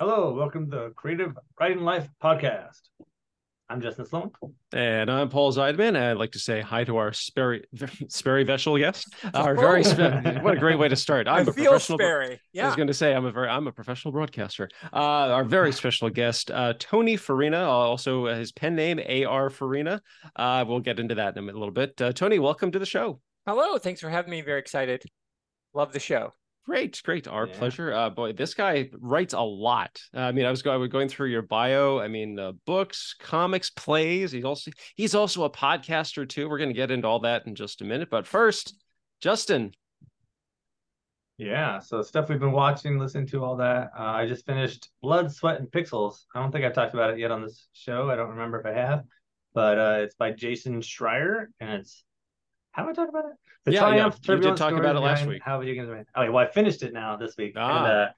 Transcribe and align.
Hello, 0.00 0.34
welcome 0.34 0.68
to 0.72 0.76
the 0.76 0.90
Creative 0.96 1.38
Writing 1.60 1.84
Life 1.84 2.08
podcast. 2.20 2.80
I'm 3.68 3.80
Justin 3.80 4.04
Sloan. 4.06 4.32
And 4.72 5.08
I'm 5.08 5.28
Paul 5.28 5.52
Zeidman. 5.52 5.90
And 5.90 5.98
I'd 5.98 6.16
like 6.16 6.32
to 6.32 6.40
say 6.40 6.60
hi 6.60 6.82
to 6.82 6.96
our 6.96 7.12
Sperry 7.12 7.64
Sperry 8.08 8.44
Veshel 8.44 8.76
guest. 8.76 9.14
Our 9.34 9.54
very 9.54 9.84
spe- 9.84 10.42
what 10.42 10.54
a 10.54 10.58
great 10.58 10.80
way 10.80 10.88
to 10.88 10.96
start. 10.96 11.28
I'm 11.28 11.36
I 11.36 11.40
a 11.42 11.44
feel 11.52 11.70
professional. 11.70 11.98
Sperry. 11.98 12.40
I 12.60 12.66
was 12.66 12.74
going 12.74 12.88
to 12.88 12.94
say 12.94 13.14
I'm 13.14 13.24
a 13.24 13.30
very 13.30 13.48
I'm 13.48 13.68
a 13.68 13.72
professional 13.72 14.10
broadcaster. 14.10 14.68
Uh, 14.92 14.96
our 14.96 15.44
very 15.44 15.70
special 15.72 16.10
guest, 16.10 16.50
uh, 16.50 16.74
Tony 16.80 17.16
Farina, 17.16 17.58
uh, 17.62 17.68
also 17.68 18.26
uh, 18.26 18.34
his 18.36 18.50
pen 18.50 18.74
name 18.74 18.98
A.R. 18.98 19.48
Farina. 19.48 20.02
Uh, 20.34 20.64
we'll 20.66 20.80
get 20.80 20.98
into 20.98 21.14
that 21.14 21.36
in 21.36 21.48
a 21.48 21.52
little 21.52 21.70
bit. 21.70 22.00
Uh, 22.02 22.12
Tony, 22.12 22.40
welcome 22.40 22.72
to 22.72 22.80
the 22.80 22.86
show. 22.86 23.20
Hello. 23.46 23.78
Thanks 23.78 24.00
for 24.00 24.10
having 24.10 24.32
me. 24.32 24.42
Very 24.42 24.58
excited. 24.58 25.04
Love 25.72 25.92
the 25.92 26.00
show. 26.00 26.32
Great, 26.66 27.02
great. 27.04 27.28
Our 27.28 27.46
Yeah. 27.46 27.58
pleasure. 27.58 27.92
Uh, 27.92 28.08
boy, 28.08 28.32
this 28.32 28.54
guy 28.54 28.88
writes 28.94 29.34
a 29.34 29.40
lot. 29.40 30.00
Uh, 30.14 30.20
I 30.20 30.32
mean, 30.32 30.46
I 30.46 30.50
was 30.50 30.62
going, 30.62 30.74
I 30.74 30.78
was 30.78 30.88
going 30.88 31.08
through 31.08 31.28
your 31.28 31.42
bio. 31.42 31.98
I 31.98 32.08
mean, 32.08 32.38
uh, 32.38 32.52
books, 32.64 33.14
comics, 33.18 33.68
plays. 33.68 34.32
He's 34.32 34.44
also 34.44 34.70
he's 34.96 35.14
also 35.14 35.44
a 35.44 35.50
podcaster 35.50 36.26
too. 36.26 36.48
We're 36.48 36.58
going 36.58 36.70
to 36.70 36.74
get 36.74 36.90
into 36.90 37.06
all 37.06 37.20
that 37.20 37.46
in 37.46 37.54
just 37.54 37.82
a 37.82 37.84
minute. 37.84 38.08
But 38.10 38.26
first, 38.26 38.74
Justin, 39.20 39.72
Yeah, 41.36 41.80
so 41.80 42.00
stuff 42.00 42.28
we've 42.28 42.38
been 42.38 42.52
watching, 42.52 42.98
listening 42.98 43.26
to, 43.28 43.42
all 43.44 43.56
that. 43.56 43.90
Uh, 43.98 44.02
I 44.02 44.26
just 44.26 44.46
finished 44.46 44.88
Blood, 45.02 45.32
Sweat, 45.32 45.58
and 45.58 45.68
Pixels. 45.68 46.24
I 46.34 46.40
don't 46.40 46.52
think 46.52 46.64
I've 46.64 46.74
talked 46.74 46.94
about 46.94 47.10
it 47.10 47.18
yet 47.18 47.32
on 47.32 47.42
this 47.42 47.66
show. 47.72 48.08
I 48.08 48.14
don't 48.16 48.30
remember 48.30 48.60
if 48.60 48.66
I 48.66 48.72
have, 48.72 49.04
but 49.52 49.78
uh, 49.78 49.98
it's 50.00 50.14
by 50.14 50.30
Jason 50.30 50.80
Schreier, 50.80 51.46
and 51.58 51.70
it's 51.80 52.04
have 52.72 52.86
I 52.86 52.92
talked 52.92 53.10
about 53.10 53.26
it? 53.26 53.32
The 53.64 53.72
Yeah, 53.72 53.80
yeah, 53.80 53.88
Triumph, 53.90 54.18
you 54.28 54.36
did 54.38 54.56
talk 54.56 54.72
about 54.74 54.96
it 54.96 55.00
last 55.00 55.26
week. 55.26 55.42
How 55.44 55.58
video 55.60 55.74
games 55.74 55.88
made. 55.88 56.06
Okay, 56.16 56.28
well 56.28 56.44
I 56.44 56.50
finished 56.50 56.82
it 56.82 56.92
now 56.92 57.16
this 57.16 57.34
week, 57.36 57.52
and 57.56 57.64
Ah. 57.64 57.84
uh, 57.84 58.08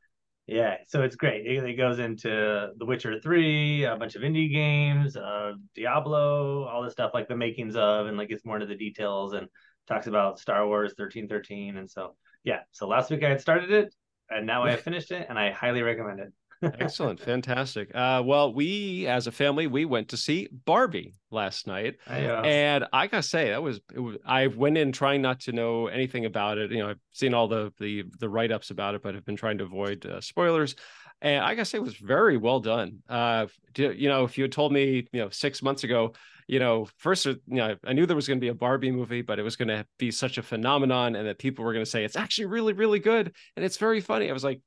yeah, 0.47 0.77
so 0.87 1.03
it's 1.03 1.17
great. 1.17 1.47
It, 1.47 1.65
it 1.65 1.75
goes 1.75 1.99
into 1.99 2.71
The 2.77 2.85
Witcher 2.85 3.19
Three, 3.21 3.85
a 3.85 3.97
bunch 3.97 4.15
of 4.15 4.23
indie 4.23 4.53
games, 4.53 5.17
uh, 5.17 5.53
Diablo, 5.75 6.65
all 6.65 6.83
this 6.83 6.93
stuff 6.93 7.13
like 7.15 7.29
the 7.29 7.37
makings 7.37 7.77
of, 7.77 8.07
and 8.07 8.17
like 8.17 8.29
gets 8.29 8.45
more 8.45 8.57
into 8.57 8.67
the 8.67 8.77
details 8.77 9.33
and 9.33 9.49
talks 9.89 10.07
about 10.07 10.39
Star 10.39 10.67
Wars 10.67 10.95
thirteen 10.97 11.29
thirteen, 11.29 11.77
and 11.77 11.91
so 11.91 12.17
yeah. 12.45 12.61
So 12.73 12.87
last 12.87 13.11
week 13.11 13.25
I 13.25 13.29
had 13.29 13.41
started 13.41 13.71
it, 13.71 13.95
and 14.31 14.47
now 14.47 14.65
I 14.65 14.71
have 14.73 14.81
finished 14.89 15.11
it, 15.13 15.27
and 15.29 15.39
I 15.39 15.51
highly 15.53 15.83
recommend 15.83 16.21
it. 16.21 16.33
Excellent, 16.63 17.21
fantastic. 17.21 17.95
Uh, 17.95 18.23
well, 18.25 18.53
we 18.53 19.07
as 19.07 19.27
a 19.27 19.33
family 19.33 19.67
we 19.67 19.85
went 19.85 20.09
to 20.09 20.17
see 20.17 20.49
Barbie 20.65 21.15
last 21.31 21.67
night. 21.67 21.97
And 22.43 22.87
I 22.93 23.07
gotta 23.07 23.23
say, 23.23 23.51
that 23.51 23.63
was, 23.63 23.81
it 23.95 24.01
was 24.01 24.17
I 24.25 24.47
went 24.47 24.79
in 24.79 24.93
trying 24.93 25.23
not 25.23 25.41
to 25.41 25.53
know 25.53 25.87
anything 25.87 26.25
about 26.25 26.59
it. 26.59 26.71
You 26.71 26.79
know, 26.79 26.91
I've 26.91 27.01
seen 27.13 27.35
all 27.35 27.49
the 27.49 27.73
the 27.79 28.05
the 28.19 28.29
write 28.29 28.53
ups 28.53 28.71
about 28.71 28.95
it, 28.95 29.03
but 29.03 29.15
have 29.15 29.25
been 29.25 29.37
trying 29.37 29.59
to 29.59 29.65
avoid 29.65 30.07
uh, 30.07 30.21
spoilers. 30.21 30.75
And 31.21 31.45
I 31.45 31.55
gotta 31.55 31.67
say, 31.67 31.79
it 31.79 31.83
was 31.83 31.97
very 31.97 32.37
well 32.37 32.61
done. 32.61 33.03
Uh, 33.09 33.47
you 33.77 34.09
know, 34.09 34.25
if 34.25 34.39
you 34.39 34.45
had 34.45 34.53
told 34.53 34.73
me, 34.73 35.07
you 35.13 35.21
know, 35.21 35.31
six 35.31 35.63
months 35.63 35.85
ago, 35.85 36.15
you 36.47 36.59
know, 36.59 36.89
first, 36.99 37.27
you 37.27 37.39
know, 37.49 37.77
I 37.85 37.93
knew 37.93 38.07
there 38.07 38.17
was 38.17 38.29
going 38.29 38.39
to 38.39 38.45
be 38.45 38.49
a 38.49 38.55
Barbie 38.55 38.93
movie, 38.93 39.23
but 39.23 39.39
it 39.39 39.43
was 39.43 39.57
going 39.57 39.69
to 39.69 39.85
be 39.99 40.11
such 40.11 40.39
a 40.39 40.43
phenomenon, 40.43 41.17
and 41.17 41.27
that 41.27 41.39
people 41.39 41.65
were 41.65 41.73
going 41.73 41.85
to 41.85 41.91
say 41.91 42.05
it's 42.05 42.17
actually 42.17 42.47
really, 42.47 42.73
really 42.73 43.01
good, 43.01 43.35
and 43.57 43.65
it's 43.65 43.77
very 43.77 44.01
funny. 44.01 44.31
I 44.31 44.33
was 44.33 44.45
like. 44.45 44.61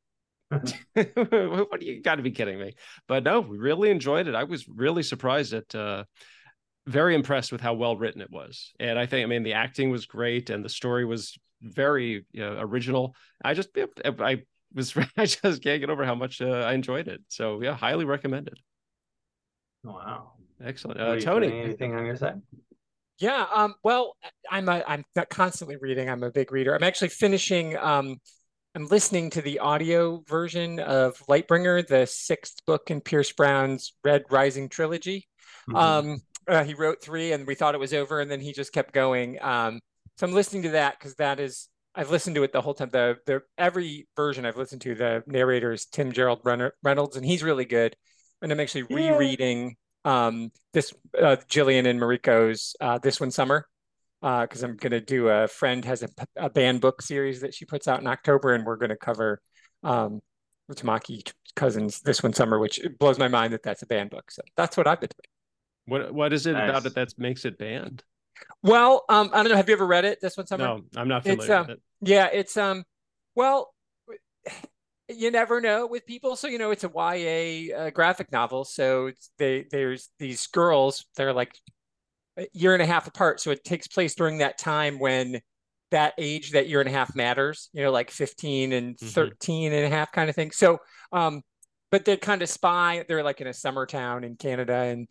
what 0.50 1.80
do 1.80 1.86
you 1.86 2.02
got 2.02 2.16
to 2.16 2.24
be 2.24 2.32
kidding 2.32 2.60
me 2.60 2.74
but 3.08 3.24
no 3.24 3.40
we 3.40 3.58
really 3.58 3.92
enjoyed 3.92 4.28
it 4.28 4.34
i 4.34 4.44
was 4.44 4.68
really 4.68 5.04
surprised 5.04 5.54
at 5.54 5.74
uh 5.76 6.04
very 6.88 7.14
impressed 7.14 7.52
with 7.52 7.62
how 7.62 7.76
well 7.76 7.96
written 7.96 8.22
it 8.22 8.32
was 8.32 8.74
and 8.80 8.98
i 8.98 9.06
think 9.06 9.24
i 9.24 9.28
mean 9.28 9.44
the 9.44 9.54
acting 9.54 9.92
was 9.92 10.08
great 10.08 10.50
and 10.50 10.66
the 10.66 10.70
story 10.70 11.06
was 11.06 11.38
very 11.62 12.26
you 12.32 12.42
know, 12.42 12.58
original 12.60 13.16
i 13.44 13.54
just 13.54 13.70
i 14.20 14.42
was 14.74 14.96
i 15.18 15.26
just 15.26 15.62
can't 15.62 15.82
get 15.82 15.90
over 15.90 16.04
how 16.04 16.16
much 16.16 16.42
uh, 16.42 16.46
i 16.46 16.74
enjoyed 16.74 17.08
it 17.08 17.22
so 17.28 17.62
yeah 17.62 17.76
highly 17.76 18.06
recommended 18.06 18.58
wow. 19.84 20.32
excellent 20.64 21.00
uh 21.00 21.20
tony 21.20 21.62
anything 21.62 21.96
on 21.96 22.06
your 22.06 22.16
side? 22.18 22.42
Yeah. 23.20 23.46
Um, 23.54 23.76
well, 23.84 24.16
I'm 24.50 24.70
a, 24.70 24.82
I'm 24.88 25.04
constantly 25.30 25.76
reading. 25.76 26.10
I'm 26.10 26.24
a 26.24 26.32
big 26.32 26.52
reader. 26.54 26.74
I'm 26.74 26.84
actually 26.84 27.10
finishing. 27.10 27.78
Um, 27.78 28.18
I'm 28.76 28.88
listening 28.88 29.32
to 29.32 29.42
the 29.42 29.60
audio 29.60 30.24
version 30.28 30.80
of 30.80 31.18
Lightbringer, 31.28 31.88
the 31.88 32.06
sixth 32.06 32.64
book 32.68 32.92
in 32.92 33.02
Pierce 33.02 33.32
Brown's 33.32 33.94
Red 34.04 34.24
Rising 34.30 34.70
trilogy. 34.70 35.28
Mhm. 35.70 35.76
Um, 35.76 36.18
uh, 36.48 36.64
he 36.64 36.76
wrote 36.76 37.02
three, 37.02 37.32
and 37.32 37.48
we 37.48 37.56
thought 37.56 37.74
it 37.74 37.80
was 37.80 37.94
over, 37.94 38.20
and 38.20 38.30
then 38.30 38.40
he 38.40 38.54
just 38.54 38.72
kept 38.72 38.94
going. 38.94 39.42
Um, 39.42 39.80
so 40.18 40.28
I'm 40.28 40.34
listening 40.34 40.64
to 40.64 40.70
that 40.70 41.00
because 41.00 41.16
that 41.16 41.40
is 41.40 41.68
I've 41.96 42.12
listened 42.12 42.36
to 42.36 42.44
it 42.44 42.54
the 42.54 42.62
whole 42.62 42.76
time. 42.76 42.90
The 42.92 43.18
the 43.26 43.42
every 43.58 44.08
version 44.16 44.46
I've 44.46 44.58
listened 44.58 44.82
to, 44.82 44.94
the 44.94 45.24
narrator 45.26 45.72
is 45.72 45.86
Tim 45.86 46.12
Gerard 46.12 46.40
Renner- 46.44 46.76
Reynolds, 46.84 47.18
and 47.18 47.26
he's 47.26 47.44
really 47.44 47.66
good. 47.66 47.96
And 48.42 48.52
I'm 48.52 48.60
actually 48.60 48.86
Yeah. 48.90 49.14
rereading 49.18 49.76
um, 50.06 50.52
this 50.74 50.94
uh, 51.18 51.36
Jillian 51.50 51.86
and 51.88 52.00
Mariko's 52.00 52.76
uh, 52.80 53.00
this 53.00 53.20
one 53.20 53.32
summer 53.32 53.68
because 54.22 54.64
I'm 54.64 54.76
going 54.76 54.92
to 54.92 55.02
do 55.02 55.30
a 55.30 55.48
friend 55.48 55.84
has 55.86 56.04
a, 56.04 56.10
a 56.36 56.50
band 56.50 56.82
book 56.82 57.02
series 57.02 57.42
that 57.42 57.54
she 57.54 57.66
puts 57.66 57.88
out 57.88 58.02
in 58.02 58.08
October, 58.08 58.54
and 58.54 58.66
we're 58.66 58.76
going 58.76 58.90
to 58.90 58.98
cover 58.98 59.42
um, 59.84 60.20
Tamaki 60.72 61.32
Cousins 61.56 62.02
this 62.02 62.22
one 62.22 62.34
summer, 62.34 62.60
which 62.60 62.80
it 62.80 63.00
blows 63.00 63.18
my 63.18 63.28
mind 63.28 63.54
that 63.54 63.64
that's 63.64 63.82
a 63.82 63.86
band 63.88 64.10
book. 64.10 64.30
So 64.32 64.42
that's 64.58 64.76
what 64.78 64.88
I've 64.88 65.00
been 65.00 65.10
doing. 65.88 66.02
what 66.04 66.14
what 66.14 66.34
is 66.34 66.46
it 66.46 66.54
Nice. 66.54 66.70
about 66.70 66.86
it 66.86 66.96
that 66.96 67.14
makes 67.18 67.46
it 67.46 67.58
banned 67.58 68.04
Well, 68.62 69.04
um, 69.10 69.30
I 69.34 69.38
don't 69.44 69.50
know. 69.52 69.56
Have 69.56 69.68
you 69.70 69.76
ever 69.76 69.88
read 69.88 70.06
it 70.06 70.20
this 70.22 70.38
one 70.38 70.48
summer? 70.48 70.66
no 70.66 70.82
i'm 70.96 71.08
not 71.08 71.26
It's, 71.26 71.46
familiar 71.46 71.56
um, 71.62 71.68
with 71.68 71.78
it 71.78 71.82
Yeah, 72.02 72.30
it's 72.32 72.58
um, 72.58 72.84
well, 73.36 73.74
you 75.08 75.32
never 75.32 75.60
know 75.60 75.88
with 75.88 76.06
people. 76.06 76.36
So 76.36 76.48
you 76.48 76.58
know, 76.60 76.72
it's 76.72 76.84
a 76.84 76.92
YA 76.94 77.76
uh, 77.76 77.90
graphic 77.90 78.32
novel. 78.32 78.64
So 78.66 79.12
they 79.38 79.66
there's 79.72 80.10
these 80.20 80.46
girls. 80.48 81.06
They're 81.16 81.34
like 81.34 81.56
a 82.38 82.48
year 82.54 82.74
and 82.74 82.82
a 82.82 82.86
half 82.86 83.08
apart. 83.08 83.40
So 83.40 83.52
it 83.52 83.64
takes 83.64 83.88
place 83.88 84.16
during 84.16 84.40
that 84.40 84.58
time 84.58 85.00
when 85.00 85.42
that 85.92 86.14
age, 86.18 86.52
that 86.52 86.68
year 86.68 86.80
and 86.80 86.90
a 86.90 86.92
half 86.92 87.16
matters. 87.16 87.70
You 87.74 87.84
know, 87.84 87.92
like 87.92 88.12
15 88.12 88.74
and 88.74 88.98
Mhm. 88.98 89.14
13 89.14 89.74
and 89.74 89.86
a 89.86 89.90
half 89.90 90.12
kind 90.12 90.30
of 90.30 90.36
thing. 90.36 90.52
So 90.52 90.80
um, 91.12 91.42
but 91.92 92.06
they 92.06 92.18
kind 92.18 92.42
of 92.42 92.50
spy. 92.50 93.04
They're 93.08 93.24
like 93.24 93.42
in 93.42 93.48
a 93.48 93.54
summer 93.54 93.86
town 93.86 94.24
in 94.24 94.36
Canada, 94.36 94.76
and 94.76 95.08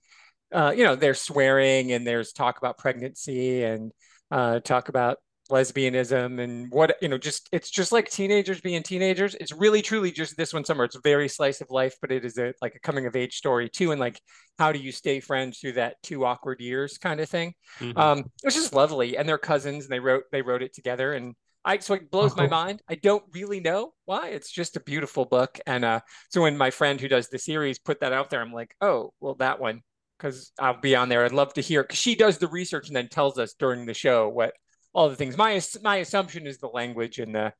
uh, 0.53 0.73
you 0.75 0.85
know, 0.85 0.95
they're 0.95 1.15
swearing 1.15 1.93
and 1.93 2.07
there's 2.07 2.33
talk 2.33 2.59
about 2.59 2.79
pregnancy 2.79 3.65
and 3.65 3.93
uh, 4.31 4.61
talk 4.61 4.89
about 4.89 5.19
lesbianism 5.51 6.41
and 6.43 6.71
what 6.71 6.97
you 7.01 7.09
know 7.09 7.17
just 7.19 7.49
it's 7.53 7.71
just 7.71 7.91
like 7.91 8.11
teenagers 8.11 8.61
being 8.61 8.83
teenagers 8.83 9.35
it's 9.37 9.53
really 9.53 9.81
truly 9.81 10.11
just 10.13 10.37
this 10.37 10.53
one 10.53 10.65
summer 10.65 10.85
it's 10.85 10.97
a 10.97 11.01
very 11.01 11.29
slice 11.29 11.61
of 11.63 11.71
life 11.71 11.97
but 12.03 12.13
it 12.13 12.25
is 12.25 12.37
a 12.39 12.53
like 12.61 12.75
a 12.75 12.81
coming 12.81 13.07
of 13.07 13.17
age 13.17 13.35
story 13.37 13.69
too 13.69 13.91
and 13.93 14.01
like 14.01 14.21
how 14.59 14.73
do 14.73 14.79
you 14.79 14.93
stay 14.93 15.21
friends 15.21 15.59
through 15.59 15.73
that 15.73 15.97
two 16.03 16.25
awkward 16.25 16.61
years 16.61 16.99
kind 16.99 17.21
of 17.21 17.29
thing 17.29 17.55
Mhm. 17.81 17.97
um 17.97 18.25
it's 18.45 18.55
just 18.55 18.75
lovely 18.75 19.17
and 19.17 19.29
they're 19.29 19.39
cousins 19.39 19.85
and 19.85 19.93
they 19.93 20.01
wrote 20.01 20.25
they 20.33 20.43
wrote 20.43 20.63
it 20.63 20.75
together 20.75 21.13
and 21.15 21.35
I 21.65 21.79
so 21.79 21.95
it 21.95 22.11
blows 22.11 22.33
Oh, 22.33 22.37
my 22.37 22.47
mind. 22.47 22.83
I 22.89 22.95
don't 22.95 23.25
really 23.33 23.61
know 23.61 23.93
why. 24.07 24.29
It's 24.29 24.51
just 24.51 24.77
a 24.77 24.81
beautiful 24.81 25.25
book. 25.25 25.59
And 25.67 25.85
uh 25.85 26.01
so 26.31 26.43
when 26.43 26.57
my 26.57 26.71
friend 26.71 27.01
who 27.01 27.09
does 27.09 27.29
the 27.29 27.39
series 27.39 27.79
put 27.79 28.01
that 28.01 28.13
out 28.13 28.31
there, 28.31 28.41
I'm 28.41 28.53
like, 28.53 28.75
oh, 28.81 29.13
well, 29.21 29.35
that 29.35 29.61
one, 29.61 29.83
because 30.19 30.53
I'll 30.59 30.81
be 30.81 30.97
on 30.97 31.09
there. 31.09 31.25
I'd 31.25 31.33
love 31.33 31.53
to 31.55 31.61
hear 31.61 31.83
because 31.83 31.99
she 31.99 32.15
does 32.15 32.39
the 32.39 32.49
research 32.49 32.87
and 32.89 32.97
then 32.97 33.09
tells 33.09 33.39
us 33.39 33.55
during 33.59 33.87
the 33.87 33.93
show 33.95 34.29
what 34.29 34.55
all 34.99 35.09
the 35.09 35.17
things. 35.17 35.37
My 35.37 35.61
my 35.83 35.97
assumption 35.99 36.47
is 36.47 36.59
the 36.59 36.69
language 36.69 37.19
and 37.19 37.35
the 37.35 37.55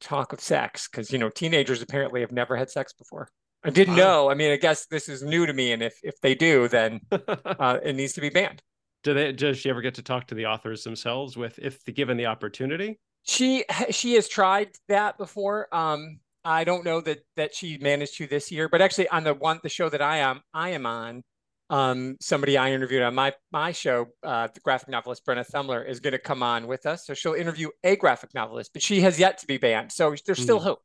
talk 0.00 0.32
of 0.32 0.40
sex, 0.40 0.88
because 0.90 1.12
you 1.12 1.18
know, 1.18 1.30
teenagers 1.30 1.82
apparently 1.82 2.20
have 2.22 2.32
never 2.32 2.56
had 2.56 2.70
sex 2.70 2.92
before. 2.92 3.28
I 3.64 3.70
didn't 3.70 3.94
Wow. 3.94 3.96
know. 3.96 4.30
I 4.30 4.34
mean, 4.34 4.50
I 4.52 4.56
guess 4.56 4.86
this 4.86 5.08
is 5.08 5.22
new 5.22 5.46
to 5.46 5.52
me, 5.52 5.72
and 5.72 5.82
if 5.82 5.98
if 6.02 6.20
they 6.20 6.34
do, 6.34 6.68
then 6.68 7.00
uh, 7.12 7.78
it 7.84 7.94
needs 7.96 8.14
to 8.14 8.20
be 8.20 8.30
banned. 8.30 8.62
do 9.04 9.14
they 9.14 9.32
does 9.32 9.58
she 9.58 9.70
ever 9.70 9.80
get 9.80 9.94
to 9.94 10.02
talk 10.02 10.26
to 10.28 10.34
the 10.34 10.46
authors 10.46 10.84
themselves 10.84 11.36
with 11.36 11.58
if 11.58 11.84
given 11.84 12.16
the 12.16 12.26
opportunity 12.26 12.98
She 13.24 13.64
she 13.90 14.14
has 14.14 14.28
tried 14.28 14.70
that 14.88 15.18
before. 15.18 15.72
Um, 15.74 16.20
I 16.44 16.64
don't 16.64 16.84
know 16.84 17.00
that 17.02 17.20
that 17.36 17.54
she 17.54 17.78
managed 17.78 18.16
to 18.16 18.26
this 18.26 18.50
year, 18.50 18.68
but 18.68 18.80
actually 18.82 19.08
on 19.08 19.24
the 19.24 19.34
one 19.34 19.60
the 19.62 19.68
show 19.68 19.88
that 19.88 20.02
I 20.02 20.18
am 20.18 20.42
I 20.52 20.70
am 20.70 20.86
on, 20.86 21.22
um, 21.72 22.16
somebody 22.20 22.56
I 22.58 22.70
interviewed 22.72 23.02
on 23.02 23.14
my 23.14 23.32
my 23.50 23.72
show, 23.72 24.06
uh, 24.22 24.48
the 24.52 24.60
graphic 24.60 24.88
novelist 24.90 25.24
Brenna 25.26 25.44
Thummler 25.50 25.88
is 25.88 26.00
going 26.00 26.12
to 26.12 26.18
come 26.18 26.42
on 26.42 26.66
with 26.66 26.84
us, 26.86 27.06
so 27.06 27.14
she'll 27.14 27.32
interview 27.34 27.70
a 27.82 27.96
graphic 27.96 28.30
novelist, 28.34 28.72
but 28.74 28.82
she 28.82 29.00
has 29.00 29.18
yet 29.18 29.38
to 29.38 29.46
be 29.46 29.56
banned, 29.58 29.90
so 29.90 30.14
there's 30.26 30.40
still 30.40 30.60
Mhm. 30.60 30.64
hope. 30.64 30.82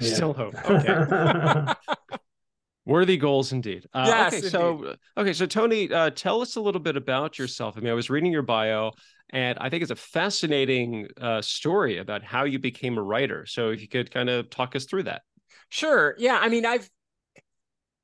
Yeah. 0.00 0.14
still 0.14 0.32
hope 0.32 0.54
okay 0.68 1.74
Worthy 2.86 3.18
goals 3.18 3.52
indeed. 3.52 3.86
Uh, 3.94 4.04
Yes, 4.08 4.34
okay, 4.34 4.48
so 4.48 4.94
okay, 5.16 5.32
so 5.32 5.46
Tony, 5.46 5.92
uh, 5.92 6.10
tell 6.10 6.40
us 6.40 6.56
a 6.56 6.60
little 6.60 6.80
bit 6.80 6.96
about 6.96 7.38
yourself. 7.38 7.76
I 7.76 7.80
mean, 7.80 7.90
I 7.90 7.94
was 7.94 8.10
reading 8.10 8.32
your 8.32 8.42
bio, 8.42 8.92
and 9.28 9.56
I 9.60 9.68
think 9.68 9.82
it's 9.82 9.92
a 9.92 9.96
fascinating 9.96 11.06
uh, 11.20 11.40
story 11.42 11.98
about 11.98 12.24
how 12.24 12.44
you 12.44 12.58
became 12.58 12.98
a 12.98 13.02
writer. 13.02 13.44
So 13.46 13.70
if 13.70 13.80
you 13.80 13.86
could 13.86 14.10
kind 14.10 14.28
of 14.30 14.50
talk 14.50 14.74
us 14.74 14.86
through 14.86 15.04
that. 15.04 15.22
Sure. 15.68 16.16
Yeah. 16.18 16.38
I 16.40 16.48
mean, 16.48 16.64
I've 16.66 16.90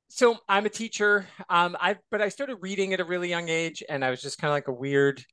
so 0.09 0.37
I'm 0.47 0.65
a 0.65 0.69
teacher. 0.69 1.27
Um, 1.49 1.75
I 1.79 1.97
but 2.11 2.21
I 2.21 2.29
started 2.29 2.57
reading 2.61 2.93
at 2.93 2.99
a 2.99 3.05
really 3.05 3.29
young 3.29 3.49
age, 3.49 3.83
and 3.87 4.03
I 4.03 4.09
was 4.09 4.21
just 4.21 4.37
kind 4.37 4.49
of 4.49 4.55
like 4.55 4.67
a 4.67 4.73
weird 4.73 5.23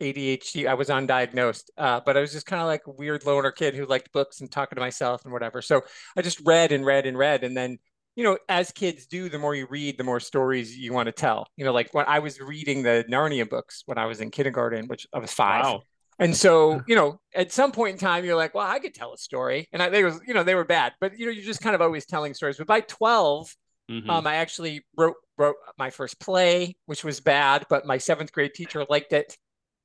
ADHD. 0.00 0.66
I 0.66 0.74
was 0.74 0.88
undiagnosed, 0.88 1.70
uh, 1.78 2.00
but 2.04 2.16
I 2.16 2.20
was 2.20 2.32
just 2.32 2.46
kind 2.46 2.60
of 2.60 2.66
like 2.66 2.86
a 2.86 2.92
weird 2.92 3.24
loner 3.24 3.50
kid 3.50 3.74
who 3.74 3.86
liked 3.86 4.12
books 4.12 4.40
and 4.40 4.50
talking 4.50 4.76
to 4.76 4.80
myself 4.80 5.24
and 5.24 5.32
whatever. 5.32 5.62
So 5.62 5.82
I 6.16 6.22
just 6.22 6.40
read 6.44 6.72
and 6.72 6.84
read 6.84 7.06
and 7.06 7.16
read, 7.16 7.44
and 7.44 7.56
then 7.56 7.78
you 8.16 8.24
know, 8.24 8.38
as 8.48 8.72
kids 8.72 9.06
do, 9.06 9.28
the 9.28 9.38
more 9.38 9.54
you 9.54 9.66
read, 9.68 9.98
the 9.98 10.04
more 10.04 10.20
stories 10.20 10.76
you 10.76 10.92
want 10.92 11.06
to 11.06 11.12
tell. 11.12 11.46
You 11.56 11.66
know, 11.66 11.72
like 11.72 11.92
when 11.92 12.06
I 12.08 12.18
was 12.18 12.40
reading 12.40 12.82
the 12.82 13.04
Narnia 13.10 13.48
books 13.48 13.82
when 13.86 13.98
I 13.98 14.06
was 14.06 14.20
in 14.22 14.30
kindergarten, 14.30 14.88
which 14.88 15.06
I 15.12 15.18
was 15.18 15.32
five. 15.32 15.64
Wow. 15.64 15.82
And 16.18 16.34
so, 16.34 16.80
you 16.86 16.96
know, 16.96 17.20
at 17.34 17.52
some 17.52 17.72
point 17.72 17.92
in 17.92 17.98
time, 17.98 18.24
you're 18.24 18.36
like, 18.36 18.54
well, 18.54 18.66
I 18.66 18.78
could 18.78 18.94
tell 18.94 19.12
a 19.12 19.18
story. 19.18 19.68
And 19.70 19.82
I 19.82 19.90
think 19.90 20.00
it 20.00 20.04
was, 20.06 20.20
you 20.26 20.32
know, 20.32 20.44
they 20.44 20.54
were 20.54 20.64
bad, 20.64 20.94
but 20.98 21.18
you 21.18 21.26
know, 21.26 21.32
you're 21.32 21.44
just 21.44 21.60
kind 21.60 21.74
of 21.74 21.82
always 21.82 22.06
telling 22.06 22.32
stories. 22.32 22.56
But 22.56 22.66
by 22.66 22.80
12, 22.80 23.54
Mhm. 23.90 24.08
um, 24.10 24.26
I 24.26 24.36
actually 24.36 24.84
wrote 24.96 25.16
wrote 25.38 25.56
my 25.78 25.90
first 25.90 26.18
play, 26.20 26.76
which 26.86 27.04
was 27.04 27.20
bad, 27.20 27.66
but 27.68 27.86
my 27.86 27.98
seventh 27.98 28.32
grade 28.32 28.54
teacher 28.54 28.84
liked 28.88 29.12
it 29.12 29.36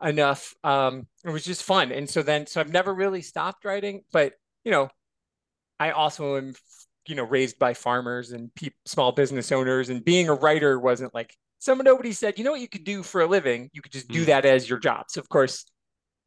enough. 0.01 0.56
Um, 0.63 1.07
it 1.25 1.30
was 1.30 1.44
just 1.44 1.63
fun. 1.63 1.92
And 1.92 2.09
so 2.09 2.24
then, 2.24 2.48
so 2.48 2.62
I've 2.62 2.71
never 2.71 2.94
really 2.94 3.21
stopped 3.21 3.65
writing, 3.65 4.03
but 4.12 4.33
you 4.63 4.71
know, 4.71 4.89
I 5.80 5.92
also 5.92 6.38
am, 6.38 6.53
you 7.07 7.15
know, 7.15 7.24
raised 7.24 7.59
by 7.59 7.74
farmers 7.74 8.31
and 8.31 8.53
pe- 8.56 8.69
small 8.86 9.12
business 9.12 9.51
owners, 9.51 9.89
and 9.89 10.04
being 10.06 10.30
a 10.30 10.33
writer 10.33 10.80
wasn't 10.80 11.13
like 11.13 11.36
someone 11.59 11.86
nobody 11.86 12.12
said, 12.13 12.38
you 12.38 12.44
know 12.45 12.51
what 12.51 12.62
you 12.62 12.69
could 12.69 12.83
do 12.83 13.04
for 13.04 13.21
a 13.21 13.27
living? 13.27 13.69
You 13.74 13.81
could 13.81 13.92
just 13.92 14.09
do 14.12 14.24
Mm. 14.24 14.27
that 14.27 14.45
as 14.45 14.69
your 14.69 14.80
job. 14.80 15.06
So 15.09 15.19
of 15.21 15.30
course, 15.30 15.65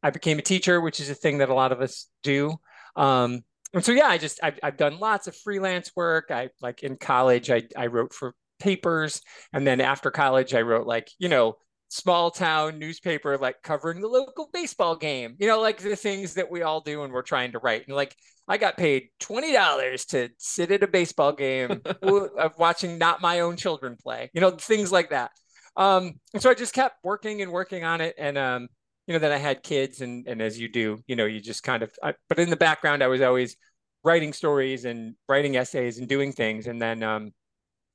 I 0.03 0.11
became 0.11 0.39
a 0.39 0.43
teacher, 0.43 0.81
which 0.81 0.99
is 0.99 1.09
a 1.09 1.15
thing 1.15 1.39
that 1.39 1.49
a 1.49 1.53
lot 1.53 1.71
of 1.71 1.81
us 1.81 2.09
do. 2.23 2.57
Um, 2.95 3.43
and 3.75 3.83
so 3.83 3.91
yeah, 3.91 4.07
I 4.07 4.17
just 4.17 4.39
I've, 4.41 4.57
I've 4.63 4.77
done 4.77 4.99
lots 4.99 5.27
of 5.27 5.35
freelance 5.35 5.91
work. 5.95 6.31
I 6.31 6.49
like 6.61 6.81
in 6.81 6.95
college, 6.95 7.51
I 7.51 7.63
I 7.75 7.87
wrote 7.87 8.13
for 8.13 8.33
papers, 8.59 9.21
and 9.53 9.67
then 9.67 9.81
after 9.81 10.11
college, 10.11 10.53
I 10.53 10.61
wrote 10.61 10.87
like 10.87 11.11
you 11.19 11.29
know 11.29 11.57
small 11.89 12.31
town 12.31 12.79
newspaper 12.79 13.37
like 13.37 13.61
covering 13.61 14.01
the 14.01 14.07
local 14.07 14.49
baseball 14.53 14.95
game. 14.95 15.35
You 15.39 15.47
know, 15.47 15.59
like 15.59 15.79
the 15.79 15.97
things 15.97 16.35
that 16.35 16.49
we 16.49 16.61
all 16.61 16.79
do 16.79 17.01
when 17.01 17.11
we're 17.11 17.21
trying 17.21 17.51
to 17.51 17.59
write. 17.59 17.85
And 17.85 17.95
like 17.95 18.15
I 18.47 18.57
got 18.57 18.77
paid 18.77 19.09
twenty 19.19 19.51
dollars 19.51 20.05
to 20.05 20.29
sit 20.37 20.71
at 20.71 20.83
a 20.83 20.87
baseball 20.87 21.33
game 21.33 21.81
of 22.01 22.57
watching 22.57 22.97
not 22.97 23.21
my 23.21 23.41
own 23.41 23.57
children 23.57 23.97
play. 24.01 24.31
You 24.33 24.39
know, 24.39 24.51
things 24.51 24.91
like 24.91 25.09
that. 25.09 25.31
Um, 25.75 26.13
and 26.33 26.41
so 26.41 26.49
I 26.49 26.53
just 26.53 26.73
kept 26.73 27.03
working 27.03 27.41
and 27.41 27.51
working 27.51 27.83
on 27.83 27.99
it, 27.99 28.15
and 28.17 28.37
um, 28.37 28.67
you 29.07 29.13
know, 29.13 29.19
then 29.19 29.31
I 29.31 29.37
had 29.37 29.63
kids, 29.63 30.01
and 30.01 30.27
and 30.27 30.41
as 30.41 30.59
you 30.59 30.67
do, 30.67 30.99
you 31.07 31.15
know, 31.15 31.25
you 31.25 31.39
just 31.39 31.63
kind 31.63 31.83
of. 31.83 31.91
I, 32.03 32.13
but 32.29 32.39
in 32.39 32.49
the 32.49 32.55
background, 32.55 33.03
I 33.03 33.07
was 33.07 33.21
always 33.21 33.55
writing 34.03 34.33
stories 34.33 34.85
and 34.85 35.15
writing 35.27 35.57
essays 35.57 35.97
and 35.99 36.07
doing 36.07 36.31
things, 36.31 36.67
and 36.67 36.81
then 36.81 37.03
um, 37.03 37.31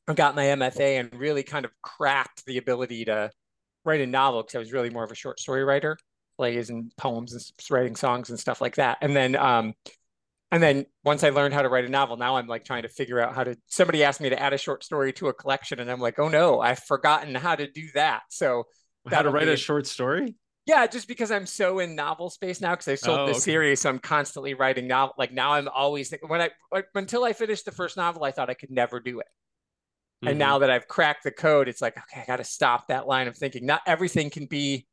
I 0.08 0.14
got 0.14 0.34
my 0.34 0.44
MFA 0.44 1.00
and 1.00 1.14
really 1.14 1.42
kind 1.42 1.64
of 1.64 1.72
cracked 1.82 2.44
the 2.46 2.58
ability 2.58 3.06
to 3.06 3.30
write 3.84 4.00
a 4.00 4.06
novel 4.06 4.42
because 4.42 4.54
I 4.54 4.58
was 4.58 4.72
really 4.72 4.90
more 4.90 5.04
of 5.04 5.10
a 5.10 5.16
short 5.16 5.40
story 5.40 5.64
writer, 5.64 5.96
plays 6.36 6.70
and 6.70 6.92
poems 6.96 7.32
and 7.32 7.70
writing 7.70 7.96
songs 7.96 8.30
and 8.30 8.38
stuff 8.38 8.60
like 8.60 8.76
that. 8.76 8.98
And 9.00 9.14
then 9.14 9.36
um, 9.36 9.74
and 10.52 10.62
then 10.62 10.86
once 11.04 11.22
I 11.22 11.30
learned 11.30 11.54
how 11.54 11.62
to 11.62 11.68
write 11.68 11.84
a 11.84 11.88
novel, 11.88 12.16
now 12.16 12.36
I'm 12.36 12.48
like 12.48 12.64
trying 12.64 12.82
to 12.82 12.88
figure 12.88 13.20
out 13.20 13.34
how 13.34 13.44
to. 13.44 13.56
Somebody 13.66 14.02
asked 14.02 14.20
me 14.20 14.30
to 14.30 14.40
add 14.40 14.52
a 14.52 14.58
short 14.58 14.82
story 14.82 15.12
to 15.14 15.28
a 15.28 15.32
collection, 15.32 15.78
and 15.78 15.90
I'm 15.90 16.00
like, 16.00 16.18
oh 16.18 16.28
no, 16.28 16.60
I've 16.60 16.80
forgotten 16.80 17.34
how 17.34 17.54
to 17.54 17.70
do 17.70 17.86
that. 17.94 18.22
So 18.30 18.64
How 19.08 19.22
to 19.22 19.30
write 19.30 19.48
a- 19.48 19.56
short 19.56 19.86
story? 19.86 20.34
Yeah, 20.66 20.86
just 20.86 21.08
because 21.08 21.30
I'm 21.30 21.46
so 21.46 21.78
in 21.80 21.94
novel 21.96 22.30
space 22.30 22.60
now, 22.60 22.72
because 22.72 22.88
I 22.88 22.94
sold 22.94 23.20
Oh, 23.20 23.24
the 23.24 23.34
okay. 23.36 23.44
series, 23.44 23.80
so 23.80 23.88
I'm 23.90 23.98
constantly 23.98 24.54
writing 24.54 24.86
novel. 24.86 25.14
Like 25.18 25.32
now, 25.32 25.52
I'm 25.54 25.68
always 25.68 26.10
thinking 26.10 26.28
when 26.28 26.40
I 26.40 26.50
like, 26.70 26.86
until 26.94 27.24
I 27.24 27.32
finished 27.32 27.64
the 27.64 27.72
first 27.72 27.96
novel, 27.96 28.24
I 28.24 28.30
thought 28.30 28.50
I 28.50 28.54
could 28.54 28.70
never 28.70 29.00
do 29.00 29.20
it. 29.20 29.26
And 30.26 30.38
Mhm. 30.38 30.38
now 30.38 30.58
that 30.58 30.70
I've 30.70 30.86
cracked 30.86 31.24
the 31.24 31.30
code, 31.30 31.68
it's 31.68 31.80
like, 31.80 31.96
okay, 31.96 32.22
I 32.22 32.26
got 32.26 32.36
to 32.36 32.44
stop 32.44 32.88
that 32.88 33.06
line 33.06 33.26
of 33.26 33.36
thinking. 33.36 33.64
Not 33.66 33.82
everything 33.86 34.30
can 34.30 34.46
be. 34.46 34.86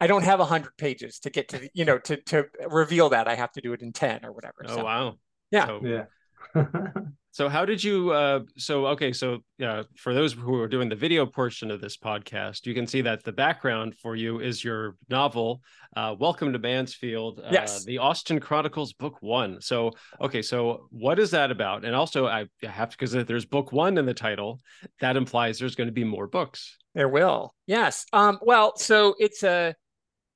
I 0.00 0.06
don't 0.08 0.24
have 0.24 0.40
a 0.40 0.44
hundred 0.46 0.76
pages 0.78 1.20
to 1.20 1.30
get 1.30 1.48
to, 1.50 1.58
the, 1.60 1.70
you 1.74 1.84
know, 1.84 1.98
to 2.00 2.18
to 2.24 2.46
reveal 2.68 3.10
that. 3.10 3.28
I 3.28 3.36
have 3.36 3.52
to 3.52 3.62
do 3.62 3.72
it 3.74 3.82
in 3.82 3.92
ten 3.92 4.24
or 4.24 4.32
whatever. 4.32 4.64
Oh 4.64 4.76
so, 4.76 4.82
wow. 4.82 5.18
Yeah. 5.50 5.66
So, 5.66 5.80
Yeah. 5.82 6.06
so 7.30 7.48
how 7.48 7.64
did 7.64 7.82
you 7.82 8.10
uh 8.10 8.40
so 8.56 8.86
okay, 8.88 9.12
so 9.12 9.38
yeah, 9.58 9.82
for 9.96 10.14
those 10.14 10.32
who 10.32 10.54
are 10.60 10.68
doing 10.68 10.88
the 10.88 10.96
video 10.96 11.26
portion 11.26 11.70
of 11.70 11.80
this 11.80 11.96
podcast, 11.96 12.66
you 12.66 12.74
can 12.74 12.86
see 12.86 13.00
that 13.02 13.22
the 13.24 13.32
background 13.32 13.94
for 13.96 14.16
you 14.16 14.40
is 14.40 14.62
your 14.64 14.96
novel, 15.10 15.60
uh, 15.96 16.14
Welcome 16.18 16.52
to 16.52 16.58
Mansfield, 16.58 17.40
uh, 17.40 17.48
Yes. 17.52 17.84
the 17.84 17.98
Austen 17.98 18.40
Chronicles 18.40 18.92
book 18.92 19.16
1. 19.20 19.60
So 19.60 19.92
okay, 20.20 20.42
so 20.42 20.86
what 20.90 21.18
is 21.18 21.30
that 21.32 21.50
about? 21.50 21.84
And 21.84 21.94
also 21.94 22.26
I 22.26 22.46
I 22.62 22.66
have 22.68 22.90
to 22.90 22.96
because 22.98 23.12
there's 23.26 23.44
book 23.46 23.72
1 23.72 23.98
in 23.98 24.06
the 24.06 24.14
title, 24.14 24.60
that 25.00 25.16
implies 25.16 25.58
there's 25.58 25.74
going 25.74 25.88
to 25.88 25.92
be 25.92 26.04
more 26.04 26.26
books. 26.26 26.76
There 26.94 27.08
will. 27.08 27.54
Yes. 27.66 28.06
Um, 28.12 28.38
well, 28.42 28.76
so 28.76 29.14
it's 29.18 29.42
a 29.42 29.74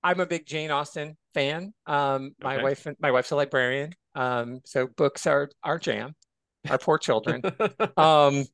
I'm 0.02 0.20
a 0.20 0.26
big 0.26 0.46
Jane 0.46 0.70
Austen 0.70 1.16
fan. 1.34 1.72
Um, 1.86 2.34
my 2.42 2.54
Okay. 2.56 2.62
wife 2.64 2.86
my 3.00 3.10
wife's 3.10 3.30
a 3.30 3.36
librarian. 3.36 3.94
Um, 4.14 4.60
so 4.64 4.86
books 4.86 5.26
are 5.26 5.50
our 5.62 5.78
jam, 5.78 6.14
our 6.68 6.78
poor 6.78 6.98
children. 6.98 7.42
um, 7.96 8.44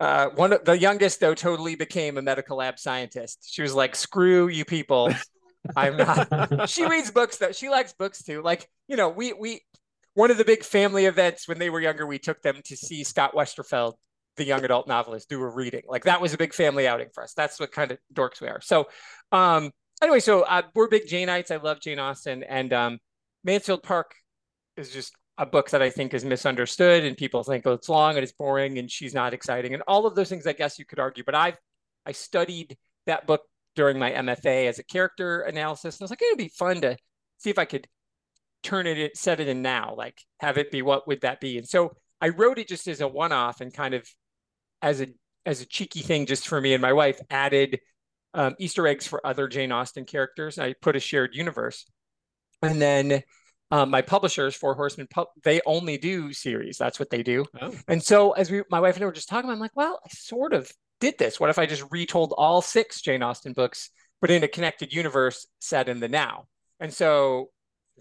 uh, 0.00 0.28
one 0.30 0.52
of 0.52 0.64
the 0.64 0.78
youngest 0.78 1.20
though 1.20 1.34
totally 1.34 1.74
became 1.74 2.18
a 2.18 2.22
medical 2.22 2.56
lab 2.56 2.78
scientist. 2.78 3.48
She 3.50 3.62
was 3.62 3.74
like, 3.74 3.94
"Screw 3.94 4.48
you 4.48 4.64
people, 4.64 5.12
I'm 5.76 5.96
not." 5.96 6.68
she 6.70 6.86
reads 6.86 7.10
books 7.10 7.38
though. 7.38 7.52
She 7.52 7.68
likes 7.68 7.92
books 7.92 8.22
too. 8.22 8.42
Like 8.42 8.68
you 8.88 8.96
know, 8.96 9.08
we 9.08 9.32
we 9.32 9.60
one 10.14 10.30
of 10.30 10.38
the 10.38 10.44
big 10.44 10.64
family 10.64 11.06
events 11.06 11.48
when 11.48 11.58
they 11.58 11.70
were 11.70 11.80
younger, 11.80 12.06
we 12.06 12.18
took 12.18 12.42
them 12.42 12.60
to 12.64 12.76
see 12.76 13.04
Scott 13.04 13.34
Westerfeld, 13.34 13.94
the 14.36 14.44
young 14.44 14.64
adult 14.64 14.86
novelist, 14.86 15.28
do 15.28 15.40
a 15.40 15.48
reading. 15.48 15.82
Like 15.86 16.04
that 16.04 16.20
was 16.20 16.34
a 16.34 16.38
big 16.38 16.52
family 16.52 16.86
outing 16.86 17.08
for 17.14 17.22
us. 17.22 17.32
That's 17.34 17.58
what 17.58 17.72
kind 17.72 17.92
of 17.92 17.98
dorks 18.12 18.40
we 18.40 18.48
are. 18.48 18.60
So, 18.60 18.88
um, 19.30 19.70
anyway, 20.02 20.20
so 20.20 20.42
uh, 20.42 20.62
we're 20.74 20.88
big 20.88 21.06
Janeites. 21.06 21.50
I 21.50 21.56
love 21.56 21.80
Jane 21.80 21.98
Austen, 21.98 22.42
and 22.42 22.72
um, 22.72 22.98
Mansfield 23.44 23.82
Park 23.82 24.14
is 24.76 24.90
just 24.90 25.12
a 25.38 25.46
book 25.46 25.70
that 25.70 25.82
I 25.82 25.90
think 25.90 26.14
is 26.14 26.24
misunderstood, 26.24 27.04
and 27.04 27.16
people 27.16 27.42
think 27.42 27.66
oh, 27.66 27.72
it's 27.72 27.88
long 27.88 28.16
and 28.16 28.22
it's 28.22 28.32
boring, 28.32 28.78
and 28.78 28.90
she's 28.90 29.14
not 29.14 29.34
exciting, 29.34 29.74
and 29.74 29.82
all 29.86 30.06
of 30.06 30.14
those 30.14 30.28
things. 30.28 30.46
I 30.46 30.52
guess 30.52 30.78
you 30.78 30.84
could 30.84 30.98
argue, 30.98 31.24
but 31.24 31.34
I've 31.34 31.58
I 32.06 32.12
studied 32.12 32.76
that 33.06 33.26
book 33.26 33.42
during 33.74 33.98
my 33.98 34.10
MFA 34.12 34.68
as 34.68 34.78
a 34.78 34.84
character 34.84 35.40
analysis, 35.40 35.96
and 35.96 36.02
I 36.02 36.04
was 36.04 36.10
like, 36.10 36.22
it'd 36.22 36.38
be 36.38 36.48
fun 36.48 36.80
to 36.82 36.96
see 37.38 37.50
if 37.50 37.58
I 37.58 37.64
could 37.64 37.86
turn 38.62 38.86
it, 38.86 39.16
set 39.16 39.40
it 39.40 39.48
in 39.48 39.62
now, 39.62 39.94
like 39.96 40.20
have 40.40 40.58
it 40.58 40.70
be 40.70 40.82
what 40.82 41.06
would 41.06 41.22
that 41.22 41.40
be? 41.40 41.58
And 41.58 41.68
so 41.68 41.92
I 42.20 42.28
wrote 42.28 42.58
it 42.58 42.68
just 42.68 42.86
as 42.86 43.00
a 43.00 43.08
one-off 43.08 43.60
and 43.60 43.72
kind 43.72 43.94
of 43.94 44.06
as 44.80 45.00
a 45.00 45.08
as 45.44 45.60
a 45.60 45.66
cheeky 45.66 46.00
thing 46.00 46.26
just 46.26 46.46
for 46.46 46.60
me 46.60 46.72
and 46.72 46.80
my 46.80 46.92
wife 46.92 47.20
added 47.28 47.80
um, 48.34 48.54
Easter 48.60 48.86
eggs 48.86 49.06
for 49.06 49.24
other 49.26 49.48
Jane 49.48 49.72
Austen 49.72 50.04
characters. 50.04 50.58
I 50.58 50.74
put 50.80 50.96
a 50.96 51.00
shared 51.00 51.34
universe, 51.34 51.84
and 52.62 52.80
then 52.80 53.22
um, 53.72 53.88
my 53.88 54.02
publishers, 54.02 54.54
Four 54.54 54.74
Horsemen, 54.74 55.08
pub- 55.10 55.28
they 55.44 55.62
only 55.64 55.96
do 55.96 56.34
series. 56.34 56.76
That's 56.76 57.00
what 57.00 57.08
they 57.08 57.22
do. 57.22 57.46
Oh. 57.58 57.74
And 57.88 58.02
so 58.02 58.32
as 58.32 58.50
we, 58.50 58.62
my 58.70 58.80
wife 58.80 58.96
and 58.96 59.02
I 59.02 59.06
were 59.06 59.12
just 59.12 59.30
talking, 59.30 59.50
I'm 59.50 59.58
like, 59.58 59.74
well, 59.74 59.98
I 60.04 60.08
sort 60.10 60.52
of 60.52 60.70
did 61.00 61.16
this. 61.18 61.40
What 61.40 61.48
if 61.48 61.58
I 61.58 61.64
just 61.64 61.84
retold 61.90 62.34
all 62.36 62.60
six 62.60 63.00
Jane 63.00 63.22
Austen 63.22 63.54
books, 63.54 63.88
but 64.20 64.30
in 64.30 64.44
a 64.44 64.48
connected 64.48 64.92
universe 64.92 65.46
set 65.58 65.88
in 65.88 66.00
the 66.00 66.08
now? 66.08 66.44
And 66.80 66.92
so, 66.92 67.48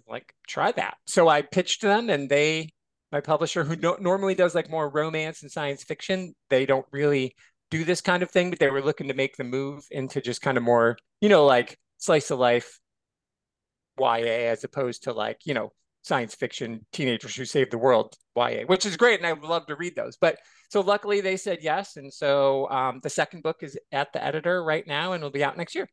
like, 0.10 0.36
try 0.46 0.74
that. 0.74 0.98
So 1.08 1.30
I 1.30 1.42
pitched 1.42 1.82
them, 1.82 2.10
and 2.10 2.30
they, 2.30 2.72
my 3.14 3.22
publisher, 3.22 3.64
who 3.64 3.78
no- 3.78 3.98
normally 3.98 4.36
does 4.36 4.54
like 4.54 4.70
more 4.70 4.90
romance 4.90 5.42
and 5.42 5.50
science 5.50 5.86
fiction, 5.86 6.36
they 6.50 6.66
don't 6.66 6.86
really 6.92 7.34
do 7.70 7.86
this 7.86 8.02
kind 8.02 8.24
of 8.24 8.30
thing, 8.30 8.50
but 8.50 8.60
they 8.60 8.70
were 8.70 8.82
looking 8.82 9.08
to 9.08 9.14
make 9.14 9.38
the 9.38 9.46
move 9.46 9.86
into 9.90 10.20
just 10.20 10.42
kind 10.42 10.58
of 10.58 10.64
more, 10.64 10.98
you 11.22 11.30
know, 11.30 11.46
like 11.46 11.78
slice 11.98 12.30
of 12.30 12.40
life 12.40 12.81
YA 14.00 14.50
as 14.52 14.64
opposed 14.64 15.04
to 15.04 15.14
like, 15.14 15.40
you 15.46 15.54
know, 15.54 15.72
science 16.04 16.34
fiction 16.34 16.86
teenagers 16.92 17.36
who 17.36 17.46
save 17.46 17.70
the 17.70 17.78
world 17.78 18.16
YA, 18.36 18.64
which 18.66 18.86
is 18.86 18.98
great. 18.98 19.20
And 19.20 19.28
I 19.28 19.34
would 19.34 19.44
love 19.48 19.68
to 19.68 19.76
read 19.76 19.96
those. 19.96 20.18
But 20.18 20.38
so 20.70 20.82
luckily 20.82 21.22
they 21.22 21.38
said 21.38 21.60
yes. 21.62 21.98
And 21.98 22.12
so 22.12 22.70
um, 22.70 23.00
the 23.04 23.10
second 23.10 23.44
book 23.44 23.58
is 23.62 23.78
at 23.92 24.12
the 24.14 24.24
editor 24.24 24.64
right 24.64 24.86
now 24.88 25.14
and 25.14 25.22
will 25.22 25.30
be 25.30 25.44
out 25.44 25.58
next 25.58 25.76
year. 25.76 25.88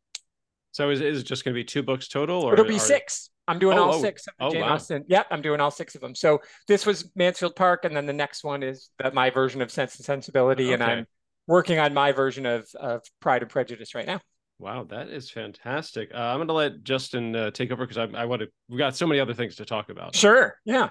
So 0.72 0.90
is, 0.90 1.00
is 1.00 1.20
it 1.20 1.24
just 1.24 1.44
going 1.44 1.54
to 1.54 1.58
be 1.58 1.64
two 1.64 1.82
books 1.82 2.08
total 2.08 2.42
or 2.42 2.52
It'll 2.54 2.64
be 2.64 2.76
are- 2.76 2.78
six. 2.78 3.30
I'm 3.48 3.58
doing 3.58 3.78
Oh, 3.78 3.84
all 3.84 3.94
oh. 3.94 4.00
six 4.02 4.26
of 4.26 4.34
Oh, 4.40 4.50
Jane 4.50 4.60
wow. 4.60 4.74
Austen. 4.74 5.04
Yep, 5.08 5.26
I'm 5.30 5.40
doing 5.40 5.58
all 5.58 5.70
six 5.70 5.94
of 5.94 6.02
them. 6.02 6.14
So 6.14 6.40
this 6.66 6.84
was 6.84 7.10
Mansfield 7.16 7.56
Park, 7.56 7.86
and 7.86 7.96
then 7.96 8.04
the 8.04 8.12
next 8.12 8.44
one 8.44 8.62
is 8.62 8.90
that 8.98 9.14
my 9.14 9.30
version 9.30 9.62
of 9.62 9.70
Sense 9.70 9.96
and 9.96 10.04
Sensibility, 10.04 10.74
and 10.74 10.82
I'm 10.82 11.06
working 11.46 11.78
on 11.78 11.94
my 11.94 12.12
version 12.12 12.44
of 12.44 12.68
of 12.78 13.00
Pride 13.20 13.40
and 13.40 13.50
Prejudice 13.50 13.94
right 13.94 14.06
now. 14.06 14.20
Wow, 14.58 14.84
that 14.90 15.08
is 15.08 15.30
fantastic. 15.30 16.10
Uh, 16.12 16.18
I'm 16.18 16.38
going 16.38 16.48
to 16.48 16.54
let 16.54 16.82
Justin 16.82 17.34
uh, 17.36 17.50
take 17.52 17.70
over 17.70 17.86
because 17.86 17.98
I, 17.98 18.22
I 18.22 18.24
want 18.24 18.42
to. 18.42 18.48
We've 18.68 18.78
got 18.78 18.96
so 18.96 19.06
many 19.06 19.20
other 19.20 19.34
things 19.34 19.56
to 19.56 19.64
talk 19.64 19.88
about. 19.88 20.16
Sure. 20.16 20.56
Yeah. 20.64 20.88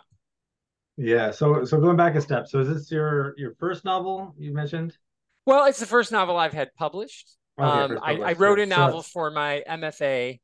Yeah. 0.96 1.32
So 1.32 1.66
so 1.66 1.80
going 1.80 1.98
back 1.98 2.16
a 2.16 2.22
step. 2.22 2.48
So 2.48 2.60
is 2.60 2.70
this 2.70 2.92
your 2.92 3.34
your 3.38 3.56
first 3.60 3.84
novel 3.84 4.34
you 4.38 4.54
mentioned? 4.54 4.98
Well, 5.46 5.66
it's 5.66 5.80
the 5.80 5.86
first 5.86 6.12
novel 6.12 6.38
I've 6.38 6.54
had 6.54 6.74
published. 6.76 7.36
Okay, 7.60 7.70
um, 7.70 8.00
I, 8.04 8.14
I 8.14 8.34
wrote 8.34 8.60
a 8.60 8.66
novel 8.66 9.00
it's- 9.00 9.12
for 9.12 9.32
my 9.32 9.64
MFA 9.68 10.40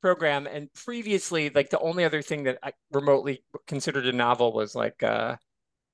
program, 0.00 0.46
and 0.46 0.72
previously, 0.72 1.50
like 1.50 1.70
the 1.70 1.80
only 1.80 2.04
other 2.04 2.22
thing 2.22 2.44
that 2.44 2.58
I 2.62 2.72
remotely 2.92 3.42
considered 3.66 4.06
a 4.06 4.12
novel 4.12 4.52
was 4.52 4.74
like 4.74 5.02
uh, 5.02 5.36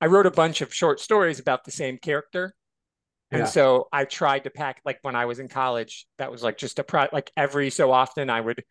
I 0.01 0.05
wrote 0.05 0.25
a 0.27 0.31
bunch 0.31 0.61
of 0.61 0.73
short 0.73 0.99
stories 0.99 1.39
about 1.39 1.63
the 1.63 1.71
same 1.71 1.97
character, 1.97 2.53
and 3.31 3.41
Yeah. 3.41 3.45
so 3.45 3.87
I 3.91 4.05
tried 4.05 4.43
to 4.45 4.49
pack 4.49 4.81
like 4.85 4.99
when 5.01 5.15
I 5.15 5.25
was 5.25 5.39
in 5.39 5.47
college, 5.47 6.07
that 6.17 6.31
was 6.31 6.43
like 6.43 6.57
just 6.57 6.79
a 6.79 6.83
pro 6.83 7.07
like 7.11 7.31
every 7.37 7.69
so 7.69 7.91
often 7.91 8.29
I 8.29 8.41
would 8.41 8.63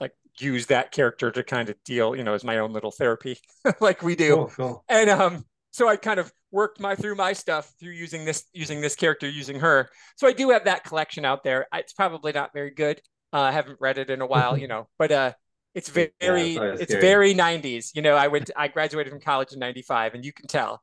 like 0.00 0.12
use 0.38 0.66
that 0.66 0.92
character 0.92 1.30
to 1.30 1.42
kind 1.42 1.68
of 1.68 1.76
deal, 1.84 2.16
you 2.16 2.24
know, 2.24 2.34
as 2.34 2.44
my 2.44 2.58
own 2.58 2.72
little 2.72 2.90
therapy, 2.90 3.38
like 3.80 4.02
we 4.02 4.16
do. 4.16 4.36
Cool, 4.36 4.52
cool. 4.56 4.84
And 4.88 5.10
um, 5.10 5.44
so 5.70 5.88
I 5.88 5.96
kind 5.96 6.20
of 6.20 6.32
worked 6.52 6.80
my 6.80 6.94
through 6.96 7.16
my 7.16 7.32
stuff 7.32 7.72
through 7.80 7.92
using 7.92 8.24
this 8.24 8.44
using 8.52 8.80
this 8.80 8.94
character 8.96 9.28
using 9.28 9.60
her. 9.60 9.90
So 10.16 10.26
I 10.26 10.32
do 10.32 10.50
have 10.50 10.64
that 10.64 10.84
collection 10.84 11.24
out 11.24 11.44
there. 11.44 11.66
It's 11.74 11.92
probably 11.92 12.32
not 12.32 12.52
very 12.54 12.70
good. 12.70 13.00
Uh, 13.32 13.40
I 13.40 13.52
haven't 13.52 13.78
read 13.80 13.98
it 13.98 14.10
in 14.10 14.20
a 14.20 14.26
while, 14.26 14.56
you 14.58 14.68
know, 14.68 14.88
but 14.98 15.12
uh, 15.12 15.32
it's 15.74 15.88
very 15.88 16.10
yeah, 16.54 16.72
it's, 16.72 16.80
it's 16.80 16.94
very 16.94 17.34
90s. 17.34 17.92
You 17.94 18.02
know, 18.02 18.14
I 18.14 18.28
went 18.28 18.50
I 18.56 18.68
graduated 18.68 19.10
from 19.12 19.20
college 19.20 19.52
in 19.52 19.58
95 19.58 20.14
and 20.14 20.24
you 20.24 20.32
can 20.32 20.46
tell. 20.46 20.82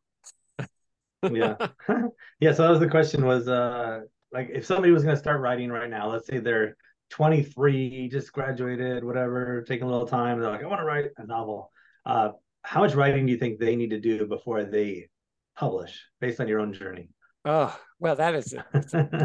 Yeah. 1.31 1.55
yeah, 2.39 2.53
so 2.53 2.63
that 2.63 2.69
was 2.69 2.79
the 2.79 2.89
question 2.89 3.25
was 3.25 3.47
uh 3.47 4.01
like 4.31 4.49
if 4.51 4.65
somebody 4.65 4.91
was 4.91 5.03
going 5.03 5.15
to 5.15 5.19
start 5.19 5.41
writing 5.41 5.69
right 5.69 5.89
now, 5.89 6.09
let's 6.09 6.27
say 6.27 6.39
they're 6.39 6.75
23, 7.11 8.09
just 8.09 8.33
graduated, 8.33 9.03
whatever, 9.03 9.63
taking 9.67 9.83
a 9.83 9.91
little 9.91 10.07
time, 10.07 10.39
they're 10.39 10.49
like 10.49 10.63
I 10.63 10.67
want 10.67 10.81
to 10.81 10.85
write 10.85 11.05
a 11.17 11.25
novel. 11.25 11.71
Uh 12.05 12.29
how 12.63 12.81
much 12.81 12.95
writing 12.95 13.25
do 13.25 13.31
you 13.31 13.37
think 13.37 13.59
they 13.59 13.75
need 13.75 13.89
to 13.89 13.99
do 13.99 14.25
before 14.25 14.63
they 14.63 15.09
publish 15.55 16.01
based 16.19 16.39
on 16.39 16.47
your 16.47 16.59
own 16.59 16.73
journey? 16.73 17.09
Oh, 17.45 17.77
well, 17.99 18.15
that 18.15 18.35
is, 18.35 18.55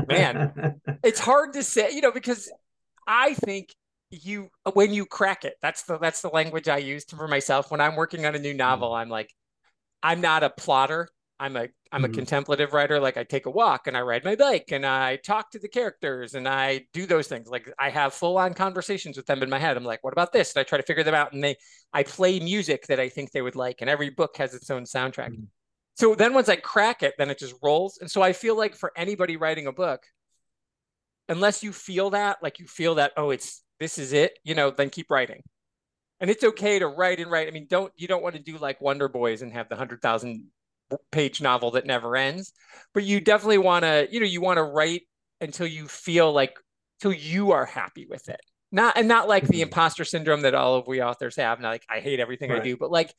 man, 0.08 0.80
it's 1.04 1.20
hard 1.20 1.52
to 1.52 1.62
say, 1.62 1.92
you 1.92 2.00
know, 2.00 2.10
because 2.10 2.50
I 3.06 3.34
think 3.34 3.72
you, 4.10 4.48
when 4.72 4.92
you 4.92 5.06
crack 5.06 5.44
it, 5.44 5.54
that's 5.62 5.84
the, 5.84 5.98
that's 5.98 6.20
the 6.20 6.28
language 6.28 6.68
I 6.68 6.78
use 6.78 7.04
for 7.04 7.28
myself. 7.28 7.70
When 7.70 7.80
I'm 7.80 7.94
working 7.94 8.26
on 8.26 8.34
a 8.34 8.38
new 8.38 8.54
novel, 8.54 8.88
mm-hmm. 8.88 9.02
I'm 9.02 9.08
like, 9.08 9.32
I'm 10.02 10.20
not 10.20 10.42
a 10.42 10.50
plotter. 10.50 11.08
I'm 11.40 11.56
a 11.56 11.68
I'm 11.92 12.04
a 12.04 12.08
mm-hmm. 12.08 12.16
contemplative 12.16 12.72
writer. 12.72 13.00
Like 13.00 13.16
I 13.16 13.24
take 13.24 13.46
a 13.46 13.50
walk 13.50 13.86
and 13.86 13.96
I 13.96 14.00
ride 14.00 14.24
my 14.24 14.34
bike 14.34 14.70
and 14.72 14.84
I 14.84 15.16
talk 15.16 15.50
to 15.52 15.58
the 15.58 15.68
characters 15.68 16.34
and 16.34 16.48
I 16.48 16.86
do 16.92 17.06
those 17.06 17.28
things. 17.28 17.48
Like 17.48 17.72
I 17.78 17.90
have 17.90 18.12
full 18.12 18.36
on 18.38 18.54
conversations 18.54 19.16
with 19.16 19.26
them 19.26 19.42
in 19.42 19.50
my 19.50 19.58
head. 19.58 19.76
I'm 19.76 19.84
like, 19.84 20.02
what 20.02 20.12
about 20.12 20.32
this? 20.32 20.54
And 20.54 20.60
I 20.60 20.64
try 20.64 20.78
to 20.78 20.84
figure 20.84 21.04
them 21.04 21.14
out. 21.14 21.32
And 21.32 21.42
they 21.42 21.56
I 21.92 22.02
play 22.02 22.40
music 22.40 22.86
that 22.88 23.00
I 23.00 23.08
think 23.08 23.30
they 23.30 23.42
would 23.42 23.56
like. 23.56 23.80
And 23.80 23.88
every 23.88 24.10
book 24.10 24.36
has 24.36 24.54
its 24.54 24.70
own 24.70 24.84
soundtrack. 24.84 25.30
Mm-hmm. 25.30 25.44
So 25.96 26.14
then 26.14 26.34
once 26.34 26.48
I 26.48 26.56
crack 26.56 27.02
it, 27.02 27.14
then 27.18 27.30
it 27.30 27.38
just 27.38 27.54
rolls. 27.62 27.98
And 28.00 28.10
so 28.10 28.22
I 28.22 28.32
feel 28.32 28.56
like 28.56 28.74
for 28.76 28.92
anybody 28.96 29.36
writing 29.36 29.66
a 29.66 29.72
book, 29.72 30.02
unless 31.28 31.62
you 31.62 31.72
feel 31.72 32.10
that, 32.10 32.38
like 32.42 32.58
you 32.58 32.66
feel 32.66 32.96
that, 32.96 33.12
oh, 33.16 33.30
it's 33.30 33.62
this 33.80 33.98
is 33.98 34.12
it, 34.12 34.38
you 34.44 34.54
know, 34.54 34.70
then 34.70 34.90
keep 34.90 35.10
writing. 35.10 35.42
And 36.20 36.30
it's 36.30 36.42
okay 36.42 36.80
to 36.80 36.88
write 36.88 37.20
and 37.20 37.30
write. 37.30 37.46
I 37.46 37.52
mean, 37.52 37.66
don't 37.70 37.92
you 37.96 38.08
don't 38.08 38.22
want 38.22 38.34
to 38.34 38.42
do 38.42 38.58
like 38.58 38.80
Wonder 38.80 39.08
Boys 39.08 39.42
and 39.42 39.52
have 39.52 39.68
the 39.68 39.76
hundred 39.76 40.02
thousand 40.02 40.46
page 41.10 41.40
novel 41.40 41.72
that 41.72 41.86
never 41.86 42.16
ends, 42.16 42.52
but 42.94 43.04
you 43.04 43.20
definitely 43.20 43.58
want 43.58 43.84
to, 43.84 44.08
you 44.10 44.20
know, 44.20 44.26
you 44.26 44.40
want 44.40 44.58
to 44.58 44.62
write 44.62 45.02
until 45.40 45.66
you 45.66 45.86
feel 45.86 46.32
like 46.32 46.58
till 47.00 47.12
you 47.12 47.52
are 47.52 47.64
happy 47.64 48.06
with 48.08 48.28
it. 48.28 48.40
Not 48.70 48.98
and 48.98 49.08
not 49.08 49.28
like 49.28 49.46
the 49.46 49.54
mm-hmm. 49.54 49.62
imposter 49.62 50.04
syndrome 50.04 50.42
that 50.42 50.54
all 50.54 50.74
of 50.74 50.86
we 50.86 51.02
authors 51.02 51.36
have. 51.36 51.60
Not 51.60 51.70
like 51.70 51.86
I 51.88 52.00
hate 52.00 52.20
everything 52.20 52.50
right. 52.50 52.60
I 52.60 52.64
do, 52.64 52.76
but 52.76 52.90
like 52.90 53.14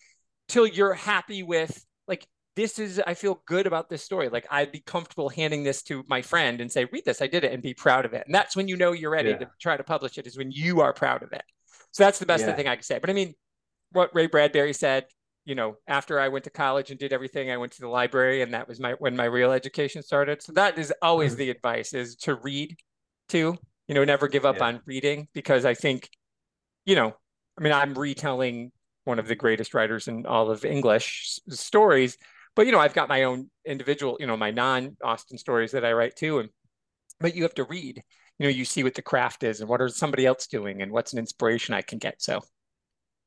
till 0.48 0.68
you're 0.68 0.94
happy 0.94 1.44
with 1.44 1.84
like 2.08 2.28
this 2.56 2.78
is 2.78 3.02
I 3.06 3.14
feel 3.14 3.42
good 3.46 3.66
about 3.66 3.90
this 3.90 4.04
story. 4.04 4.30
Like 4.30 4.46
I'd 4.52 4.72
be 4.72 4.82
comfortable 4.82 5.30
handing 5.30 5.64
this 5.64 5.82
to 5.84 6.04
my 6.08 6.22
friend 6.22 6.62
and 6.62 6.72
say, 6.72 6.86
read 6.92 7.06
this, 7.06 7.22
I 7.22 7.28
did 7.28 7.44
it, 7.44 7.54
and 7.54 7.64
be 7.64 7.74
proud 7.74 8.06
of 8.06 8.14
it. 8.14 8.24
And 8.26 8.36
that's 8.36 8.56
when 8.56 8.68
you 8.68 8.76
know 8.76 8.92
you're 8.92 9.12
ready 9.12 9.30
yeah. 9.30 9.38
to 9.38 9.50
try 9.60 9.78
to 9.78 9.84
publish 9.84 10.18
it, 10.18 10.28
is 10.28 10.38
when 10.38 10.52
you 10.52 10.82
are 10.82 10.94
proud 10.94 11.24
of 11.24 11.32
it. 11.32 11.44
So 11.92 12.04
that's 12.04 12.20
the 12.20 12.26
best 12.26 12.46
yeah. 12.46 12.54
thing 12.54 12.68
I 12.68 12.76
can 12.76 12.84
say. 12.84 13.00
But 13.00 13.10
I 13.10 13.14
mean, 13.14 13.34
what 13.92 14.14
Ray 14.14 14.28
Bradbury 14.28 14.74
said, 14.74 15.06
you 15.46 15.56
know, 15.56 15.76
after 15.88 16.20
I 16.20 16.28
went 16.28 16.44
to 16.46 16.50
college 16.50 16.92
and 16.92 17.00
did 17.00 17.14
everything, 17.14 17.50
I 17.50 17.58
went 17.58 17.72
to 17.74 17.82
the 17.82 17.88
library, 17.88 18.42
and 18.42 18.54
that 18.54 18.68
was 18.68 18.80
my 18.80 18.94
when 18.94 19.16
my 19.16 19.26
real 19.26 19.52
education 19.52 20.04
started. 20.04 20.42
So 20.42 20.54
that 20.54 20.78
is 20.78 20.94
always 21.02 21.32
mm-hmm. 21.32 21.40
the 21.40 21.50
advice: 21.50 21.94
is 21.94 22.16
to 22.18 22.36
read, 22.36 22.76
too. 23.28 23.58
You 23.88 23.96
know, 23.96 24.04
never 24.04 24.28
give 24.28 24.46
up 24.46 24.58
yeah. 24.58 24.66
on 24.66 24.82
reading 24.86 25.28
because 25.34 25.66
I 25.66 25.74
think, 25.74 26.10
you 26.86 26.96
know, 26.96 27.16
I 27.58 27.62
mean, 27.62 27.74
I'm 27.74 27.96
retelling 27.96 28.72
one 29.06 29.18
of 29.18 29.28
the 29.28 29.36
greatest 29.36 29.74
writers 29.74 30.08
in 30.08 30.28
all 30.28 30.52
of 30.52 30.64
English 30.64 31.40
stories, 31.50 32.16
but 32.56 32.68
you 32.68 32.72
know, 32.72 32.80
I've 32.80 32.94
got 32.94 33.10
my 33.10 33.24
own 33.24 33.50
individual, 33.66 34.18
you 34.20 34.28
know, 34.28 34.38
my 34.38 34.52
non-Austen 34.52 35.40
stories 35.40 35.72
that 35.72 35.84
I 35.84 35.94
write 35.94 36.16
too, 36.16 36.40
and 36.40 36.50
but 37.20 37.36
you 37.36 37.44
have 37.44 37.56
to 37.56 37.64
read. 37.64 38.04
You 38.38 38.46
know, 38.46 38.52
you 38.52 38.64
see 38.64 38.84
what 38.84 38.94
the 38.94 39.02
craft 39.02 39.44
is 39.44 39.60
and 39.60 39.70
what 39.70 39.82
are 39.82 39.90
somebody 39.90 40.26
else 40.26 40.48
doing 40.48 40.82
and 40.82 40.92
what's 40.92 41.12
an 41.12 41.20
inspiration 41.20 41.74
I 41.74 41.82
can 41.82 41.98
get. 41.98 42.22
So, 42.22 42.42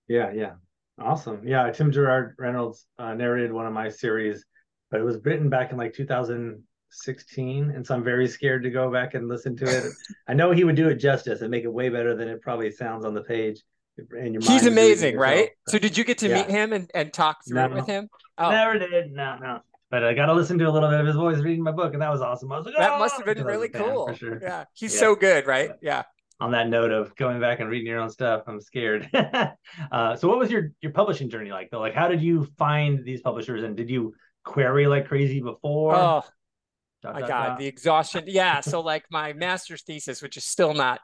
yeah, 0.08 0.32
yeah, 0.32 0.52
awesome. 1.00 1.46
Yeah, 1.46 1.70
Tim 1.70 1.92
Gerard 1.92 2.34
Reynolds 2.38 2.86
uh, 2.98 3.14
narrated 3.14 3.52
one 3.52 3.66
of 3.66 3.72
my 3.72 3.88
series, 3.88 4.44
but 4.90 5.00
it 5.00 5.04
was 5.04 5.18
written 5.24 5.48
back 5.48 5.72
in 5.72 5.78
like 5.78 5.94
2016, 5.94 7.70
and 7.70 7.86
so 7.86 7.94
I'm 7.94 8.04
very 8.04 8.28
scared 8.28 8.62
to 8.64 8.70
go 8.70 8.90
back 8.90 9.14
and 9.14 9.28
listen 9.28 9.56
to 9.56 9.64
it. 9.64 9.92
I 10.28 10.34
know 10.34 10.50
he 10.50 10.64
would 10.64 10.76
do 10.76 10.88
it 10.88 10.96
justice 10.96 11.40
and 11.40 11.50
make 11.50 11.64
it 11.64 11.72
way 11.72 11.88
better 11.88 12.14
than 12.16 12.28
it 12.28 12.42
probably 12.42 12.70
sounds 12.70 13.04
on 13.04 13.14
the 13.14 13.22
page 13.22 13.62
in 13.98 14.34
your 14.34 14.42
He's 14.42 14.66
amazing, 14.66 15.16
right? 15.16 15.50
So 15.68 15.78
did 15.78 15.96
you 15.96 16.04
get 16.04 16.18
to 16.18 16.28
yeah. 16.28 16.34
meet 16.36 16.50
him 16.50 16.72
and, 16.72 16.90
and 16.94 17.12
talk 17.12 17.38
through 17.46 17.56
no, 17.56 17.66
it 17.66 17.74
with 17.74 17.86
him? 17.86 18.08
Oh. 18.38 18.50
Never 18.50 18.78
did. 18.78 19.12
No, 19.12 19.36
no. 19.36 19.60
But 19.90 20.04
I 20.04 20.14
got 20.14 20.26
to 20.26 20.32
listen 20.32 20.58
to 20.58 20.66
a 20.66 20.70
little 20.70 20.88
bit 20.88 21.00
of 21.00 21.06
his 21.06 21.16
voice 21.16 21.38
reading 21.38 21.62
my 21.62 21.70
book, 21.70 21.92
and 21.92 22.00
that 22.00 22.10
was 22.10 22.22
awesome. 22.22 22.50
I 22.50 22.56
was 22.56 22.64
like, 22.64 22.76
that 22.78 22.92
oh! 22.92 22.98
must 22.98 23.16
have 23.16 23.26
been 23.26 23.44
really 23.44 23.68
cool. 23.68 24.14
Sure. 24.14 24.38
Yeah, 24.40 24.64
he's 24.72 24.94
yeah. 24.94 25.00
so 25.00 25.14
good, 25.14 25.46
right? 25.46 25.72
Yeah. 25.82 26.04
On 26.40 26.50
that 26.52 26.68
note 26.68 26.90
of 26.90 27.14
going 27.16 27.40
back 27.40 27.60
and 27.60 27.68
reading 27.68 27.86
your 27.86 28.00
own 28.00 28.10
stuff, 28.10 28.42
I'm 28.46 28.60
scared. 28.60 29.08
uh, 29.92 30.16
so, 30.16 30.28
what 30.28 30.38
was 30.38 30.50
your 30.50 30.72
your 30.80 30.92
publishing 30.92 31.30
journey 31.30 31.50
like 31.50 31.70
though? 31.70 31.80
Like, 31.80 31.94
how 31.94 32.08
did 32.08 32.20
you 32.20 32.48
find 32.58 33.04
these 33.04 33.20
publishers, 33.20 33.62
and 33.62 33.76
did 33.76 33.88
you 33.88 34.14
query 34.44 34.86
like 34.86 35.06
crazy 35.06 35.40
before? 35.40 35.94
Oh, 35.94 36.22
dot, 37.02 37.14
my 37.14 37.20
dot, 37.20 37.28
God, 37.28 37.46
dot. 37.46 37.58
the 37.58 37.66
exhaustion. 37.66 38.24
Yeah. 38.26 38.60
so, 38.60 38.80
like 38.80 39.04
my 39.10 39.32
master's 39.34 39.82
thesis, 39.82 40.22
which 40.22 40.36
is 40.36 40.44
still 40.44 40.74
not 40.74 41.00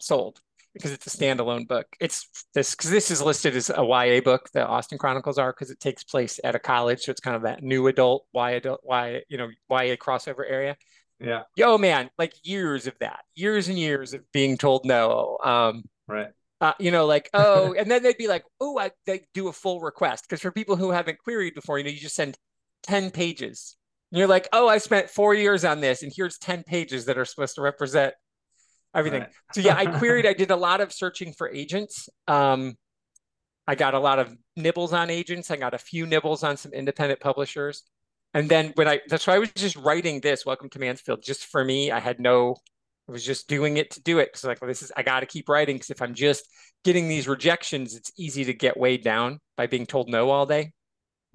sold, 0.00 0.40
because 0.74 0.92
it's 0.92 1.06
a 1.06 1.16
standalone 1.16 1.66
book. 1.66 1.86
It's 2.00 2.28
this 2.54 2.74
because 2.74 2.90
this 2.90 3.10
is 3.10 3.20
listed 3.20 3.56
as 3.56 3.70
a 3.70 3.84
YA 3.84 4.20
book. 4.20 4.48
The 4.52 4.66
Austen 4.66 4.98
Chronicles 4.98 5.38
are 5.38 5.52
because 5.52 5.70
it 5.70 5.80
takes 5.80 6.04
place 6.04 6.38
at 6.44 6.54
a 6.54 6.58
college, 6.58 7.02
so 7.02 7.10
it's 7.10 7.20
kind 7.20 7.36
of 7.36 7.42
that 7.42 7.62
new 7.62 7.86
adult 7.86 8.26
YA 8.34 8.56
adult 8.56 8.80
YA 8.88 9.20
you 9.28 9.38
know 9.38 9.48
YA 9.70 9.96
crossover 9.96 10.44
area. 10.48 10.76
Yeah. 11.20 11.42
Yo, 11.54 11.76
man, 11.76 12.10
like 12.18 12.34
years 12.42 12.86
of 12.86 12.98
that, 13.00 13.20
years 13.34 13.68
and 13.68 13.78
years 13.78 14.14
of 14.14 14.22
being 14.32 14.56
told 14.56 14.84
no. 14.84 15.38
Um, 15.44 15.84
right. 16.08 16.28
Uh, 16.60 16.72
you 16.78 16.90
know, 16.90 17.06
like 17.06 17.28
oh, 17.34 17.74
and 17.78 17.90
then 17.90 18.02
they'd 18.02 18.16
be 18.16 18.28
like, 18.28 18.44
oh, 18.60 18.78
I 18.78 18.90
they 19.06 19.26
do 19.34 19.48
a 19.48 19.52
full 19.52 19.80
request 19.80 20.24
because 20.28 20.40
for 20.40 20.50
people 20.50 20.76
who 20.76 20.90
haven't 20.90 21.18
queried 21.18 21.54
before, 21.54 21.78
you 21.78 21.84
know, 21.84 21.90
you 21.90 22.00
just 22.00 22.16
send 22.16 22.38
ten 22.82 23.10
pages. 23.10 23.76
And 24.10 24.18
you're 24.18 24.28
like, 24.28 24.48
oh, 24.52 24.66
I 24.66 24.78
spent 24.78 25.10
four 25.10 25.34
years 25.34 25.64
on 25.64 25.80
this, 25.80 26.02
and 26.02 26.12
here's 26.14 26.38
ten 26.38 26.62
pages 26.62 27.04
that 27.06 27.18
are 27.18 27.24
supposed 27.24 27.54
to 27.56 27.62
represent 27.62 28.14
everything. 28.94 29.20
Right. 29.22 29.30
so 29.52 29.60
yeah, 29.60 29.76
I 29.76 29.86
queried. 29.98 30.26
I 30.26 30.32
did 30.32 30.50
a 30.50 30.56
lot 30.56 30.80
of 30.80 30.92
searching 30.92 31.32
for 31.32 31.48
agents. 31.48 32.08
Um, 32.26 32.76
I 33.66 33.74
got 33.74 33.94
a 33.94 34.00
lot 34.00 34.18
of 34.18 34.34
nibbles 34.56 34.92
on 34.92 35.10
agents. 35.10 35.50
I 35.50 35.56
got 35.56 35.74
a 35.74 35.78
few 35.78 36.06
nibbles 36.06 36.42
on 36.42 36.56
some 36.56 36.72
independent 36.72 37.20
publishers. 37.20 37.84
And 38.34 38.48
then 38.48 38.72
when 38.76 38.86
I, 38.86 39.00
that's 39.08 39.26
why 39.26 39.34
I 39.34 39.38
was 39.38 39.50
just 39.52 39.76
writing 39.76 40.20
this, 40.20 40.46
Welcome 40.46 40.70
to 40.70 40.78
Mansfield, 40.78 41.22
just 41.22 41.46
for 41.46 41.64
me. 41.64 41.90
I 41.90 41.98
had 41.98 42.20
no, 42.20 42.56
I 43.08 43.12
was 43.12 43.24
just 43.24 43.48
doing 43.48 43.76
it 43.76 43.90
to 43.92 44.02
do 44.02 44.18
it. 44.18 44.32
Cause 44.32 44.44
like, 44.44 44.60
well, 44.60 44.68
this 44.68 44.82
is, 44.82 44.92
I 44.96 45.02
got 45.02 45.20
to 45.20 45.26
keep 45.26 45.48
writing. 45.48 45.78
Cause 45.78 45.90
if 45.90 46.00
I'm 46.00 46.14
just 46.14 46.46
getting 46.84 47.08
these 47.08 47.26
rejections, 47.26 47.96
it's 47.96 48.12
easy 48.16 48.44
to 48.44 48.54
get 48.54 48.76
weighed 48.76 49.02
down 49.02 49.40
by 49.56 49.66
being 49.66 49.86
told 49.86 50.08
no 50.08 50.30
all 50.30 50.46
day. 50.46 50.72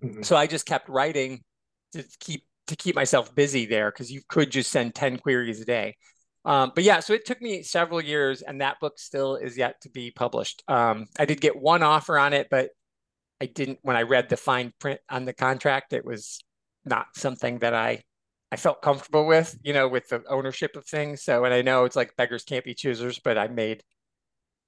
Mm-hmm. 0.04 0.24
So 0.24 0.36
I 0.36 0.48
just 0.48 0.66
kept 0.66 0.88
writing 0.88 1.42
to 1.94 2.04
keep, 2.20 2.44
to 2.68 2.76
keep 2.76 2.96
myself 2.96 3.36
busy 3.36 3.66
there. 3.66 3.92
Cause 3.92 4.10
you 4.10 4.22
could 4.30 4.50
just 4.50 4.72
send 4.72 4.96
10 4.96 5.18
queries 5.18 5.60
a 5.62 5.66
day. 5.66 5.96
Um, 6.46 6.72
but 6.76 6.84
yeah, 6.84 7.00
so 7.00 7.14
it 7.14 7.26
took 7.26 7.42
me 7.42 7.64
several 7.64 8.00
years, 8.00 8.44
and 8.44 8.62
that 8.62 8.80
book 8.80 9.00
still 9.00 9.36
is 9.36 9.58
yet 9.58 9.82
to 9.82 9.90
be 9.90 10.12
published. 10.12 10.64
Um, 10.68 11.08
I 11.18 11.26
did 11.26 11.42
get 11.42 11.60
one 11.60 11.82
offer 11.82 12.20
on 12.20 12.34
it, 12.34 12.50
but 12.52 12.70
I 13.42 13.48
didn't. 13.48 13.80
When 13.82 13.96
I 13.96 14.04
read 14.04 14.30
the 14.30 14.38
fine 14.38 14.72
print 14.80 15.00
on 15.10 15.26
the 15.26 15.34
contract, 15.34 15.92
it 15.92 16.06
was 16.06 16.44
not 16.86 17.08
something 17.16 17.60
that 17.60 17.74
I 17.74 18.04
I 18.52 18.58
felt 18.58 18.82
comfortable 18.82 19.26
with, 19.26 19.58
you 19.64 19.74
know, 19.74 19.88
with 19.88 20.08
the 20.10 20.24
ownership 20.30 20.76
of 20.76 20.86
things. 20.86 21.24
So, 21.24 21.44
and 21.46 21.54
I 21.54 21.62
know 21.62 21.84
it's 21.84 21.96
like 21.96 22.16
beggars 22.16 22.44
can't 22.44 22.64
be 22.64 22.74
choosers, 22.74 23.20
but 23.20 23.38
I 23.38 23.48
made 23.48 23.84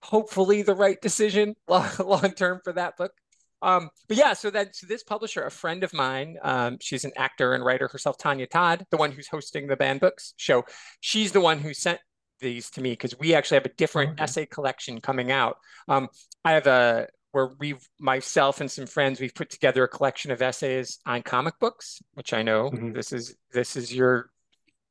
hopefully 0.01 0.61
the 0.61 0.75
right 0.75 0.99
decision 1.01 1.55
long, 1.67 1.89
long 2.03 2.31
term 2.31 2.59
for 2.63 2.73
that 2.73 2.97
book. 2.97 3.11
Um, 3.61 3.89
but 4.07 4.17
yeah, 4.17 4.33
so 4.33 4.49
that 4.51 4.75
so 4.75 4.85
this 4.87 5.03
publisher, 5.03 5.43
a 5.43 5.51
friend 5.51 5.83
of 5.83 5.93
mine, 5.93 6.37
um, 6.43 6.77
she's 6.79 7.05
an 7.05 7.11
actor 7.15 7.53
and 7.53 7.65
writer 7.65 7.87
herself, 7.87 8.17
Tanya 8.17 8.45
Todd, 8.45 8.85
the 8.91 8.97
one 8.97 9.11
who's 9.11 9.27
hosting 9.27 9.67
the 9.67 9.75
Banned 9.75 9.99
Books 9.99 10.33
show. 10.37 10.65
She's 10.99 11.31
the 11.31 11.41
one 11.41 11.59
who 11.59 11.73
sent 11.73 11.99
these 12.39 12.69
to 12.71 12.81
me 12.81 12.91
because 12.91 13.17
we 13.17 13.33
actually 13.33 13.55
have 13.55 13.65
a 13.65 13.73
different 13.73 14.11
okay. 14.11 14.23
essay 14.23 14.45
collection 14.45 15.01
coming 15.01 15.31
out. 15.31 15.57
Um, 15.87 16.09
I 16.45 16.51
have 16.51 16.67
a 16.67 17.07
where 17.37 17.55
we've 17.59 17.87
myself 17.99 18.61
and 18.61 18.71
some 18.71 18.87
friends 18.87 19.19
we've 19.19 19.35
put 19.35 19.51
together 19.51 19.83
a 19.83 19.87
collection 19.87 20.31
of 20.31 20.41
essays 20.41 20.97
on 21.05 21.21
comic 21.21 21.53
books, 21.59 22.01
which 22.15 22.33
I 22.33 22.41
know 22.41 22.71
mm-hmm. 22.71 22.93
this 22.93 23.13
is 23.13 23.35
this 23.53 23.75
is 23.75 23.93
your 23.93 24.31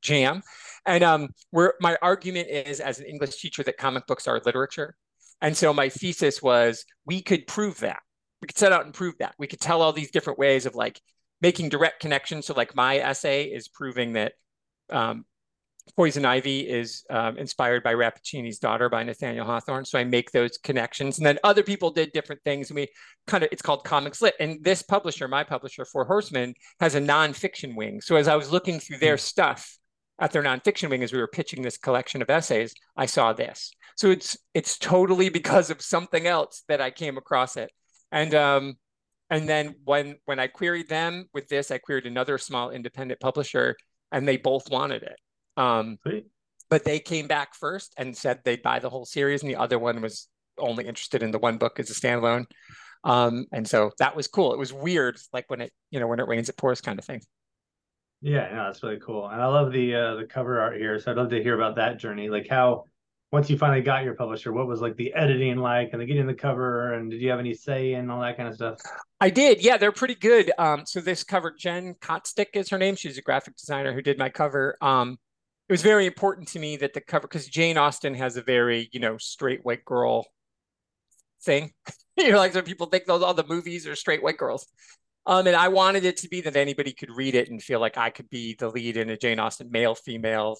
jam. 0.01 0.41
And 0.85 1.03
um, 1.03 1.27
where 1.51 1.73
my 1.81 1.97
argument 2.01 2.47
is 2.49 2.79
as 2.79 2.99
an 2.99 3.05
English 3.05 3.41
teacher 3.41 3.63
that 3.63 3.75
comic 3.75 4.07
books 4.07 4.29
are 4.29 4.41
literature. 4.45 4.95
And 5.41 5.57
so 5.57 5.73
my 5.73 5.89
thesis 5.89 6.41
was 6.41 6.85
we 7.05 7.21
could 7.21 7.47
prove 7.47 7.79
that 7.79 7.99
we 8.41 8.47
could 8.47 8.57
set 8.57 8.71
out 8.71 8.85
and 8.85 8.93
prove 8.93 9.17
that. 9.19 9.35
We 9.37 9.47
could 9.47 9.59
tell 9.59 9.81
all 9.81 9.91
these 9.91 10.11
different 10.11 10.39
ways 10.39 10.65
of 10.65 10.73
like 10.73 11.01
making 11.41 11.67
direct 11.67 11.99
connections. 11.99 12.45
So 12.45 12.53
like 12.53 12.75
my 12.75 12.97
essay 12.97 13.43
is 13.43 13.67
proving 13.67 14.13
that 14.13 14.33
um, 14.89 15.25
Poison 15.95 16.25
Ivy 16.25 16.61
is 16.61 17.03
um, 17.09 17.37
inspired 17.37 17.83
by 17.83 17.93
Rappaccini's 17.93 18.59
daughter 18.59 18.89
by 18.89 19.03
Nathaniel 19.03 19.45
Hawthorne. 19.45 19.85
So 19.85 19.97
I 19.97 20.03
make 20.03 20.31
those 20.31 20.57
connections. 20.57 21.17
And 21.17 21.25
then 21.25 21.39
other 21.43 21.63
people 21.63 21.91
did 21.91 22.11
different 22.11 22.41
things. 22.43 22.69
And 22.69 22.75
we 22.75 22.87
kind 23.25 23.43
of, 23.43 23.49
it's 23.51 23.61
called 23.61 23.83
Comics 23.83 24.21
Lit. 24.21 24.35
And 24.39 24.63
this 24.63 24.81
publisher, 24.81 25.27
my 25.27 25.43
publisher, 25.43 25.85
Four 25.85 26.05
Horsemen, 26.05 26.53
has 26.79 26.95
a 26.95 27.01
nonfiction 27.01 27.75
wing. 27.75 28.01
So 28.01 28.15
as 28.15 28.27
I 28.27 28.35
was 28.35 28.51
looking 28.51 28.79
through 28.79 28.97
their 28.97 29.17
stuff 29.17 29.77
at 30.19 30.31
their 30.31 30.43
nonfiction 30.43 30.89
wing, 30.89 31.03
as 31.03 31.13
we 31.13 31.19
were 31.19 31.27
pitching 31.27 31.61
this 31.61 31.77
collection 31.77 32.21
of 32.21 32.29
essays, 32.29 32.73
I 32.95 33.05
saw 33.05 33.33
this. 33.33 33.71
So 33.95 34.11
it's 34.11 34.37
it's 34.53 34.77
totally 34.77 35.29
because 35.29 35.69
of 35.69 35.81
something 35.81 36.27
else 36.27 36.63
that 36.67 36.81
I 36.81 36.91
came 36.91 37.17
across 37.17 37.57
it. 37.57 37.71
And 38.11 38.33
um, 38.35 38.75
and 39.29 39.47
then 39.47 39.75
when 39.83 40.17
when 40.25 40.39
I 40.39 40.47
queried 40.47 40.89
them 40.89 41.25
with 41.33 41.47
this, 41.47 41.71
I 41.71 41.77
queried 41.77 42.05
another 42.05 42.37
small 42.37 42.69
independent 42.69 43.19
publisher, 43.19 43.75
and 44.11 44.27
they 44.27 44.37
both 44.37 44.69
wanted 44.69 45.03
it. 45.03 45.19
Um, 45.57 45.97
but 46.69 46.83
they 46.83 46.99
came 46.99 47.27
back 47.27 47.55
first 47.55 47.93
and 47.97 48.15
said 48.15 48.39
they'd 48.43 48.61
buy 48.61 48.79
the 48.79 48.89
whole 48.89 49.05
series, 49.05 49.41
and 49.41 49.51
the 49.51 49.55
other 49.55 49.79
one 49.79 50.01
was 50.01 50.27
only 50.57 50.85
interested 50.85 51.23
in 51.23 51.31
the 51.31 51.39
one 51.39 51.57
book 51.57 51.79
as 51.79 51.89
a 51.89 51.93
standalone. 51.93 52.45
Um, 53.03 53.45
and 53.51 53.67
so 53.67 53.91
that 53.99 54.15
was 54.15 54.27
cool. 54.27 54.53
It 54.53 54.59
was 54.59 54.73
weird, 54.73 55.17
like 55.31 55.49
when 55.49 55.61
it, 55.61 55.71
you 55.91 55.99
know, 55.99 56.07
when 56.07 56.19
it 56.19 56.27
rains, 56.27 56.49
it 56.49 56.57
pours 56.57 56.81
kind 56.81 56.99
of 56.99 57.05
thing. 57.05 57.21
Yeah, 58.21 58.49
no, 58.51 58.65
that's 58.65 58.81
really 58.81 58.99
cool. 58.99 59.27
And 59.27 59.41
I 59.41 59.45
love 59.45 59.71
the 59.71 59.93
uh 59.93 60.15
the 60.15 60.25
cover 60.25 60.59
art 60.59 60.77
here. 60.77 60.99
So 60.99 61.11
I'd 61.11 61.17
love 61.17 61.29
to 61.29 61.41
hear 61.41 61.55
about 61.55 61.75
that 61.75 61.99
journey. 61.99 62.29
Like 62.29 62.47
how 62.49 62.85
once 63.31 63.49
you 63.49 63.57
finally 63.57 63.81
got 63.81 64.03
your 64.03 64.15
publisher, 64.15 64.51
what 64.51 64.67
was 64.67 64.81
like 64.81 64.95
the 64.95 65.13
editing 65.13 65.57
like 65.57 65.89
and 65.91 66.01
the 66.01 66.05
getting 66.05 66.25
the 66.25 66.33
cover 66.33 66.93
and 66.93 67.11
did 67.11 67.21
you 67.21 67.29
have 67.29 67.39
any 67.39 67.53
say 67.53 67.93
in 67.93 68.09
all 68.09 68.21
that 68.21 68.37
kind 68.37 68.49
of 68.49 68.55
stuff? 68.55 68.79
I 69.19 69.29
did. 69.29 69.63
Yeah, 69.63 69.77
they're 69.77 69.91
pretty 69.91 70.15
good. 70.15 70.51
Um, 70.57 70.83
so 70.85 70.99
this 70.99 71.23
cover, 71.23 71.53
Jen 71.57 71.93
Kotstick 72.01 72.47
is 72.53 72.69
her 72.69 72.77
name. 72.77 72.95
She's 72.95 73.17
a 73.17 73.21
graphic 73.21 73.55
designer 73.55 73.93
who 73.93 74.01
did 74.01 74.17
my 74.17 74.29
cover. 74.29 74.77
Um, 74.81 75.17
it 75.67 75.73
was 75.73 75.81
very 75.81 76.05
important 76.05 76.47
to 76.49 76.59
me 76.59 76.77
that 76.77 76.93
the 76.93 77.01
cover 77.01 77.27
because 77.27 77.47
Jane 77.47 77.77
Austen 77.77 78.13
has 78.13 78.37
a 78.37 78.41
very 78.41 78.89
you 78.91 78.99
know 78.99 79.17
straight 79.17 79.63
white 79.63 79.85
girl 79.85 80.25
thing. 81.43 81.71
you 82.17 82.31
know, 82.31 82.37
like 82.37 82.53
some 82.53 82.63
people 82.63 82.87
think 82.87 83.05
those 83.05 83.21
all 83.21 83.33
the 83.33 83.45
movies 83.47 83.87
are 83.87 83.95
straight 83.95 84.23
white 84.23 84.37
girls. 84.37 84.67
Um, 85.25 85.45
and 85.45 85.57
I 85.57 85.67
wanted 85.67 86.05
it 86.05 86.17
to 86.17 86.29
be 86.29 86.39
that 86.41 86.55
anybody 86.55 86.93
could 86.93 87.11
read 87.11 87.35
it 87.35 87.49
and 87.49 87.61
feel 87.61 87.81
like 87.81 87.97
I 87.97 88.11
could 88.11 88.29
be 88.29 88.55
the 88.57 88.69
lead 88.69 88.95
in 88.95 89.09
a 89.09 89.17
Jane 89.17 89.39
Austen 89.39 89.69
male, 89.69 89.93
female, 89.93 90.57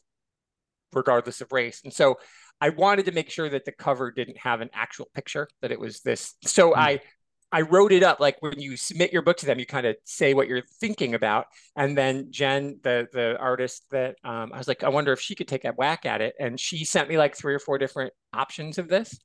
regardless 0.92 1.40
of 1.40 1.54
race. 1.54 1.80
And 1.86 1.94
so 1.94 2.18
I 2.60 2.70
wanted 2.70 3.06
to 3.06 3.14
make 3.14 3.30
sure 3.30 3.48
that 3.48 3.64
the 3.64 3.72
cover 3.72 4.12
didn't 4.12 4.38
have 4.40 4.60
an 4.60 4.70
actual 4.74 5.08
picture, 5.14 5.48
that 5.62 5.72
it 5.72 5.80
was 5.80 6.02
this. 6.02 6.36
So 6.44 6.72
mm. 6.72 6.78
I 6.78 7.00
I 7.52 7.62
wrote 7.62 7.94
it 7.94 8.04
up 8.04 8.20
like 8.20 8.36
when 8.42 8.60
you 8.60 8.76
submit 8.76 9.14
your 9.14 9.22
book 9.22 9.38
to 9.38 9.46
them, 9.46 9.58
you 9.58 9.66
kind 9.66 9.88
of 9.88 9.96
say 10.04 10.34
what 10.34 10.48
you're 10.48 10.64
thinking 10.82 11.14
about, 11.14 11.46
and 11.76 11.98
then 11.98 12.28
Jen, 12.30 12.80
the 12.84 13.08
the 13.14 13.38
artist 13.40 13.86
that 13.92 14.16
um, 14.24 14.52
I 14.54 14.58
was 14.58 14.68
like, 14.68 14.84
I 14.84 14.90
wonder 14.90 15.14
if 15.14 15.22
she 15.22 15.36
could 15.36 15.48
take 15.48 15.64
a 15.64 15.72
whack 15.72 16.06
at 16.06 16.22
it, 16.22 16.36
and 16.40 16.60
she 16.60 16.84
sent 16.84 17.08
me 17.08 17.18
like 17.18 17.38
three 17.38 17.54
or 17.54 17.60
four 17.60 17.78
different 17.78 18.12
options 18.34 18.78
of 18.78 18.90
this, 18.90 19.18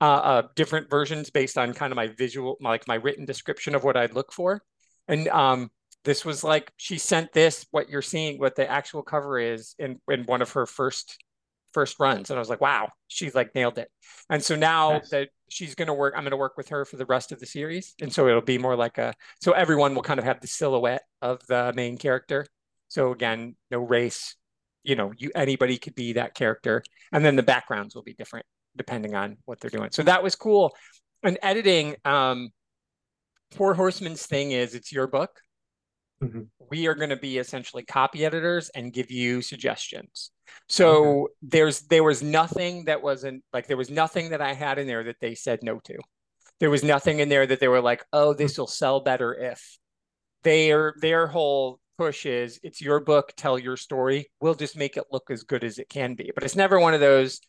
uh, 0.00 0.04
uh, 0.04 0.42
different 0.54 0.88
versions 0.88 1.30
based 1.30 1.58
on 1.58 1.74
kind 1.74 1.92
of 1.92 1.96
my 1.96 2.08
visual, 2.16 2.56
like 2.60 2.86
my 2.86 2.94
written 2.94 3.24
description 3.24 3.74
of 3.74 3.82
what 3.82 3.96
I'd 3.96 4.14
look 4.14 4.32
for, 4.32 4.62
and 5.08 5.26
um, 5.28 5.70
this 6.04 6.24
was 6.24 6.44
like 6.44 6.70
she 6.76 6.98
sent 6.98 7.32
this 7.32 7.66
what 7.72 7.88
you're 7.88 8.02
seeing, 8.02 8.38
what 8.38 8.54
the 8.54 8.70
actual 8.70 9.02
cover 9.02 9.38
is 9.38 9.74
in 9.80 10.00
in 10.08 10.24
one 10.24 10.42
of 10.42 10.52
her 10.52 10.66
first 10.66 11.23
first 11.74 11.98
runs. 12.00 12.30
And 12.30 12.38
i 12.38 12.40
was 12.40 12.48
like 12.48 12.60
wow 12.60 12.88
she's 13.08 13.34
like 13.34 13.54
nailed 13.54 13.78
it. 13.78 13.90
And 14.30 14.42
so 14.42 14.56
now 14.56 14.92
nice. 14.92 15.10
that 15.10 15.28
she's 15.50 15.74
going 15.74 15.88
to 15.88 15.94
work 15.94 16.14
i'm 16.16 16.22
going 16.22 16.30
to 16.30 16.36
work 16.36 16.56
with 16.56 16.68
her 16.70 16.84
for 16.84 16.96
the 16.96 17.04
rest 17.06 17.32
of 17.32 17.40
the 17.40 17.46
series. 17.46 17.94
And 18.00 18.12
so 18.12 18.28
it'll 18.28 18.40
be 18.40 18.58
more 18.58 18.76
like 18.76 18.96
a 18.98 19.12
so 19.42 19.52
everyone 19.52 19.94
will 19.94 20.02
kind 20.02 20.18
of 20.18 20.24
have 20.24 20.40
the 20.40 20.46
silhouette 20.46 21.02
of 21.20 21.44
the 21.48 21.72
main 21.74 21.98
character. 21.98 22.46
So 22.88 23.12
again 23.12 23.56
no 23.70 23.80
race 23.80 24.36
you 24.84 24.94
know 24.96 25.12
you 25.16 25.30
anybody 25.34 25.76
could 25.76 25.94
be 25.94 26.14
that 26.14 26.34
character. 26.34 26.82
And 27.12 27.24
then 27.24 27.36
the 27.36 27.42
backgrounds 27.42 27.94
will 27.94 28.02
be 28.02 28.14
different 28.14 28.46
depending 28.76 29.14
on 29.14 29.36
what 29.44 29.60
they're 29.60 29.70
doing. 29.70 29.90
So 29.90 30.02
that 30.04 30.22
was 30.22 30.34
cool. 30.34 30.74
And 31.22 31.38
editing 31.42 31.96
um 32.04 32.50
four 33.50 33.74
horsemen's 33.74 34.26
thing 34.26 34.52
is 34.52 34.74
it's 34.74 34.92
your 34.92 35.06
book. 35.06 35.40
Mm-hmm. 36.22 36.42
we 36.70 36.86
are 36.86 36.94
going 36.94 37.10
to 37.10 37.16
be 37.16 37.38
essentially 37.38 37.82
copy 37.82 38.24
editors 38.24 38.70
and 38.70 38.92
give 38.92 39.10
you 39.10 39.42
suggestions 39.42 40.30
so 40.68 41.24
okay. 41.24 41.32
there's 41.42 41.80
there 41.82 42.04
was 42.04 42.22
nothing 42.22 42.84
that 42.84 43.02
wasn't 43.02 43.42
like 43.52 43.66
there 43.66 43.76
was 43.76 43.90
nothing 43.90 44.30
that 44.30 44.40
I 44.40 44.54
had 44.54 44.78
in 44.78 44.86
there 44.86 45.04
that 45.04 45.16
they 45.20 45.34
said 45.34 45.60
no 45.62 45.80
to. 45.84 45.98
There 46.60 46.70
was 46.70 46.84
nothing 46.84 47.18
in 47.18 47.28
there 47.28 47.46
that 47.46 47.60
they 47.60 47.68
were 47.68 47.80
like, 47.80 48.04
oh, 48.12 48.32
hmm. 48.32 48.38
this 48.38 48.58
will 48.58 48.66
sell 48.66 49.00
better 49.00 49.34
if. 49.34 49.78
Their 50.42 50.94
their 51.00 51.26
whole 51.26 51.80
push 51.96 52.26
is 52.26 52.60
it's 52.62 52.80
your 52.80 53.00
book, 53.00 53.32
tell 53.36 53.58
your 53.58 53.76
story. 53.76 54.30
We'll 54.40 54.54
just 54.54 54.76
make 54.76 54.96
it 54.96 55.04
look 55.10 55.30
as 55.30 55.42
good 55.44 55.64
as 55.64 55.78
it 55.78 55.88
can 55.88 56.14
be. 56.14 56.30
But 56.34 56.44
it's 56.44 56.56
never 56.56 56.78
one 56.78 56.94
of 56.94 57.00
those, 57.00 57.40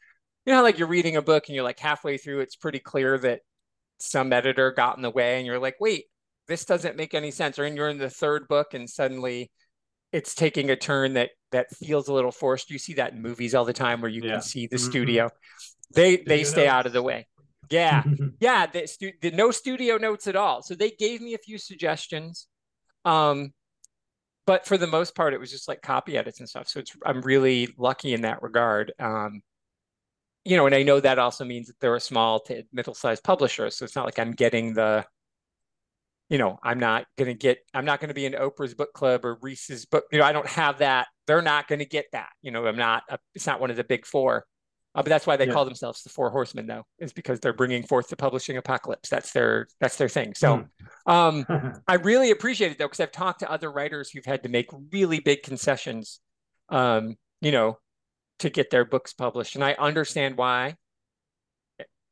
you 0.46 0.54
know, 0.54 0.64
like 0.64 0.78
you're 0.78 0.88
reading 0.88 1.18
a 1.18 1.22
book 1.22 1.46
and 1.48 1.56
you're 1.56 1.64
like 1.64 1.80
halfway 1.80 2.18
through, 2.18 2.42
it's 2.42 2.56
pretty 2.56 2.80
clear 2.80 3.18
that 3.20 3.42
some 4.00 4.34
editor 4.34 4.72
got 4.72 4.98
in 4.98 5.02
the 5.02 5.10
way 5.10 5.38
and 5.38 5.46
you're 5.46 5.60
like, 5.60 5.76
wait, 5.80 6.06
this 6.48 6.66
doesn't 6.66 6.98
make 6.98 7.14
any 7.14 7.32
sense. 7.32 7.58
Or 7.60 7.66
and 7.66 7.76
you're 7.76 7.90
in 7.90 7.98
the 7.98 8.10
third 8.10 8.48
book 8.48 8.74
and 8.74 8.90
suddenly 8.90 9.52
it's 10.16 10.34
taking 10.34 10.70
a 10.70 10.78
turn 10.78 11.14
that 11.16 11.32
that 11.52 11.70
feels 11.76 12.08
a 12.08 12.14
little 12.14 12.32
forced. 12.32 12.70
You 12.70 12.80
see 12.80 12.94
that 12.94 13.12
in 13.12 13.22
movies 13.22 13.54
all 13.54 13.66
the 13.66 13.74
time 13.74 14.00
where 14.00 14.10
you 14.10 14.22
yeah. 14.24 14.32
can 14.32 14.42
see 14.42 14.66
the 14.66 14.78
mm-hmm. 14.78 14.90
studio. 14.90 15.30
They 15.94 16.16
they 16.16 16.46
stay 16.46 16.70
out 16.70 16.86
of 16.86 16.94
the 16.94 17.02
way. 17.02 17.28
Yeah, 17.70 18.02
yeah. 18.40 18.66
The, 18.66 18.88
stu- 18.88 19.12
the 19.22 19.32
no 19.32 19.52
studio 19.52 19.98
notes 19.98 20.28
at 20.28 20.38
all. 20.38 20.64
So 20.64 20.74
they 20.74 20.92
gave 20.92 21.20
me 21.20 21.34
a 21.34 21.38
few 21.38 21.58
suggestions, 21.58 22.48
um, 23.04 23.52
but 24.48 24.66
for 24.66 24.78
the 24.78 24.88
most 24.88 25.16
part, 25.16 25.34
it 25.34 25.40
was 25.40 25.52
just 25.52 25.68
like 25.68 25.82
copy 25.82 26.18
edits 26.18 26.40
and 26.40 26.48
stuff. 26.48 26.70
So 26.70 26.80
it's 26.80 26.96
I'm 27.06 27.22
really 27.22 27.76
lucky 27.78 28.14
in 28.14 28.22
that 28.22 28.42
regard. 28.42 28.94
Um, 28.98 29.42
you 30.46 30.56
know, 30.56 30.66
and 30.66 30.76
I 30.76 30.84
know 30.84 31.02
that 31.02 31.20
also 31.20 31.44
means 31.44 31.68
that 31.68 31.76
they're 31.82 31.96
a 31.96 32.00
small 32.00 32.40
to 32.42 32.64
middle-sized 32.72 33.24
publisher, 33.24 33.70
so 33.70 33.84
it's 33.84 33.98
not 33.98 34.06
like 34.06 34.20
I'm 34.20 34.32
getting 34.32 34.76
the 34.76 35.04
you 36.30 36.38
know, 36.38 36.58
I'm 36.64 36.80
not 36.80 37.06
going 37.18 37.28
to 37.28 37.34
get, 37.34 37.60
I'm 37.74 37.86
not 37.86 38.00
going 38.00 38.08
to 38.10 38.16
be 38.16 38.26
in 38.26 38.34
Oprah's 38.34 38.74
book 38.74 38.94
club 38.94 39.26
or 39.26 39.38
Reese's 39.42 39.86
book. 39.86 40.06
You 40.12 40.20
know, 40.20 40.26
I 40.26 40.32
don't 40.32 40.48
have 40.48 40.80
that. 40.80 41.08
They're 41.28 41.42
not 41.42 41.68
going 41.68 41.80
to 41.80 41.86
get 41.86 42.06
that. 42.14 42.30
You 42.42 42.52
know, 42.52 42.66
I'm 42.66 42.78
not, 42.78 43.04
a, 43.10 43.20
it's 43.36 43.46
not 43.46 43.60
one 43.60 43.70
of 43.70 43.78
the 43.78 43.84
big 43.84 44.06
four. 44.06 44.46
Uh, 44.96 45.04
but 45.04 45.10
that's 45.10 45.28
why 45.28 45.36
they 45.36 45.46
yeah. 45.46 45.52
call 45.52 45.66
themselves 45.66 46.04
the 46.04 46.10
Four 46.10 46.30
Horsemen, 46.30 46.68
though, 46.68 46.86
is 47.00 47.12
because 47.12 47.42
they're 47.42 47.52
bringing 47.52 47.84
forth 47.84 48.08
the 48.08 48.16
publishing 48.16 48.56
apocalypse. 48.56 49.10
That's 49.10 49.34
their 49.34 49.68
that's 49.82 49.98
their 49.98 50.08
thing. 50.08 50.34
So, 50.34 50.66
mm. 51.06 51.12
um, 51.12 51.82
I 51.88 51.96
really 51.96 52.32
appreciate 52.32 52.72
it 52.72 52.78
though, 52.78 52.86
because 52.86 53.02
I've 53.02 53.12
talked 53.12 53.42
to 53.42 53.52
other 53.52 53.70
writers 53.70 54.10
who've 54.10 54.26
had 54.26 54.44
to 54.44 54.50
make 54.50 54.70
really 54.94 55.20
big 55.20 55.44
concessions, 55.44 56.22
um, 56.70 57.18
you 57.42 57.52
know, 57.52 57.78
to 58.40 58.50
get 58.50 58.70
their 58.70 58.86
books 58.86 59.12
published, 59.12 59.56
and 59.56 59.66
I 59.66 59.74
understand 59.74 60.38
why. 60.38 60.76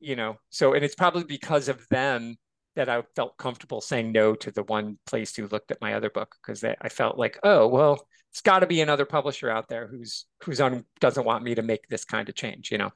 You 0.02 0.18
know, 0.18 0.36
so 0.50 0.74
and 0.74 0.84
it's 0.84 0.96
probably 0.96 1.24
because 1.24 1.70
of 1.70 1.88
them 1.90 2.36
that 2.76 2.90
I 2.90 3.04
felt 3.16 3.38
comfortable 3.38 3.82
saying 3.82 4.12
no 4.12 4.36
to 4.36 4.52
the 4.52 4.64
one 4.64 4.98
place 5.06 5.36
who 5.36 5.48
looked 5.48 5.72
at 5.72 5.82
my 5.82 5.94
other 5.94 6.10
book 6.10 6.36
because 6.42 6.64
I 6.64 6.90
felt 6.90 7.18
like, 7.18 7.40
oh 7.44 7.68
well, 7.68 8.08
it's 8.32 8.42
got 8.42 8.60
to 8.60 8.68
be 8.68 8.82
another 8.82 9.06
publisher 9.06 9.50
out 9.50 9.70
there 9.70 9.88
who's 9.88 10.26
who's 10.44 10.60
on 10.60 10.86
doesn't 11.00 11.26
want 11.26 11.44
me 11.44 11.56
to 11.56 11.62
make 11.62 11.88
this 11.88 12.04
kind 12.04 12.28
of 12.28 12.36
change, 12.36 12.72
you 12.72 12.80
know. 12.80 12.92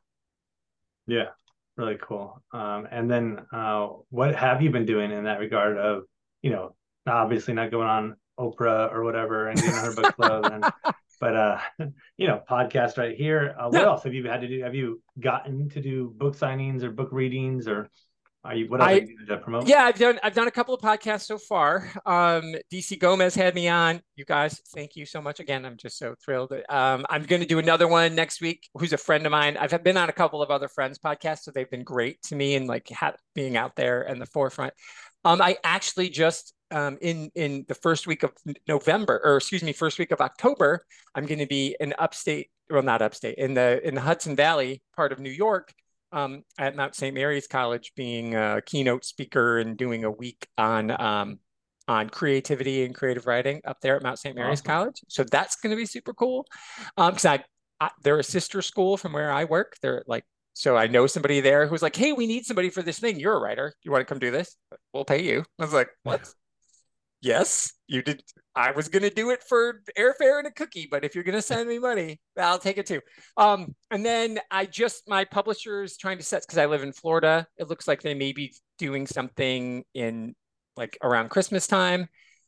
Yeah, 1.06 1.28
really 1.76 1.98
cool. 2.02 2.42
Um, 2.52 2.88
and 2.92 3.10
then, 3.10 3.46
uh, 3.52 3.88
what 4.10 4.36
have 4.36 4.62
you 4.62 4.72
been 4.72 4.86
doing 4.86 5.12
in 5.12 5.26
that 5.26 5.40
regard? 5.40 5.78
Of 5.78 6.04
you 6.42 6.50
know, 6.50 6.76
obviously 7.08 7.54
not 7.54 7.70
going 7.70 7.88
on 7.88 8.16
Oprah 8.40 8.92
or 8.92 9.04
whatever 9.04 9.48
and 9.48 9.60
doing 9.60 9.74
her 9.74 9.96
book 9.96 10.16
club, 10.16 10.46
and 10.46 10.66
but 11.20 11.36
uh, 11.36 11.60
you 12.18 12.28
know, 12.28 12.42
podcast 12.50 12.98
right 12.98 13.16
here. 13.16 13.56
Uh, 13.60 13.70
what 13.70 13.84
else 13.84 14.04
have 14.04 14.14
you 14.14 14.28
had 14.28 14.42
to 14.42 14.48
do? 14.48 14.64
Have 14.64 14.76
you 14.76 15.02
gotten 15.20 15.70
to 15.70 15.82
do 15.82 16.14
book 16.18 16.36
signings 16.36 16.84
or 16.84 16.90
book 16.90 17.10
readings 17.12 17.68
or 17.68 17.90
are 18.48 18.56
you, 18.56 18.70
what 18.70 18.80
I, 18.80 19.06
promote? 19.42 19.68
Yeah, 19.68 19.84
I've 19.84 20.00
done 20.00 20.20
I've 20.24 20.34
done 20.34 20.48
a 20.48 20.52
couple 20.52 20.74
of 20.74 20.80
podcasts 20.80 21.26
so 21.26 21.38
far. 21.38 21.92
Um, 22.06 22.56
DC 22.72 22.98
Gomez 22.98 23.36
had 23.36 23.54
me 23.54 23.68
on. 23.68 24.02
You 24.16 24.24
guys, 24.24 24.62
thank 24.74 24.96
you 24.96 25.06
so 25.06 25.22
much 25.22 25.42
again. 25.42 25.66
I'm 25.66 25.76
just 25.76 25.98
so 25.98 26.16
thrilled. 26.24 26.54
Um, 26.70 27.06
I'm 27.10 27.24
going 27.24 27.42
to 27.42 27.48
do 27.48 27.60
another 27.60 27.90
one 27.90 28.16
next 28.16 28.40
week. 28.40 28.70
Who's 28.76 28.94
a 28.94 28.98
friend 28.98 29.26
of 29.26 29.34
mine? 29.34 29.58
I've 29.58 29.84
been 29.84 29.98
on 29.98 30.08
a 30.08 30.14
couple 30.14 30.42
of 30.42 30.50
other 30.50 30.70
friends' 30.70 30.98
podcasts, 30.98 31.40
so 31.40 31.52
they've 31.52 31.70
been 31.70 31.84
great 31.84 32.22
to 32.24 32.36
me 32.36 32.56
and 32.56 32.68
like 32.68 32.90
ha- 32.90 33.16
being 33.36 33.58
out 33.58 33.76
there 33.76 34.04
in 34.04 34.18
the 34.18 34.26
forefront. 34.26 34.74
Um, 35.26 35.42
I 35.42 35.58
actually 35.66 36.10
just 36.10 36.54
um, 36.72 36.98
in 37.02 37.30
in 37.36 37.66
the 37.68 37.76
first 37.76 38.08
week 38.08 38.24
of 38.24 38.32
November, 38.66 39.20
or 39.26 39.38
excuse 39.38 39.62
me, 39.62 39.74
first 39.74 40.00
week 40.00 40.12
of 40.12 40.22
October, 40.22 40.86
I'm 41.14 41.26
going 41.26 41.40
to 41.40 41.48
be 41.48 41.76
in 41.82 41.94
upstate, 42.00 42.50
well, 42.70 42.82
not 42.82 43.02
upstate, 43.02 43.38
in 43.38 43.56
the 43.56 43.86
in 43.86 43.94
the 43.94 44.02
Hudson 44.02 44.38
Valley 44.38 44.82
part 44.96 45.12
of 45.12 45.20
New 45.20 45.32
York 45.32 45.74
um, 46.12 46.44
at 46.58 46.76
Mount 46.76 46.96
St. 46.96 47.14
Mary's 47.14 47.48
College 47.48 47.94
being 47.96 48.36
a 48.36 48.62
keynote 48.66 49.06
speaker 49.06 49.60
and 49.60 49.78
doing 49.78 50.04
a 50.04 50.12
week 50.12 50.48
on 50.58 50.92
um, 51.00 51.40
on 51.88 52.10
creativity 52.10 52.84
and 52.84 52.94
creative 52.94 53.26
writing 53.26 53.62
up 53.66 53.80
there 53.82 53.96
at 53.96 54.04
Mount 54.04 54.20
St. 54.20 54.36
Mary's 54.36 54.60
awesome. 54.60 54.66
College. 54.66 55.02
So 55.08 55.24
that's 55.24 55.56
going 55.56 55.72
to 55.72 55.78
be 55.78 55.86
super 55.86 56.14
cool. 56.14 56.46
Because 56.96 57.26
um, 57.26 57.40
I, 57.80 57.86
I, 57.86 57.92
they're 58.04 58.20
a 58.20 58.24
sister 58.24 58.62
school 58.62 58.98
from 58.98 59.14
where 59.14 59.32
I 59.32 59.46
work. 59.46 59.78
They're 59.82 60.04
like, 60.06 60.26
so 60.54 60.76
I 60.76 60.88
know 60.88 61.08
somebody 61.08 61.40
there 61.40 61.68
who's 61.68 61.82
like, 61.82 61.96
hey, 61.96 62.14
we 62.14 62.28
need 62.28 62.46
somebody 62.46 62.70
for 62.70 62.82
this 62.82 63.00
thing. 63.00 63.20
You're 63.20 63.36
a 63.36 63.40
writer. 63.40 63.74
You 63.84 63.92
want 63.92 64.02
to 64.02 64.06
come 64.06 64.20
do 64.20 64.32
this? 64.32 64.56
We'll 64.94 65.06
pay 65.06 65.24
you. 65.24 65.46
I 65.60 65.64
was 65.64 65.74
like, 65.74 65.90
what? 66.04 66.28
Yes, 67.22 67.74
you 67.88 68.02
did. 68.02 68.24
I 68.56 68.72
was 68.72 68.90
gonna 68.90 69.10
do 69.10 69.30
it 69.30 69.44
for 69.44 69.82
airfare 69.98 70.40
and 70.40 70.48
a 70.48 70.52
cookie, 70.52 70.88
but 70.90 71.04
if 71.04 71.14
you're 71.14 71.24
gonna 71.24 71.42
send 71.42 71.70
me 71.70 71.80
money, 71.80 72.20
I'll 72.38 72.60
take 72.60 72.78
it 72.78 72.86
too. 72.86 73.02
Um, 73.38 73.76
and 73.92 74.06
then 74.06 74.40
I 74.50 74.66
just 74.66 75.08
my 75.08 75.26
publisher 75.26 75.84
is 75.84 75.98
trying 75.98 76.18
to 76.18 76.24
set 76.24 76.42
because 76.42 76.58
I 76.58 76.66
live 76.66 76.84
in 76.84 76.94
Florida. 76.94 77.48
It 77.58 77.70
looks 77.70 77.88
like 77.88 78.02
they 78.02 78.14
may 78.14 78.32
be 78.32 78.54
doing 78.78 79.08
something 79.08 79.84
in 79.94 80.36
like 80.76 80.98
around 81.04 81.30
Christmas 81.30 81.68
time, 81.68 82.08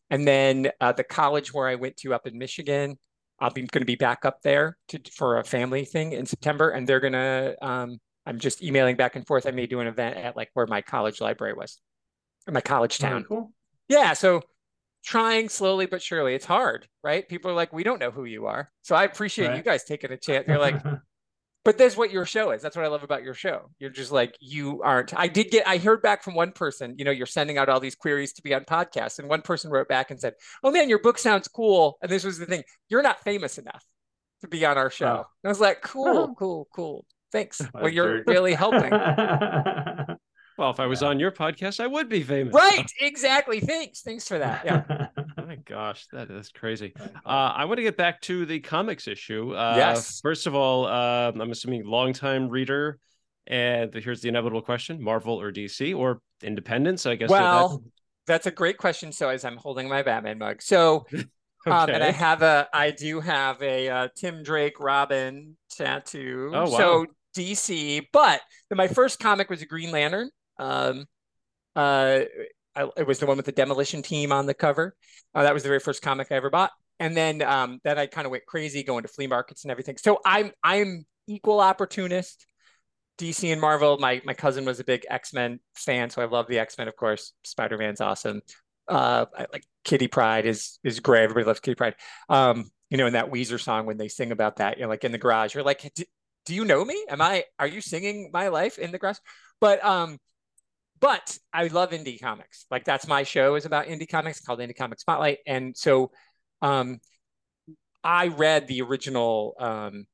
and 0.09 0.27
then 0.27 0.71
uh, 0.81 0.91
the 0.91 1.03
college 1.03 1.53
where 1.53 1.67
I 1.67 1.75
went 1.75 1.97
to 1.97 2.13
up 2.13 2.27
in 2.27 2.37
Michigan. 2.37 2.97
I'll 3.41 3.51
be 3.51 3.61
going 3.61 3.81
to 3.81 3.85
be 3.85 3.95
back 3.95 4.25
up 4.25 4.41
there 4.43 4.77
to, 4.89 4.99
for 5.15 5.37
a 5.37 5.45
family 5.45 5.85
thing 5.85 6.11
in 6.11 6.25
September, 6.25 6.71
and 6.71 6.87
they're 6.87 6.99
gonna. 6.99 7.55
Um, 7.61 7.97
I'm 8.25 8.37
just 8.37 8.61
emailing 8.61 8.95
back 8.95 9.15
and 9.15 9.25
forth. 9.25 9.47
I 9.47 9.51
may 9.51 9.65
do 9.65 9.79
an 9.79 9.87
event 9.87 10.17
at 10.17 10.35
like 10.35 10.49
where 10.53 10.67
my 10.67 10.81
college 10.81 11.21
library 11.21 11.53
was, 11.53 11.79
my 12.47 12.61
college 12.61 12.97
town. 12.97 13.23
Cool. 13.23 13.51
Yeah, 13.87 14.13
so 14.13 14.41
trying 15.03 15.49
slowly 15.49 15.85
but 15.85 16.01
surely. 16.01 16.35
It's 16.35 16.45
hard, 16.45 16.87
right? 17.03 17.27
People 17.27 17.51
are 17.51 17.55
like, 17.55 17.71
we 17.73 17.83
don't 17.83 17.99
know 17.99 18.11
who 18.11 18.25
you 18.25 18.45
are. 18.47 18.71
So 18.81 18.95
I 18.95 19.03
appreciate 19.05 19.47
Right. 19.47 19.57
you 19.57 19.63
guys 19.63 19.83
taking 19.83 20.11
a 20.11 20.17
chance. 20.17 20.45
You're 20.47 20.57
like, 20.59 20.81
but 21.65 21.77
that's 21.77 21.95
what 21.97 22.11
your 22.11 22.25
show 22.25 22.51
is. 22.51 22.61
That's 22.61 22.75
what 22.75 22.85
I 22.85 22.89
love 22.89 23.03
about 23.03 23.23
your 23.23 23.33
show. 23.33 23.69
You're 23.79 23.89
just 23.89 24.11
like, 24.11 24.35
you 24.39 24.81
aren't. 24.83 25.13
I 25.17 25.27
did 25.27 25.51
get, 25.51 25.67
I 25.67 25.77
heard 25.77 26.01
back 26.01 26.23
from 26.23 26.35
one 26.35 26.51
person, 26.51 26.95
you 26.97 27.05
know, 27.05 27.11
you're 27.11 27.25
sending 27.25 27.57
out 27.57 27.69
all 27.69 27.79
these 27.79 27.95
queries 27.95 28.33
to 28.33 28.41
be 28.41 28.53
on 28.53 28.65
podcasts. 28.65 29.19
And 29.19 29.27
one 29.29 29.41
person 29.41 29.71
wrote 29.71 29.87
back 29.87 30.11
and 30.11 30.19
said, 30.19 30.33
oh 30.63 30.71
man, 30.71 30.89
your 30.89 30.99
book 30.99 31.17
sounds 31.17 31.47
cool. 31.47 31.97
And 32.01 32.11
this 32.11 32.23
was 32.23 32.37
the 32.37 32.45
thing, 32.45 32.63
you're 32.89 33.01
not 33.03 33.21
famous 33.23 33.57
enough 33.57 33.83
to 34.41 34.47
be 34.47 34.65
on 34.65 34.77
our 34.77 34.89
show. 34.89 35.07
Oh. 35.07 35.27
And 35.43 35.45
I 35.45 35.49
was 35.49 35.59
like, 35.59 35.81
cool, 35.81 36.07
Oh. 36.29 36.35
cool, 36.39 36.67
cool. 36.73 37.05
Thanks. 37.31 37.61
Well, 37.75 37.89
you're 37.89 38.23
really 38.25 38.53
helping. 38.55 38.89
Well, 40.59 40.71
if 40.71 40.79
I 40.81 40.87
was 40.87 41.01
on 41.01 41.21
your 41.21 41.31
podcast, 41.31 41.79
I 41.79 41.87
would 41.87 42.09
be 42.09 42.21
famous. 42.21 42.53
right. 42.53 42.85
Exactly. 42.99 43.61
Thanks. 43.61 44.01
Thanks 44.01 44.27
for 44.27 44.37
that. 44.39 44.65
Yeah. 44.65 45.07
Oh 45.37 45.45
my 45.47 45.55
gosh, 45.55 46.05
that 46.11 46.29
is 46.29 46.49
crazy. 46.49 46.93
Uh, 47.25 47.53
I 47.55 47.65
want 47.65 47.77
to 47.77 47.83
get 47.83 47.95
back 47.95 48.19
to 48.21 48.45
the 48.45 48.59
comics 48.59 49.07
issue. 49.07 49.53
Uh, 49.55 49.75
Yes. 49.77 50.19
First 50.19 50.47
of 50.47 50.55
all, 50.55 50.85
uh, 50.85 51.31
I'm 51.39 51.51
assuming 51.51 51.85
longtime 51.85 52.49
reader, 52.49 52.97
and 53.47 53.93
here's 53.93 54.21
the 54.21 54.27
inevitable 54.29 54.61
question: 54.61 55.01
Marvel 55.01 55.39
or 55.39 55.51
DC 55.51 55.95
or 55.95 56.21
Independence? 56.43 57.05
I 57.05 57.15
guess. 57.15 57.29
Well, 57.29 57.83
that's 58.27 58.47
a 58.47 58.51
great 58.51 58.77
question. 58.77 59.11
So 59.11 59.29
as 59.29 59.45
I'm 59.45 59.57
holding 59.57 59.87
my 59.87 60.01
Batman 60.01 60.39
mug, 60.39 60.61
so 60.61 61.05
that- 61.11 61.27
um, 61.67 61.89
and 61.89 62.03
I 62.03 62.11
have 62.11 62.41
a, 62.41 62.67
I 62.73 62.91
do 62.91 63.19
have 63.21 63.61
a 63.61 63.89
uh, 63.89 64.07
Tim 64.15 64.43
Drake 64.43 64.79
Robin 64.79 65.55
tattoo. 65.71 66.51
Oh, 66.53 66.69
wow. 66.69 66.77
So 66.77 67.05
DC, 67.37 68.07
but 68.11 68.41
my 68.73 68.87
first 68.87 69.19
comic 69.19 69.49
was 69.49 69.61
a 69.61 69.65
Green 69.65 69.91
Lantern. 69.91 70.29
Um, 70.59 71.05
uh, 71.75 72.21
I, 72.75 72.89
it 72.97 73.07
was 73.07 73.19
the 73.19 73.25
one 73.25 73.37
with 73.37 73.45
the 73.45 73.51
demolition 73.51 74.01
team 74.01 74.31
on 74.31 74.45
the 74.45 74.53
cover. 74.53 74.95
Uh, 75.33 75.43
that 75.43 75.53
was 75.53 75.63
the 75.63 75.69
very 75.69 75.79
first 75.79 76.01
comic 76.01 76.27
I 76.31 76.35
ever 76.35 76.49
bought. 76.49 76.71
And 76.99 77.15
then 77.15 77.41
um, 77.41 77.79
then 77.83 77.97
I 77.97 78.05
kind 78.05 78.25
of 78.25 78.31
went 78.31 78.45
crazy 78.45 78.83
going 78.83 79.03
to 79.03 79.07
flea 79.07 79.27
markets 79.27 79.63
and 79.63 79.71
everything. 79.71 79.97
So 79.97 80.19
I'm 80.25 80.51
I'm 80.63 81.05
equal 81.27 81.61
opportunist. 81.61 82.45
DC 83.19 83.51
and 83.51 83.59
Marvel. 83.59 83.97
My 83.97 84.21
my 84.23 84.33
cousin 84.33 84.65
was 84.65 84.79
a 84.79 84.83
big 84.83 85.05
X 85.09 85.33
Men 85.33 85.59
fan, 85.75 86.09
so 86.09 86.21
I 86.21 86.25
love 86.25 86.47
the 86.47 86.59
X 86.59 86.77
Men. 86.77 86.87
Of 86.87 86.95
course, 86.95 87.33
Spider 87.43 87.77
Man's 87.77 88.01
awesome. 88.01 88.41
Uh, 88.87 89.25
I, 89.37 89.45
like 89.51 89.65
Kitty 89.83 90.07
Pryde 90.07 90.45
is 90.45 90.79
is 90.83 90.99
great. 91.01 91.23
Everybody 91.23 91.45
loves 91.45 91.59
Kitty 91.59 91.75
Pryde. 91.75 91.95
Um, 92.29 92.71
you 92.89 92.97
know, 92.97 93.07
in 93.07 93.13
that 93.13 93.29
Weezer 93.29 93.59
song 93.59 93.85
when 93.85 93.97
they 93.97 94.07
sing 94.07 94.31
about 94.31 94.57
that, 94.57 94.77
you 94.77 94.83
know, 94.83 94.89
like 94.89 95.03
in 95.03 95.11
the 95.11 95.17
garage, 95.17 95.53
you're 95.53 95.63
like, 95.63 95.91
"D- 95.93 96.07
do 96.45 96.55
you 96.55 96.63
know 96.65 96.83
me? 96.83 97.05
Am 97.09 97.21
I? 97.21 97.43
Are 97.59 97.67
you 97.67 97.81
singing 97.81 98.31
my 98.33 98.47
life 98.47 98.79
in 98.79 98.91
the 98.91 98.97
garage? 98.97 99.17
But 99.59 99.83
um, 99.83 100.17
but 100.99 101.37
I 101.53 101.67
love 101.67 101.91
indie 101.91 102.19
comics. 102.21 102.65
Like 102.69 102.85
that's 102.85 103.07
my 103.07 103.23
show 103.23 103.55
is 103.55 103.65
about 103.65 103.87
indie 103.87 104.09
comics. 104.09 104.41
Called 104.41 104.59
Indie 104.59 104.75
Comic 104.75 104.99
Spotlight, 104.99 105.39
and 105.45 105.75
so 105.75 106.11
um, 106.61 106.99
I 108.03 108.27
read 108.27 108.67
the 108.67 108.81
original 108.81 109.55
um 109.59 110.05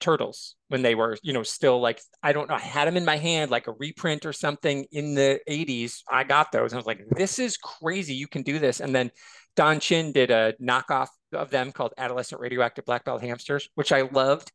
turtles 0.00 0.56
when 0.68 0.82
they 0.82 0.94
were 0.94 1.16
you 1.22 1.32
know 1.32 1.42
still 1.42 1.78
like 1.78 2.00
i 2.22 2.32
don't 2.32 2.48
know 2.48 2.54
i 2.54 2.58
had 2.58 2.88
them 2.88 2.96
in 2.96 3.04
my 3.04 3.16
hand 3.16 3.50
like 3.50 3.66
a 3.66 3.72
reprint 3.72 4.24
or 4.24 4.32
something 4.32 4.86
in 4.92 5.14
the 5.14 5.38
80s 5.48 5.98
i 6.10 6.24
got 6.24 6.50
those. 6.50 6.72
And 6.72 6.78
i 6.78 6.80
was 6.80 6.86
like 6.86 7.04
this 7.10 7.38
is 7.38 7.56
crazy. 7.56 8.14
You 8.14 8.26
can 8.26 8.42
do 8.42 8.58
this. 8.58 8.80
And 8.80 8.94
then 8.94 9.10
don 9.56 9.78
chin 9.78 10.12
did 10.12 10.30
a 10.30 10.54
knockoff 10.60 11.08
of 11.32 11.50
them 11.50 11.70
called 11.70 11.92
adolescent 11.98 12.40
radioactive 12.40 12.84
black 12.86 13.04
belt 13.04 13.22
hamsters 13.22 13.68
which 13.74 13.92
i 13.92 14.02
loved. 14.02 14.50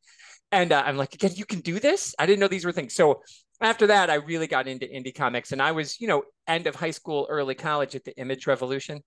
And 0.52 0.72
uh, 0.72 0.84
i'm 0.86 0.98
like 0.98 1.14
again 1.14 1.32
you 1.36 1.46
can 1.46 1.60
do 1.60 1.80
this? 1.80 2.16
I 2.18 2.26
didn't 2.26 2.40
know 2.40 2.48
these 2.48 2.66
were 2.66 2.72
things. 2.72 2.96
So 2.96 3.22
after 3.66 3.88
that 3.88 4.10
i 4.10 4.16
really 4.16 4.48
got 4.48 4.68
into 4.68 4.86
indie 4.88 5.14
comics 5.16 5.52
and 5.52 5.62
i 5.62 5.72
was 5.72 6.00
you 6.00 6.08
know 6.08 6.24
end 6.48 6.68
of 6.68 6.76
high 6.76 6.92
school 6.92 7.28
early 7.30 7.56
college 7.56 7.96
at 7.96 8.04
the 8.04 8.16
image 8.18 8.48
revolution 8.48 9.02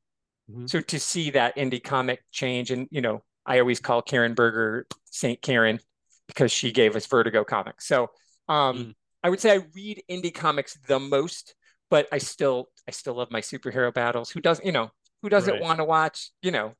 Mhm. 0.50 0.68
so 0.68 0.80
to 0.80 0.98
see 0.98 1.30
that 1.30 1.56
indie 1.56 1.82
comic 1.82 2.20
change 2.32 2.70
and 2.70 2.88
you 2.90 3.00
know 3.00 3.22
i 3.46 3.58
always 3.60 3.80
call 3.80 4.00
karen 4.02 4.34
berger 4.34 4.86
saint 5.04 5.40
karen 5.42 5.78
because 6.26 6.52
she 6.52 6.72
gave 6.72 6.94
us 6.94 7.06
Vertigo 7.06 7.42
comics. 7.42 7.86
So 7.88 8.08
um, 8.48 8.76
Mm. 8.76 8.94
I 9.24 9.30
would 9.30 9.40
say 9.40 9.50
I 9.52 9.60
read 9.74 10.02
indie 10.10 10.32
comics 10.32 10.78
the 10.86 11.00
most, 11.00 11.54
but 11.90 12.06
I 12.12 12.18
still 12.18 12.68
I 12.86 12.92
still 12.92 13.14
love 13.14 13.30
my 13.30 13.40
superhero 13.40 13.92
battles. 13.92 14.30
Who 14.30 14.40
doesn't 14.40 14.64
you 14.64 14.72
know 14.72 14.90
who 15.22 15.28
doesn't 15.28 15.54
Right. 15.54 15.62
want 15.62 15.78
to 15.78 15.84
watch 15.84 16.30
you 16.42 16.50
know 16.50 16.74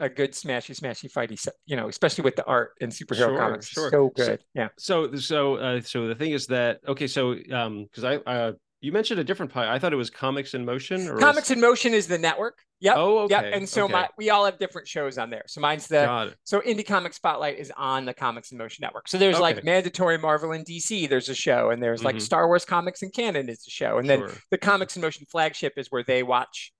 a 0.00 0.08
good 0.08 0.32
smashy 0.32 0.74
smashy 0.78 1.10
fighty 1.12 1.46
you 1.66 1.76
know 1.76 1.88
especially 1.88 2.24
with 2.24 2.34
the 2.36 2.44
art 2.46 2.72
in 2.80 2.90
superhero 2.90 3.16
Sure, 3.28 3.38
comics 3.38 3.68
sure. 3.68 3.90
so 3.90 4.10
So- 4.16 4.24
good 4.26 4.40
yeah 4.54 4.68
So 4.78 5.14
so 5.14 5.56
uh, 5.56 5.80
so 5.80 6.08
the 6.08 6.14
thing 6.14 6.32
is 6.32 6.46
that 6.48 6.80
okay. 6.88 7.06
So 7.06 7.36
um, 7.52 7.84
because 7.84 8.04
I 8.04 8.16
uh, 8.16 8.52
you 8.82 8.92
mentioned 8.92 9.20
a 9.20 9.24
different 9.24 9.52
pie. 9.52 9.70
I 9.70 9.78
thought 9.78 9.92
it 9.92 9.96
was 9.96 10.08
Comics 10.08 10.54
in 10.54 10.64
Motion 10.64 11.06
or 11.06 11.14
was- 11.14 11.22
comics 11.22 11.50
in 11.50 11.60
motion 11.60 11.92
is 11.92 12.06
the 12.06 12.16
network 12.18 12.56
yep 12.80 12.94
Oh, 12.96 13.18
okay. 13.24 13.34
yep 13.34 13.44
and 13.54 13.68
so 13.68 13.84
okay. 13.84 13.92
my 13.92 14.08
we 14.16 14.30
all 14.30 14.46
have 14.46 14.58
different 14.58 14.88
shows 14.88 15.18
on 15.18 15.28
there 15.28 15.44
so 15.46 15.60
mine's 15.60 15.86
the 15.86 16.32
So 16.44 16.60
Indie 16.60 16.86
Comic 16.86 17.12
Spotlight 17.12 17.58
is 17.58 17.70
on 17.76 18.06
the 18.06 18.14
Comics 18.14 18.52
in 18.52 18.56
Motion 18.58 18.80
Network. 18.82 19.06
So 19.08 19.18
there's 19.18 19.38
like 19.38 19.62
mandatory 19.64 20.16
Marvel 20.16 20.52
and 20.52 20.64
DC, 20.64 21.06
there's 21.10 21.28
a 21.28 21.34
show, 21.34 21.68
and 21.70 21.82
there's 21.82 22.02
like 22.02 22.16
Mhm. 22.16 22.22
Star 22.22 22.46
Wars 22.46 22.64
Comics 22.64 23.02
and 23.02 23.12
Canon 23.12 23.50
is 23.50 23.66
a 23.66 23.70
show. 23.70 23.98
And 23.98 24.08
then 24.08 24.24
the 24.50 24.56
Comics 24.56 24.96
in 24.96 25.02
Motion 25.02 25.26
flagship 25.30 25.74
is 25.76 25.88
where 25.90 26.02
they 26.02 26.22
watch 26.22 26.72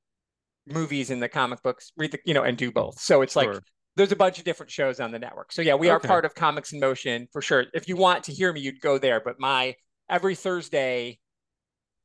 movies 0.71 1.11
and 1.11 1.23
the 1.23 1.29
comic 1.29 1.63
books, 1.63 1.93
read 1.97 2.13
the, 2.13 2.19
you 2.25 2.35
know, 2.35 2.43
and 2.43 2.57
do 2.57 2.71
both. 2.71 3.01
So 3.01 3.23
it's 3.23 3.37
like 3.37 3.51
there's 3.97 4.13
a 4.13 4.17
bunch 4.17 4.39
of 4.39 4.45
different 4.45 4.71
shows 4.71 5.01
on 5.01 5.11
the 5.11 5.19
network. 5.19 5.53
So 5.53 5.63
yeah, 5.63 5.75
we 5.75 5.89
are 5.89 6.01
part 6.01 6.25
of 6.25 6.35
Comics 6.35 6.73
in 6.73 6.81
Motion 6.81 7.29
for 7.33 7.43
sure. 7.43 7.67
If 7.75 7.89
you 7.89 7.97
want 7.97 8.25
to 8.25 8.33
hear 8.33 8.53
me, 8.53 8.61
you'd 8.61 8.81
go 8.81 8.99
there. 8.99 9.21
But 9.21 9.37
my 9.39 9.75
every 10.09 10.35
Thursday, 10.35 11.19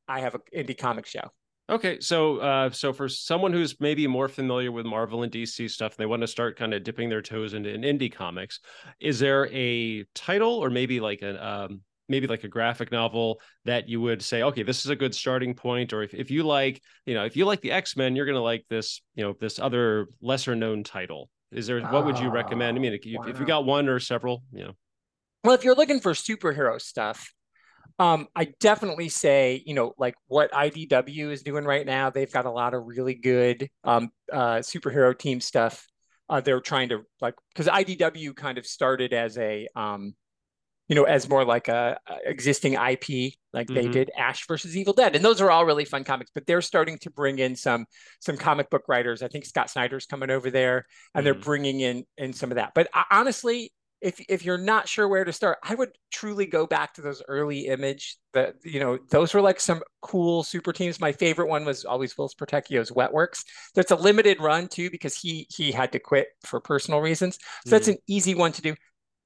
I 0.08 0.20
have 0.20 0.34
an 0.34 0.40
indie 0.54 0.76
comic 0.76 1.06
show. 1.06 1.30
Okay, 1.68 1.98
so 1.98 2.38
uh, 2.38 2.70
so 2.70 2.92
for 2.92 3.08
someone 3.08 3.52
who's 3.52 3.80
maybe 3.80 4.06
more 4.06 4.28
familiar 4.28 4.70
with 4.70 4.86
Marvel 4.86 5.24
and 5.24 5.32
DC 5.32 5.68
stuff, 5.68 5.92
and 5.92 5.98
they 5.98 6.06
want 6.06 6.22
to 6.22 6.28
start 6.28 6.56
kind 6.56 6.72
of 6.72 6.84
dipping 6.84 7.08
their 7.08 7.22
toes 7.22 7.54
into 7.54 7.72
in 7.72 7.80
indie 7.80 8.12
comics, 8.12 8.60
is 9.00 9.18
there 9.18 9.48
a 9.52 10.04
title 10.14 10.54
or 10.54 10.70
maybe 10.70 11.00
like 11.00 11.22
an 11.22 11.36
um, 11.36 11.80
maybe 12.08 12.26
like 12.26 12.44
a 12.44 12.48
graphic 12.48 12.92
novel 12.92 13.40
that 13.64 13.88
you 13.88 14.00
would 14.00 14.22
say, 14.22 14.42
okay, 14.42 14.62
this 14.62 14.84
is 14.84 14.90
a 14.90 14.96
good 14.96 15.14
starting 15.14 15.54
point, 15.54 15.92
or 15.92 16.02
if, 16.02 16.14
if 16.14 16.30
you 16.30 16.42
like, 16.42 16.80
you 17.04 17.14
know, 17.14 17.24
if 17.24 17.36
you 17.36 17.44
like 17.44 17.60
the 17.60 17.72
X 17.72 17.96
Men, 17.96 18.16
you're 18.16 18.26
gonna 18.26 18.40
like 18.40 18.64
this, 18.68 19.02
you 19.14 19.24
know, 19.24 19.34
this 19.40 19.58
other 19.58 20.08
lesser 20.20 20.54
known 20.54 20.84
title. 20.84 21.28
Is 21.52 21.66
there 21.66 21.80
what 21.80 22.04
would 22.04 22.18
you 22.18 22.28
recommend? 22.28 22.76
I 22.76 22.80
mean, 22.80 22.92
if 22.92 23.06
you, 23.06 23.20
if 23.26 23.38
you 23.38 23.46
got 23.46 23.64
one 23.64 23.88
or 23.88 24.00
several, 24.00 24.42
you 24.52 24.64
know, 24.64 24.72
Well, 25.44 25.54
if 25.54 25.64
you're 25.64 25.76
looking 25.76 26.00
for 26.00 26.12
superhero 26.12 26.80
stuff, 26.80 27.32
um, 27.98 28.26
I 28.34 28.52
definitely 28.60 29.08
say, 29.08 29.62
you 29.64 29.74
know, 29.74 29.94
like 29.96 30.14
what 30.26 30.52
IDW 30.52 31.30
is 31.30 31.42
doing 31.42 31.64
right 31.64 31.86
now, 31.86 32.10
they've 32.10 32.30
got 32.30 32.44
a 32.44 32.50
lot 32.50 32.74
of 32.74 32.84
really 32.84 33.14
good 33.14 33.68
um, 33.84 34.10
uh, 34.32 34.56
superhero 34.56 35.16
team 35.16 35.40
stuff. 35.40 35.86
Uh, 36.28 36.40
they're 36.40 36.60
trying 36.60 36.88
to 36.88 37.02
like 37.20 37.34
because 37.54 37.68
IDW 37.68 38.34
kind 38.34 38.58
of 38.58 38.66
started 38.66 39.12
as 39.12 39.38
a, 39.38 39.68
um, 39.76 40.14
you 40.88 40.94
know, 40.94 41.04
as 41.04 41.28
more 41.28 41.44
like 41.44 41.68
a, 41.68 41.98
a 42.06 42.28
existing 42.30 42.74
IP, 42.76 43.34
like 43.52 43.68
they 43.68 43.88
Mhm. 43.88 43.92
did 43.92 44.10
Ash 44.16 44.46
versus 44.46 44.76
Evil 44.76 44.92
Dead, 44.92 45.16
and 45.16 45.24
those 45.24 45.40
are 45.40 45.50
all 45.50 45.64
really 45.66 45.84
fun 45.84 46.04
comics. 46.04 46.30
But 46.34 46.46
they're 46.46 46.62
starting 46.62 46.98
to 46.98 47.10
bring 47.10 47.38
in 47.38 47.56
some 47.56 47.86
some 48.20 48.36
comic 48.36 48.70
book 48.70 48.84
writers. 48.88 49.22
I 49.22 49.28
think 49.28 49.44
Scott 49.46 49.70
Snyder's 49.70 50.06
coming 50.06 50.30
over 50.30 50.50
there, 50.50 50.86
and 51.14 51.26
they're 51.26 51.34
Mhm. 51.34 51.42
bringing 51.42 51.80
in 51.80 52.04
in 52.16 52.32
some 52.32 52.50
of 52.50 52.56
that. 52.56 52.72
But 52.74 52.88
uh, 52.94 53.04
honestly, 53.10 53.72
if 54.02 54.20
if 54.28 54.44
you're 54.44 54.58
not 54.58 54.88
sure 54.88 55.08
where 55.08 55.24
to 55.24 55.32
start, 55.32 55.58
I 55.62 55.74
would 55.74 55.90
truly 56.12 56.46
go 56.46 56.66
back 56.66 56.94
to 56.94 57.00
those 57.02 57.22
early 57.28 57.66
image. 57.66 58.16
That 58.34 58.56
you 58.62 58.78
know, 58.78 58.98
those 59.10 59.32
were 59.34 59.40
like 59.40 59.58
some 59.58 59.82
cool 60.02 60.44
super 60.44 60.72
teams. 60.72 61.00
My 61.00 61.12
favorite 61.12 61.48
one 61.48 61.64
was 61.64 61.84
always 61.86 62.16
Whilce 62.16 62.34
Portacio's 62.34 62.90
Wetworks. 62.90 63.42
That's 63.74 63.90
a 63.90 63.96
limited 63.96 64.38
run 64.40 64.68
too 64.68 64.90
because 64.90 65.16
he 65.16 65.46
he 65.50 65.72
had 65.72 65.92
to 65.92 65.98
quit 65.98 66.28
for 66.44 66.60
personal 66.60 67.00
reasons. 67.00 67.38
So 67.66 67.70
that's 67.76 67.88
Mhm. 67.88 67.92
an 67.92 67.98
easy 68.06 68.34
one 68.34 68.52
to 68.52 68.62
do. 68.62 68.74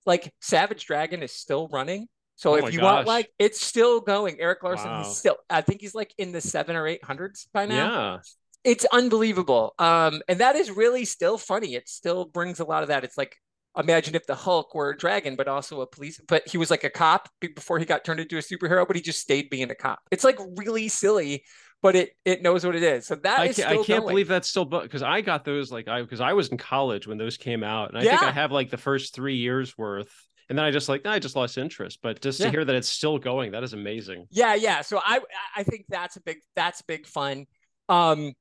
Like 0.06 0.32
Savage 0.40 0.86
Dragon 0.86 1.22
is 1.22 1.32
still 1.32 1.68
running. 1.68 2.06
So 2.36 2.52
Oh 2.52 2.54
if 2.56 2.72
you 2.72 2.80
want 2.80 3.06
like 3.06 3.30
it's 3.38 3.60
still 3.60 4.00
going. 4.00 4.40
Erik 4.40 4.62
Larsen, 4.62 4.86
Wow. 4.88 5.04
he's 5.04 5.16
still 5.16 5.36
I 5.50 5.60
think 5.60 5.80
he's 5.80 5.94
like 5.94 6.14
in 6.18 6.32
the 6.32 6.40
seven 6.40 6.74
or 6.76 6.86
eight 6.86 7.04
hundreds 7.04 7.48
by 7.52 7.66
now 7.66 7.74
yeah, 7.74 8.18
it's 8.64 8.86
unbelievable. 8.92 9.74
Um, 9.78 10.22
and 10.28 10.40
that 10.40 10.56
is 10.56 10.70
really 10.70 11.04
still 11.04 11.36
funny. 11.38 11.74
It 11.74 11.88
still 11.88 12.24
brings 12.24 12.60
a 12.60 12.64
lot 12.64 12.82
of 12.82 12.88
that. 12.88 13.04
It's 13.04 13.18
like 13.18 13.36
imagine 13.76 14.14
if 14.14 14.26
the 14.26 14.34
Hulk 14.34 14.74
were 14.74 14.90
a 14.90 14.96
dragon, 14.96 15.36
but 15.36 15.48
also 15.48 15.80
a 15.80 15.86
police, 15.86 16.20
but 16.26 16.46
he 16.48 16.58
was 16.58 16.70
like 16.70 16.82
a 16.84 16.90
cop 16.90 17.28
before 17.40 17.78
he 17.78 17.84
got 17.84 18.04
turned 18.04 18.20
into 18.20 18.36
a 18.38 18.40
superhero, 18.40 18.86
but 18.86 18.96
he 18.96 19.02
just 19.02 19.20
stayed 19.20 19.48
being 19.50 19.70
a 19.70 19.74
cop. 19.74 20.00
It's 20.10 20.24
like 20.24 20.38
really 20.56 20.88
silly, 20.88 21.44
but 21.82 21.96
it 21.96 22.10
it 22.24 22.42
knows 22.42 22.64
what 22.64 22.76
it 22.76 22.82
is. 22.82 23.06
So 23.06 23.14
that 23.16 23.42
I 23.42 23.48
is 23.48 23.56
can't, 23.56 23.68
I 23.68 23.76
can't 23.76 23.88
going. 23.88 24.06
believe 24.06 24.28
that's 24.28 24.48
still 24.48 24.64
because 24.64 25.02
I 25.02 25.20
got 25.20 25.44
those 25.44 25.70
like 25.72 25.88
I 25.88 26.02
because 26.02 26.20
I 26.20 26.32
was 26.32 26.48
in 26.48 26.58
college 26.58 27.06
when 27.06 27.18
those 27.18 27.36
came 27.36 27.62
out, 27.62 27.88
and 27.88 27.98
I 27.98 28.04
Yeah. 28.04 28.10
think 28.10 28.22
I 28.22 28.32
have 28.32 28.52
like 28.52 28.70
the 28.70 28.76
first 28.76 29.14
three 29.14 29.36
years 29.36 29.76
worth, 29.78 30.12
and 30.48 30.58
then 30.58 30.64
I 30.64 30.70
just 30.70 30.88
like 30.88 31.06
I 31.06 31.18
just 31.18 31.36
lost 31.36 31.58
interest. 31.58 32.00
But 32.02 32.20
just 32.20 32.40
Yeah. 32.40 32.46
to 32.46 32.50
hear 32.50 32.64
that 32.64 32.74
it's 32.74 32.88
still 32.88 33.18
going, 33.18 33.52
that 33.52 33.62
is 33.64 33.72
amazing. 33.72 34.26
Yeah, 34.30 34.54
yeah. 34.54 34.82
So 34.82 35.00
I 35.04 35.20
I 35.56 35.62
think 35.62 35.86
that's 35.88 36.16
a 36.16 36.20
big 36.20 36.38
that's 36.54 36.82
big 36.82 37.06
fun. 37.06 37.46
Um, 37.88 38.32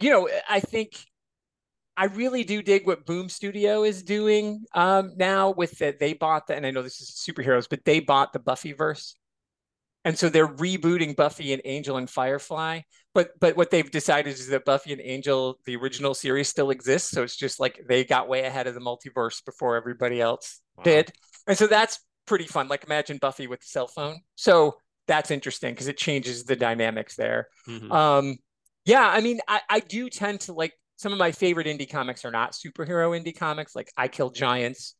you 0.00 0.10
know, 0.10 0.28
I 0.48 0.60
think 0.60 1.04
I 1.96 2.04
really 2.06 2.44
do 2.44 2.62
dig 2.62 2.86
what 2.86 3.06
Boom 3.06 3.28
Studio 3.28 3.82
is 3.84 4.02
doing 4.02 4.64
um 4.74 5.12
now 5.16 5.50
with 5.50 5.78
that 5.78 5.98
they 5.98 6.14
bought 6.14 6.46
the 6.46 6.54
and 6.54 6.64
I 6.66 6.70
know 6.70 6.82
this 6.82 7.00
is 7.00 7.10
superheroes, 7.10 7.68
but 7.68 7.84
they 7.84 8.00
bought 8.00 8.32
the 8.32 8.40
Buffyverse. 8.40 9.14
And 10.04 10.18
so 10.18 10.28
they're 10.28 10.48
rebooting 10.48 11.16
Buffy 11.16 11.52
and 11.52 11.60
Angel 11.64 11.96
and 11.96 12.08
Firefly. 12.08 12.80
But 13.14 13.30
but 13.40 13.56
what 13.56 13.70
they've 13.70 13.90
decided 13.90 14.30
is 14.34 14.48
that 14.48 14.64
Buffy 14.64 14.92
and 14.92 15.00
Angel, 15.02 15.58
the 15.66 15.76
original 15.76 16.14
series, 16.14 16.48
still 16.48 16.70
exists. 16.70 17.10
So 17.10 17.22
it's 17.22 17.36
just 17.36 17.58
like 17.60 17.80
they 17.88 18.04
got 18.04 18.28
way 18.28 18.44
ahead 18.44 18.66
of 18.66 18.74
the 18.74 18.80
multiverse 18.80 19.44
before 19.44 19.76
everybody 19.76 20.20
else 20.20 20.60
Wow. 20.76 20.84
did. 20.84 21.12
And 21.46 21.58
so 21.58 21.66
that's 21.66 21.98
pretty 22.26 22.46
fun. 22.46 22.68
Like 22.68 22.84
imagine 22.84 23.18
Buffy 23.18 23.46
with 23.48 23.60
the 23.60 23.66
cell 23.66 23.88
phone. 23.88 24.20
So 24.36 24.76
that's 25.08 25.30
interesting 25.30 25.72
because 25.74 25.88
it 25.88 25.96
changes 25.98 26.44
the 26.44 26.54
dynamics 26.56 27.16
there. 27.16 27.48
Mhm. 27.66 27.90
Um, 27.90 28.36
yeah, 28.84 29.06
I 29.06 29.20
mean, 29.20 29.40
I, 29.48 29.60
I 29.68 29.80
do 29.80 30.08
tend 30.08 30.40
to 30.42 30.52
like 30.52 30.72
some 30.96 31.12
of 31.12 31.18
my 31.18 31.32
favorite 31.32 31.66
indie 31.66 31.90
comics 31.90 32.24
are 32.24 32.30
not 32.30 32.52
superhero 32.52 33.18
indie 33.18 33.36
comics, 33.36 33.74
like 33.74 33.90
I 33.96 34.08
Kill 34.08 34.30
Giants, 34.30 34.94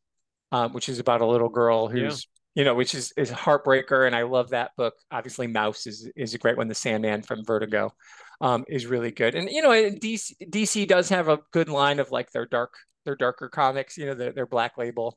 um, 0.53 0.73
which 0.73 0.89
is 0.89 0.99
about 0.99 1.21
a 1.21 1.27
little 1.27 1.49
girl 1.49 1.89
who's 1.89 2.27
you 2.59 2.65
know, 2.65 2.75
which 2.75 2.93
is 2.93 3.13
is 3.17 3.31
a 3.31 3.37
heartbreaker, 3.37 4.05
and 4.05 4.17
I 4.17 4.23
love 4.23 4.51
that 4.51 4.73
book. 4.77 4.95
Obviously, 5.13 5.47
Maus 5.47 5.87
is 5.87 6.11
is 6.17 6.35
a 6.35 6.39
great 6.39 6.57
one. 6.57 6.67
The 6.67 6.75
Sandman 6.75 7.23
from 7.23 7.45
Vertigo 7.45 7.95
um, 8.41 8.65
is 8.67 8.85
really 8.85 9.13
good, 9.13 9.37
and 9.37 9.49
you 9.49 9.63
know, 9.63 9.71
DC 9.71 10.33
DC 10.51 10.89
does 10.89 11.09
have 11.09 11.29
a 11.29 11.39
good 11.53 11.69
line 11.69 12.01
of 12.01 12.11
like 12.11 12.33
their 12.33 12.47
dark 12.47 12.75
their 13.05 13.15
darker 13.15 13.49
comics, 13.49 13.97
you 13.97 14.07
know, 14.07 14.15
their 14.15 14.33
their 14.33 14.47
Black 14.47 14.77
Label 14.77 15.17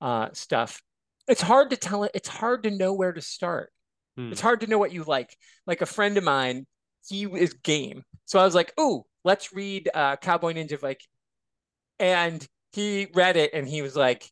uh, 0.00 0.30
stuff. 0.32 0.80
It's 1.28 1.42
hard 1.42 1.68
to 1.70 1.76
tell 1.76 2.04
it. 2.04 2.12
It's 2.14 2.28
hard 2.28 2.62
to 2.62 2.70
know 2.70 2.94
where 2.94 3.12
to 3.12 3.20
start. 3.20 3.70
Hmm. 4.16 4.32
It's 4.32 4.40
hard 4.40 4.62
to 4.62 4.66
know 4.66 4.78
what 4.78 4.94
you 4.94 5.04
like. 5.04 5.36
Like 5.66 5.82
a 5.82 5.86
friend 5.86 6.16
of 6.16 6.24
mine, 6.24 6.66
he 7.06 7.24
is 7.24 7.52
game. 7.52 8.02
So 8.24 8.38
I 8.38 8.44
was 8.46 8.54
like, 8.54 8.72
"Ooh, 8.80 9.04
let's 9.24 9.52
read 9.52 9.90
uh, 9.92 10.16
Cowboy 10.16 10.54
Ninja 10.54 10.80
Viking," 10.80 11.06
and 11.98 12.48
he 12.72 13.08
read 13.12 13.36
it, 13.36 13.52
and 13.52 13.68
he 13.68 13.82
was 13.82 13.94
like, 13.94 14.22
"I 14.22 14.28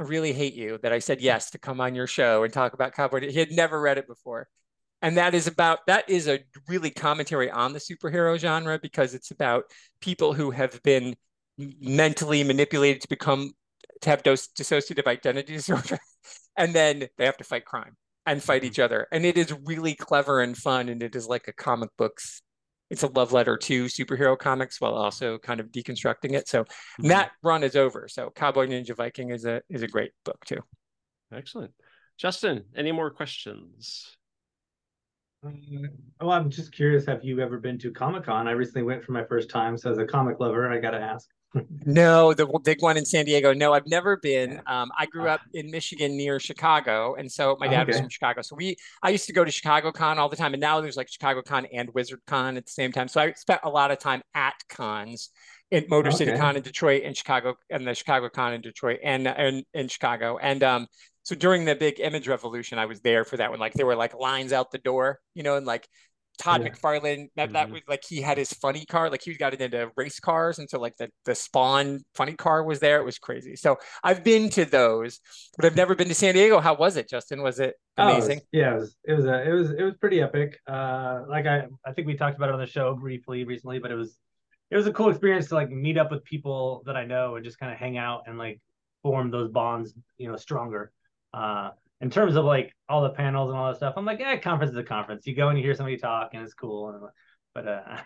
really 0.00 0.32
hate 0.32 0.54
you 0.54 0.78
that 0.82 0.92
I 0.92 0.98
said 1.00 1.20
yes 1.20 1.50
to 1.50 1.58
come 1.58 1.80
on 1.80 1.94
your 1.94 2.06
show 2.06 2.44
and 2.44 2.52
talk 2.52 2.72
about 2.74 2.94
Cowboy." 2.94 3.30
He 3.30 3.38
had 3.38 3.52
never 3.52 3.80
read 3.80 3.98
it 3.98 4.06
before, 4.06 4.48
and 5.02 5.16
that 5.18 5.34
is 5.34 5.46
about 5.46 5.86
that 5.86 6.08
is 6.10 6.28
a 6.28 6.40
really 6.68 6.90
commentary 6.90 7.50
on 7.50 7.72
the 7.72 7.80
superhero 7.80 8.38
genre 8.38 8.78
because 8.80 9.14
it's 9.14 9.30
about 9.30 9.64
people 10.00 10.34
who 10.34 10.50
have 10.52 10.82
been 10.82 11.16
mentally 11.58 12.42
manipulated 12.44 13.02
to 13.02 13.08
become 13.08 13.52
to 14.02 14.10
have 14.10 14.22
those 14.22 14.48
dissociative 14.48 15.06
identity 15.06 15.52
disorder, 15.60 15.98
and 16.56 16.74
then 16.74 17.08
they 17.18 17.24
have 17.26 17.36
to 17.38 17.44
fight 17.44 17.64
crime 17.64 17.96
and 18.26 18.42
fight 18.42 18.62
Mhm. 18.62 18.66
each 18.66 18.78
other. 18.78 19.06
And 19.12 19.24
it 19.26 19.38
is 19.38 19.52
really 19.64 19.94
clever 19.94 20.40
and 20.40 20.56
fun, 20.56 20.88
and 20.88 21.02
it 21.02 21.16
is 21.16 21.26
like 21.28 21.48
a 21.48 21.52
comic 21.52 21.90
books. 21.98 22.42
It's 22.90 23.04
a 23.04 23.06
love 23.06 23.32
letter 23.32 23.56
to 23.56 23.84
superhero 23.84 24.36
comics 24.36 24.80
while 24.80 24.94
also 24.94 25.38
kind 25.38 25.60
of 25.60 25.68
deconstructing 25.68 26.32
it. 26.32 26.48
So 26.48 26.64
Mhm. 26.98 27.08
that 27.08 27.32
run 27.42 27.62
is 27.62 27.76
over. 27.76 28.08
So 28.08 28.30
Cowboy 28.30 28.66
Ninja 28.66 28.94
Viking 28.96 29.30
is 29.30 29.44
a 29.44 29.62
is 29.68 29.82
a 29.82 29.88
great 29.88 30.12
book 30.24 30.44
too. 30.44 30.58
Excellent. 31.32 31.72
Justin, 32.18 32.64
any 32.74 32.92
more 32.92 33.10
questions? 33.10 34.16
Um, 35.42 35.88
well, 36.20 36.32
I'm 36.32 36.50
just 36.50 36.72
curious. 36.72 37.06
Have 37.06 37.24
you 37.24 37.40
ever 37.40 37.58
been 37.58 37.78
to 37.78 37.92
Comic 37.92 38.24
Con? 38.24 38.46
I 38.46 38.50
recently 38.50 38.82
went 38.82 39.04
for 39.04 39.12
my 39.12 39.24
first 39.24 39.48
time, 39.48 39.78
so 39.78 39.90
as 39.90 39.96
a 39.96 40.04
comic 40.04 40.38
lover, 40.38 40.68
I 40.70 40.78
got 40.78 40.90
to 40.90 41.00
ask. 41.00 41.30
No, 41.84 42.32
the 42.32 42.46
big 42.62 42.80
one 42.80 42.96
in 42.96 43.04
San 43.04 43.24
Diego. 43.24 43.52
No, 43.52 43.72
I've 43.72 43.86
never 43.86 44.16
been. 44.16 44.60
Um, 44.66 44.90
I 44.96 45.06
grew 45.06 45.28
up 45.28 45.40
in 45.52 45.70
Michigan 45.70 46.16
near 46.16 46.38
Chicago, 46.38 47.16
and 47.16 47.30
so 47.30 47.56
my 47.58 47.66
dad 47.66 47.88
was 47.88 47.98
from 47.98 48.08
Chicago. 48.08 48.42
So 48.42 48.54
we, 48.54 48.76
I 49.02 49.10
used 49.10 49.26
to 49.26 49.32
go 49.32 49.44
to 49.44 49.50
Chicago 49.50 49.90
Con 49.90 50.18
all 50.18 50.28
the 50.28 50.36
time, 50.36 50.54
and 50.54 50.60
now 50.60 50.80
there's 50.80 50.96
like 50.96 51.08
Chicago 51.08 51.42
Con 51.42 51.66
and 51.72 51.90
Wizard 51.92 52.20
Con 52.26 52.56
at 52.56 52.66
the 52.66 52.70
same 52.70 52.92
time. 52.92 53.08
So 53.08 53.20
I 53.20 53.32
spent 53.32 53.60
a 53.64 53.68
lot 53.68 53.90
of 53.90 53.98
time 53.98 54.22
at 54.34 54.54
cons 54.68 55.30
in 55.72 55.86
Motor 55.88 56.12
City 56.12 56.36
Con 56.36 56.56
in 56.56 56.62
Detroit 56.62 57.02
and 57.04 57.16
Chicago, 57.16 57.56
and 57.68 57.84
the 57.84 57.94
Chicago 57.94 58.28
Con 58.28 58.52
in 58.52 58.60
Detroit 58.60 59.00
and 59.02 59.26
and 59.26 59.64
in 59.74 59.88
Chicago. 59.88 60.38
And 60.38 60.62
um, 60.62 60.86
so 61.24 61.34
during 61.34 61.64
the 61.64 61.74
big 61.74 61.98
image 61.98 62.28
revolution, 62.28 62.78
I 62.78 62.86
was 62.86 63.00
there 63.00 63.24
for 63.24 63.36
that 63.38 63.50
one. 63.50 63.58
Like 63.58 63.74
there 63.74 63.86
were 63.86 63.96
like 63.96 64.14
lines 64.14 64.52
out 64.52 64.70
the 64.70 64.78
door, 64.78 65.18
you 65.34 65.42
know, 65.42 65.56
and 65.56 65.66
like 65.66 65.88
Todd 66.40 66.62
Yeah. 66.62 66.70
McFarlane, 66.70 67.28
that, 67.36 67.52
that 67.52 67.68
Mhm. 67.68 67.72
was 67.72 67.82
like 67.86 68.02
he 68.08 68.20
had 68.22 68.38
his 68.38 68.52
funny 68.54 68.86
car, 68.86 69.10
like 69.10 69.22
he 69.22 69.34
got 69.34 69.54
into 69.54 69.90
race 69.96 70.18
cars, 70.18 70.58
and 70.58 70.68
so 70.70 70.80
like 70.80 70.96
the 70.96 71.10
the 71.26 71.34
Spawn 71.34 72.00
funny 72.14 72.34
car 72.34 72.64
was 72.64 72.80
there. 72.80 72.98
It 73.00 73.04
was 73.04 73.18
crazy. 73.18 73.56
So 73.56 73.76
I've 74.02 74.24
been 74.24 74.48
to 74.50 74.64
those, 74.64 75.20
but 75.56 75.66
I've 75.66 75.76
never 75.76 75.94
been 75.94 76.08
to 76.08 76.14
San 76.14 76.34
Diego. 76.34 76.60
How 76.60 76.74
was 76.74 76.96
it, 76.96 77.08
Justin? 77.08 77.42
Was 77.42 77.60
it 77.60 77.74
Oh, 77.98 78.08
amazing? 78.08 78.40
yeah, 78.52 78.72
it 78.72 78.80
was 78.80 78.96
it 79.04 79.14
was 79.14 79.24
a, 79.26 79.42
it 79.48 79.52
was 79.52 79.70
it 79.70 79.82
was 79.82 79.94
pretty 80.00 80.22
epic. 80.22 80.58
Uh, 80.66 81.24
like 81.28 81.46
I 81.46 81.66
I 81.84 81.92
think 81.92 82.06
we 82.06 82.16
talked 82.16 82.36
about 82.36 82.48
it 82.48 82.54
on 82.54 82.60
the 82.60 82.66
show 82.66 82.94
briefly 82.94 83.44
recently, 83.44 83.78
but 83.78 83.90
it 83.90 83.96
was 83.96 84.18
it 84.70 84.76
was 84.76 84.86
a 84.86 84.92
cool 84.92 85.10
experience 85.10 85.48
to 85.48 85.54
like 85.56 85.70
meet 85.70 85.98
up 85.98 86.10
with 86.10 86.24
people 86.24 86.82
that 86.86 86.96
I 86.96 87.04
know 87.04 87.36
and 87.36 87.44
just 87.44 87.58
kind 87.58 87.72
of 87.72 87.78
hang 87.78 87.98
out 87.98 88.22
and 88.26 88.38
like 88.38 88.60
form 89.02 89.30
those 89.30 89.50
bonds, 89.50 89.94
you 90.16 90.28
know, 90.30 90.36
stronger. 90.36 90.92
Uh, 91.34 91.70
in 92.00 92.10
terms 92.10 92.36
of 92.36 92.44
like 92.44 92.72
all 92.88 93.02
the 93.02 93.10
panels 93.10 93.50
and 93.50 93.58
all 93.58 93.68
that 93.68 93.76
stuff, 93.76 93.94
I'm 93.96 94.04
like, 94.04 94.20
yeah, 94.20 94.36
conference 94.36 94.72
is 94.72 94.78
a 94.78 94.82
conference. 94.82 95.26
You 95.26 95.34
go 95.34 95.48
and 95.48 95.58
you 95.58 95.64
hear 95.64 95.74
somebody 95.74 95.96
talk 95.96 96.30
and 96.32 96.42
it's 96.42 96.54
cool. 96.54 96.90
And, 96.90 97.02
but 97.54 97.68
uh, 97.68 97.96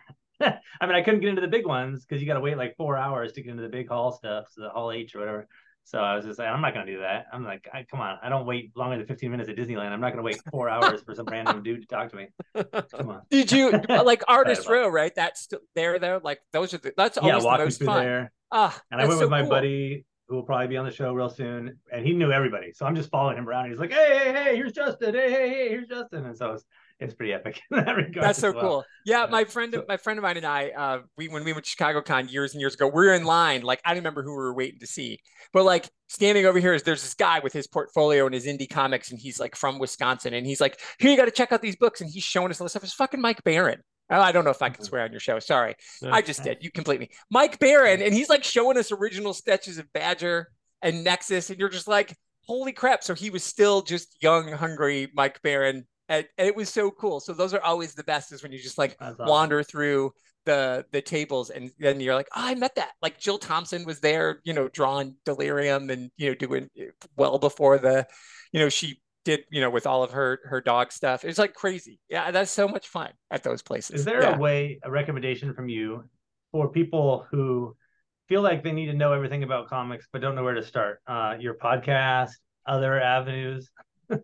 I 0.80 0.87
mean, 0.87 0.96
I 0.96 1.02
couldn't 1.02 1.20
get 1.20 1.28
into 1.28 1.40
the 1.40 1.48
big 1.48 1.66
ones 1.66 2.04
because 2.04 2.20
you 2.20 2.26
got 2.26 2.35
to 2.35 2.40
wait 2.40 2.57
like 2.57 2.76
four 2.76 2.96
hours 2.96 3.33
to 3.33 3.42
get 3.42 3.50
into 3.50 3.62
the 3.62 3.68
big 3.68 3.88
hall 3.88 4.12
stuff, 4.12 4.46
so 4.50 4.62
the 4.62 4.68
hall 4.70 4.90
H 4.90 5.14
or 5.14 5.20
whatever. 5.20 5.48
So 5.87 5.98
I 5.98 6.16
was 6.16 6.24
just 6.24 6.38
like, 6.38 6.48
I'm 6.48 6.62
not 6.62 6.72
gonna 6.72 6.87
do 6.87 7.00
that. 7.00 7.26
I'm 7.30 7.44
like, 7.44 7.68
I, 7.72 7.85
come 7.85 8.00
on, 8.00 8.18
I 8.22 8.30
don't 8.30 8.46
wait 8.46 8.74
longer 8.74 8.96
than 8.96 9.07
15 9.07 9.30
minutes 9.30 9.50
at 9.50 9.57
Disneyland. 9.57 9.90
I'm 9.90 10.00
not 10.00 10.11
gonna 10.12 10.22
wait 10.22 10.40
four 10.50 10.70
hours 10.70 11.02
for 11.02 11.14
some 11.14 11.26
random 11.26 11.62
dude 11.62 11.83
to 11.83 11.87
talk 11.87 12.11
to 12.11 12.16
me. 12.16 12.28
Come 12.90 13.11
on. 13.11 13.20
Did 13.30 13.52
you 13.52 13.70
like 13.90 14.22
Artist 14.26 14.66
Row? 14.66 14.88
Right, 14.88 15.14
that's 15.14 15.46
there 15.74 15.98
though. 15.98 16.22
Like 16.24 16.40
those 16.52 16.72
are 16.72 16.78
the 16.78 16.94
that's 16.96 17.18
yeah, 17.22 17.35
always 17.37 17.44
the 17.44 17.59
most 17.59 17.78
through 17.78 17.87
fun. 17.88 18.02
there, 18.02 18.33
Ah, 18.50 18.80
and 18.90 18.98
I 19.00 19.04
went 19.04 19.18
so 19.18 19.24
with 19.26 19.30
my 19.30 19.42
cool. 19.42 19.50
buddy 19.50 20.07
who 20.28 20.37
will 20.37 20.42
probably 20.42 20.68
be 20.68 20.76
on 20.76 20.87
the 20.87 20.90
show 20.90 21.12
real 21.12 21.28
soon, 21.28 21.78
and 21.92 22.06
he 22.06 22.12
knew 22.14 22.32
everybody. 22.32 22.72
So 22.72 22.87
I'm 22.87 22.94
just 22.96 23.10
following 23.10 23.37
him 23.37 23.48
around. 23.48 23.68
He's 23.70 23.78
like, 23.78 23.92
hey, 23.92 24.18
hey, 24.24 24.32
hey, 24.32 24.56
here's 24.56 24.72
Justin. 24.72 25.14
Hey, 25.14 25.30
hey, 25.30 25.48
hey, 25.48 25.68
here's 25.68 25.87
Justin. 25.88 26.24
And 26.26 26.37
so 26.37 26.52
it's 26.52 26.64
it's 27.00 27.12
pretty 27.12 27.32
epic 27.32 27.60
in 27.70 27.84
that 27.84 27.94
regard. 27.96 28.24
That's 28.24 28.38
so 28.38 28.52
well. 28.52 28.60
cool. 28.62 28.84
Yeah, 29.04 29.26
my 29.28 29.44
friend, 29.44 29.74
So- 29.74 29.84
my 29.88 29.96
friend 29.96 30.18
of 30.18 30.22
mine 30.22 30.37
and 30.37 30.46
I, 30.46 30.70
uh, 30.70 30.98
we 31.18 31.28
when 31.28 31.44
we 31.44 31.52
went 31.52 31.64
to 31.64 31.70
Chicago 31.70 32.00
Con 32.00 32.28
years 32.28 32.52
and 32.54 32.60
years 32.60 32.74
ago, 32.74 32.87
we 32.87 32.92
were 33.06 33.12
in 33.12 33.24
line. 33.24 33.62
Like 33.62 33.80
I 33.84 33.90
don't 33.90 33.98
remember 33.98 34.22
who 34.22 34.30
we 34.30 34.37
were 34.37 34.54
waiting 34.54 34.80
to 34.80 34.87
see, 34.87 35.18
but 35.52 35.64
like 35.64 35.88
standing 36.08 36.46
over 36.46 36.58
here 36.58 36.72
is 36.72 36.84
there's 36.84 37.02
this 37.02 37.14
guy 37.14 37.40
with 37.40 37.52
his 37.52 37.66
portfolio 37.66 38.24
and 38.26 38.34
his 38.34 38.46
indie 38.46 38.68
comics, 38.70 39.10
and 39.10 39.20
he's 39.20 39.38
like 39.38 39.56
from 39.56 39.78
Wisconsin, 39.78 40.32
and 40.34 40.46
he's 40.46 40.60
like, 40.60 40.80
here 40.98 41.10
you 41.10 41.16
got 41.16 41.24
to 41.26 41.30
check 41.32 41.52
out 41.52 41.60
these 41.60 41.76
books, 41.76 42.00
and 42.00 42.08
he's 42.10 42.24
showing 42.24 42.50
us 42.50 42.60
all 42.60 42.64
this 42.64 42.72
stuff. 42.72 42.84
It's 42.84 42.94
fucking 42.94 43.20
Mike 43.20 43.42
Baron. 43.44 43.80
Oh, 44.10 44.20
I 44.20 44.32
don't 44.32 44.44
know 44.44 44.50
if 44.50 44.60
I 44.62 44.68
can 44.68 44.82
Mhm. 44.82 44.88
swear 44.88 45.02
on 45.02 45.10
your 45.12 45.20
show. 45.20 45.38
Sorry, 45.38 45.74
I 46.02 46.20
just 46.22 46.42
did. 46.44 46.58
You 46.62 46.70
complete 46.70 47.00
me, 47.00 47.08
Mike 47.30 47.58
Baron, 47.58 48.02
and 48.02 48.12
he's 48.14 48.28
like 48.28 48.44
showing 48.44 48.76
us 48.76 48.92
original 48.92 49.32
sketches 49.34 49.78
of 49.78 49.90
Badger 49.92 50.50
and 50.82 51.02
Nexus, 51.04 51.50
and 51.50 51.58
you're 51.58 51.70
just 51.70 51.88
like, 51.88 52.14
holy 52.46 52.72
crap! 52.72 53.02
So 53.02 53.14
he 53.14 53.30
was 53.30 53.42
still 53.44 53.82
just 53.82 54.16
young, 54.22 54.52
hungry 54.52 55.10
Mike 55.14 55.40
Baron, 55.42 55.86
and, 56.08 56.26
and 56.36 56.46
it 56.48 56.54
was 56.54 56.68
so 56.68 56.90
cool. 56.90 57.20
So 57.20 57.32
those 57.32 57.54
are 57.54 57.62
always 57.62 57.94
the 57.94 58.04
best, 58.04 58.32
is 58.32 58.42
when 58.42 58.52
you 58.52 58.58
just 58.58 58.76
like 58.78 58.96
wander 59.26 59.62
through 59.62 60.12
the 60.44 60.84
the 60.92 61.00
tables, 61.00 61.48
and 61.48 61.70
then 61.78 61.98
you're 62.00 62.14
like, 62.14 62.28
oh, 62.36 62.44
I 62.44 62.54
met 62.54 62.74
that. 62.74 62.92
Like 63.00 63.18
Jill 63.18 63.38
Thompson 63.38 63.86
was 63.86 64.00
there, 64.00 64.40
you 64.44 64.52
know, 64.52 64.68
drawing 64.68 65.16
Delirium, 65.24 65.88
and 65.88 66.10
you 66.18 66.28
know, 66.28 66.34
doing 66.34 66.68
well 67.16 67.38
before 67.38 67.78
the, 67.78 68.06
you 68.52 68.60
know, 68.60 68.68
she 68.68 69.00
did, 69.24 69.44
you 69.50 69.60
know, 69.60 69.70
with 69.70 69.87
all 69.87 70.02
of 70.02 70.12
her 70.12 70.40
her 70.44 70.60
dog 70.60 70.92
stuff. 70.92 71.24
It's 71.24 71.38
like 71.38 71.54
crazy. 71.54 72.00
Yeah, 72.08 72.30
that's 72.30 72.50
so 72.50 72.68
much 72.68 72.88
fun 72.88 73.10
at 73.30 73.42
those 73.42 73.62
places. 73.62 74.00
Is 74.00 74.04
there 74.04 74.22
yeah. 74.22 74.37
a 74.37 74.38
way, 74.38 74.78
a 74.82 74.90
recommendation 74.90 75.54
from 75.54 75.68
you 75.68 76.04
for 76.52 76.68
people 76.68 77.26
who 77.30 77.76
feel 78.28 78.42
like 78.42 78.62
they 78.62 78.72
need 78.72 78.87
to 78.87 78.94
know 78.94 79.12
everything 79.12 79.42
about 79.42 79.68
comics 79.68 80.06
but 80.12 80.20
don't 80.20 80.34
know 80.34 80.44
where 80.44 80.54
to 80.54 80.64
start? 80.64 81.00
Uh, 81.06 81.37
your 81.38 81.54
podcast, 81.54 82.30
other 82.66 83.00
avenues. 83.00 83.70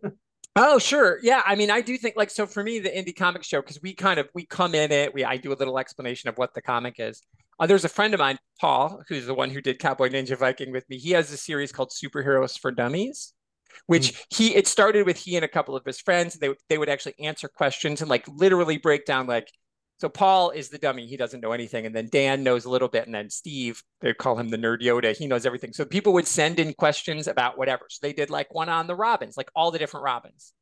Oh, 0.56 0.80
sure. 0.80 1.20
Yeah. 1.22 1.42
I 1.46 1.54
mean, 1.54 1.70
I 1.70 1.80
do 1.80 1.96
think 1.96 2.16
like 2.16 2.28
so 2.28 2.44
for 2.44 2.64
me, 2.64 2.80
the 2.80 2.90
indie 2.90 3.14
comic 3.14 3.44
show, 3.44 3.60
because 3.60 3.80
we 3.82 3.94
kind 3.94 4.18
of 4.18 4.28
we 4.34 4.46
come 4.46 4.74
in 4.74 4.90
it, 4.90 5.14
we 5.14 5.24
I 5.24 5.36
do 5.36 5.52
a 5.52 5.54
little 5.54 5.78
explanation 5.78 6.28
of 6.28 6.36
what 6.38 6.54
the 6.54 6.60
comic 6.60 6.96
is. 6.98 7.22
Uh, 7.60 7.66
there's 7.66 7.84
a 7.84 7.88
friend 7.88 8.14
of 8.14 8.20
mine, 8.20 8.38
Paul, 8.60 9.02
who's 9.08 9.26
the 9.26 9.34
one 9.34 9.50
who 9.50 9.60
did 9.60 9.78
Cowboy 9.78 10.08
Ninja 10.08 10.36
Viking 10.36 10.72
with 10.72 10.88
me. 10.88 10.96
He 10.96 11.10
has 11.10 11.30
a 11.30 11.36
series 11.36 11.70
called 11.70 11.90
Superheroes 11.90 12.58
for 12.58 12.72
Dummies, 12.72 13.32
which 13.86 14.26
he 14.30 14.54
it 14.54 14.66
started 14.66 15.06
with 15.06 15.16
he 15.16 15.36
and 15.36 15.44
a 15.44 15.48
couple 15.48 15.76
of 15.76 15.84
his 15.84 16.00
friends. 16.00 16.34
They 16.34 16.54
they 16.68 16.78
would 16.78 16.88
actually 16.88 17.18
answer 17.20 17.48
questions 17.48 18.00
and 18.00 18.10
like 18.10 18.26
literally 18.28 18.78
break 18.78 19.04
down 19.04 19.26
like 19.26 19.48
so 20.00 20.08
Paul 20.08 20.50
is 20.50 20.70
the 20.70 20.78
dummy. 20.78 21.06
He 21.06 21.18
doesn't 21.18 21.42
know 21.42 21.52
anything. 21.52 21.84
And 21.84 21.94
then 21.94 22.08
Dan 22.10 22.42
knows 22.42 22.64
a 22.64 22.70
little 22.70 22.88
bit. 22.88 23.04
And 23.04 23.14
then 23.14 23.28
Steve, 23.28 23.82
they 24.00 24.14
call 24.14 24.38
him 24.38 24.48
the 24.48 24.56
nerd 24.56 24.80
Yoda. 24.80 25.14
He 25.14 25.26
knows 25.26 25.44
everything. 25.44 25.74
So 25.74 25.84
people 25.84 26.14
would 26.14 26.26
send 26.26 26.58
in 26.58 26.72
questions 26.72 27.26
about 27.28 27.58
whatever. 27.58 27.84
So 27.90 27.98
they 28.00 28.14
did 28.14 28.30
like 28.30 28.54
one 28.54 28.70
on 28.70 28.86
the 28.86 28.94
Robins, 28.94 29.36
like 29.36 29.50
all 29.54 29.70
the 29.70 29.78
different 29.78 30.04
Robins. 30.04 30.54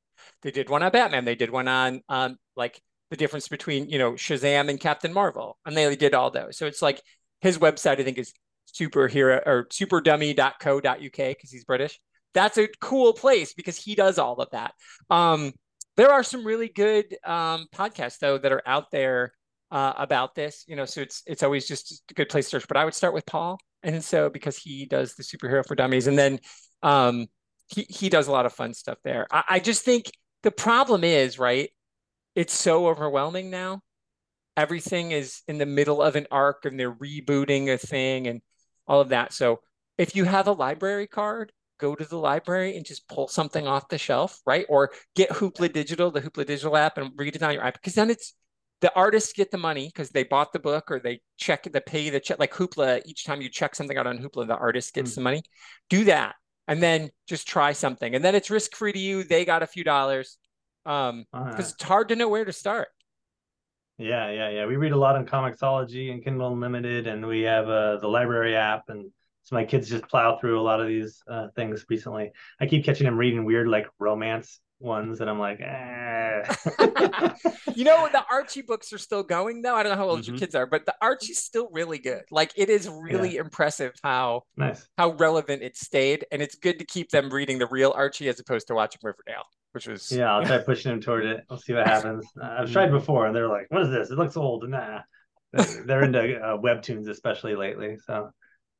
They 0.42 0.50
did 0.50 0.68
one 0.68 0.82
on 0.82 0.90
Batman. 0.90 1.24
They 1.24 1.36
did 1.36 1.50
one 1.50 1.68
on 1.68 2.02
um, 2.08 2.36
like 2.56 2.82
the 3.10 3.16
difference 3.16 3.46
between 3.46 3.88
you 3.88 3.98
know 3.98 4.12
Shazam 4.12 4.68
and 4.68 4.80
Captain 4.80 5.12
Marvel, 5.12 5.56
and 5.64 5.76
they 5.76 5.94
did 5.94 6.14
all 6.14 6.32
those. 6.32 6.58
So 6.58 6.66
it's 6.66 6.82
like 6.82 7.00
his 7.40 7.58
website, 7.58 8.00
I 8.00 8.02
think, 8.02 8.18
is 8.18 8.32
superhero 8.74 9.40
or 9.46 9.66
superdummy.co.uk 9.66 11.16
because 11.16 11.50
he's 11.50 11.64
British. 11.64 12.00
That's 12.34 12.58
a 12.58 12.68
cool 12.80 13.12
place 13.12 13.54
because 13.54 13.76
he 13.76 13.94
does 13.94 14.18
all 14.18 14.36
of 14.36 14.50
that. 14.50 14.74
Um, 15.10 15.52
there 15.96 16.10
are 16.10 16.22
some 16.22 16.44
really 16.44 16.68
good 16.68 17.16
um, 17.24 17.66
podcasts 17.74 18.18
though 18.18 18.38
that 18.38 18.52
are 18.52 18.62
out 18.66 18.90
there 18.92 19.32
uh, 19.70 19.94
about 19.96 20.34
this. 20.34 20.64
You 20.66 20.76
know, 20.76 20.84
so 20.84 21.00
it's 21.00 21.22
it's 21.26 21.42
always 21.42 21.66
just 21.66 22.02
a 22.10 22.14
good 22.14 22.28
place 22.28 22.46
to 22.46 22.50
search. 22.50 22.68
But 22.68 22.76
I 22.76 22.84
would 22.84 22.94
start 22.94 23.14
with 23.14 23.26
Paul, 23.26 23.58
and 23.82 24.02
so 24.02 24.30
because 24.30 24.56
he 24.56 24.86
does 24.86 25.14
the 25.14 25.22
superhero 25.22 25.66
for 25.66 25.74
dummies, 25.74 26.06
and 26.06 26.18
then 26.18 26.38
um, 26.82 27.26
he 27.68 27.86
he 27.88 28.08
does 28.08 28.28
a 28.28 28.32
lot 28.32 28.46
of 28.46 28.52
fun 28.52 28.74
stuff 28.74 28.98
there. 29.04 29.26
I, 29.30 29.44
I 29.48 29.58
just 29.60 29.84
think 29.84 30.10
the 30.42 30.50
problem 30.50 31.04
is 31.04 31.38
right. 31.38 31.70
It's 32.34 32.54
so 32.54 32.86
overwhelming 32.88 33.50
now. 33.50 33.80
Everything 34.56 35.12
is 35.12 35.42
in 35.48 35.58
the 35.58 35.66
middle 35.66 36.02
of 36.02 36.16
an 36.16 36.26
arc, 36.30 36.64
and 36.64 36.78
they're 36.78 36.94
rebooting 36.94 37.72
a 37.72 37.78
thing, 37.78 38.26
and 38.26 38.40
all 38.86 39.00
of 39.00 39.10
that. 39.10 39.32
So 39.32 39.60
if 39.98 40.14
you 40.14 40.24
have 40.24 40.46
a 40.46 40.52
library 40.52 41.08
card, 41.08 41.52
go 41.78 41.94
to 41.94 42.04
the 42.04 42.18
library 42.18 42.76
and 42.76 42.84
just 42.84 43.08
pull 43.08 43.28
something 43.28 43.66
off 43.66 43.88
the 43.88 43.98
shelf, 43.98 44.40
right? 44.46 44.66
Or 44.68 44.90
get 45.14 45.30
Hoopla 45.30 45.72
Digital, 45.72 46.10
the 46.10 46.20
Hoopla 46.20 46.46
Digital 46.46 46.76
app, 46.76 46.98
and 46.98 47.10
read 47.16 47.36
it 47.36 47.42
on 47.42 47.54
your 47.54 47.62
iPad. 47.62 47.74
Because 47.74 47.94
then 47.94 48.10
it's 48.10 48.34
the 48.80 48.94
artists 48.94 49.32
get 49.32 49.50
the 49.50 49.58
money 49.58 49.86
because 49.86 50.10
they 50.10 50.22
bought 50.22 50.52
the 50.52 50.58
book 50.58 50.90
or 50.90 51.00
they 51.00 51.20
check 51.36 51.64
the 51.72 51.80
pay 51.80 52.10
the 52.10 52.20
check 52.20 52.38
like 52.38 52.52
Hoopla. 52.52 53.02
Each 53.04 53.24
time 53.24 53.40
you 53.40 53.48
check 53.48 53.74
something 53.74 53.96
out 53.96 54.06
on 54.06 54.18
Hoopla, 54.18 54.46
the 54.46 54.56
artist 54.56 54.94
gets 54.94 55.12
mm. 55.12 55.14
the 55.16 55.20
money. 55.22 55.42
Do 55.90 56.04
that, 56.04 56.34
and 56.66 56.82
then 56.82 57.10
just 57.28 57.48
try 57.48 57.72
something, 57.72 58.14
and 58.14 58.24
then 58.24 58.34
it's 58.34 58.50
risk 58.50 58.74
free 58.74 58.92
to 58.92 58.98
you. 58.98 59.24
They 59.24 59.44
got 59.44 59.62
a 59.62 59.66
few 59.66 59.84
dollars 59.84 60.38
because 60.84 61.10
um, 61.10 61.24
right. 61.32 61.58
it's 61.58 61.82
hard 61.82 62.08
to 62.08 62.16
know 62.16 62.28
where 62.28 62.44
to 62.44 62.52
start. 62.52 62.88
Yeah, 63.98 64.30
yeah, 64.30 64.48
yeah. 64.50 64.66
We 64.66 64.76
read 64.76 64.92
a 64.92 64.96
lot 64.96 65.16
on 65.16 65.26
Comixology 65.26 66.12
and 66.12 66.22
Kindle 66.22 66.52
Unlimited, 66.52 67.08
and 67.08 67.26
we 67.26 67.42
have 67.42 67.68
uh, 67.68 67.96
the 67.96 68.06
library 68.06 68.54
app, 68.54 68.84
and 68.88 69.10
so 69.48 69.56
my 69.56 69.64
kids 69.64 69.88
just 69.88 70.06
plow 70.08 70.36
through 70.36 70.60
a 70.60 70.62
lot 70.62 70.78
of 70.78 70.88
these 70.88 71.22
uh, 71.26 71.48
things 71.56 71.86
recently. 71.88 72.32
I 72.60 72.66
keep 72.66 72.84
catching 72.84 73.06
them 73.06 73.16
reading 73.16 73.46
weird 73.46 73.66
like 73.66 73.86
romance 73.98 74.60
ones, 74.78 75.22
and 75.22 75.30
I'm 75.30 75.38
like, 75.38 75.58
eh. 75.58 76.42
you 77.74 77.84
know, 77.84 78.10
the 78.12 78.22
Archie 78.30 78.60
books 78.60 78.92
are 78.92 78.98
still 78.98 79.22
going 79.22 79.62
though. 79.62 79.74
I 79.74 79.82
don't 79.82 79.92
know 79.92 79.96
how 79.96 80.10
old 80.10 80.20
mm-hmm. 80.20 80.32
your 80.32 80.38
kids 80.38 80.54
are, 80.54 80.66
but 80.66 80.84
the 80.84 80.94
Archie's 81.00 81.38
still 81.38 81.70
really 81.72 81.96
good. 81.96 82.24
Like 82.30 82.52
it 82.56 82.68
is 82.68 82.90
really 82.90 83.36
yeah. 83.36 83.40
impressive 83.40 83.94
how 84.04 84.42
nice 84.58 84.86
how 84.98 85.12
relevant 85.12 85.62
it 85.62 85.78
stayed, 85.78 86.26
and 86.30 86.42
it's 86.42 86.56
good 86.56 86.78
to 86.80 86.84
keep 86.84 87.08
them 87.08 87.30
reading 87.30 87.58
the 87.58 87.68
real 87.68 87.94
Archie 87.96 88.28
as 88.28 88.38
opposed 88.38 88.66
to 88.66 88.74
watching 88.74 89.00
Riverdale 89.02 89.44
which 89.72 89.86
was 89.86 90.10
yeah. 90.10 90.34
I'll 90.34 90.44
try 90.44 90.58
pushing 90.58 90.90
them 90.90 91.00
toward 91.00 91.24
it. 91.24 91.44
We'll 91.48 91.58
see 91.58 91.72
what 91.72 91.86
happens. 91.86 92.26
Uh, 92.40 92.56
I've 92.60 92.72
tried 92.72 92.90
before, 92.90 93.26
and 93.26 93.34
they're 93.34 93.48
like, 93.48 93.66
"What 93.70 93.82
is 93.82 93.90
this? 93.90 94.10
It 94.10 94.18
looks 94.18 94.36
old." 94.36 94.68
Nah, 94.68 95.00
they're 95.86 96.04
into 96.04 96.36
uh, 96.36 96.58
webtoons 96.58 97.08
especially 97.08 97.54
lately. 97.54 97.96
So 98.04 98.30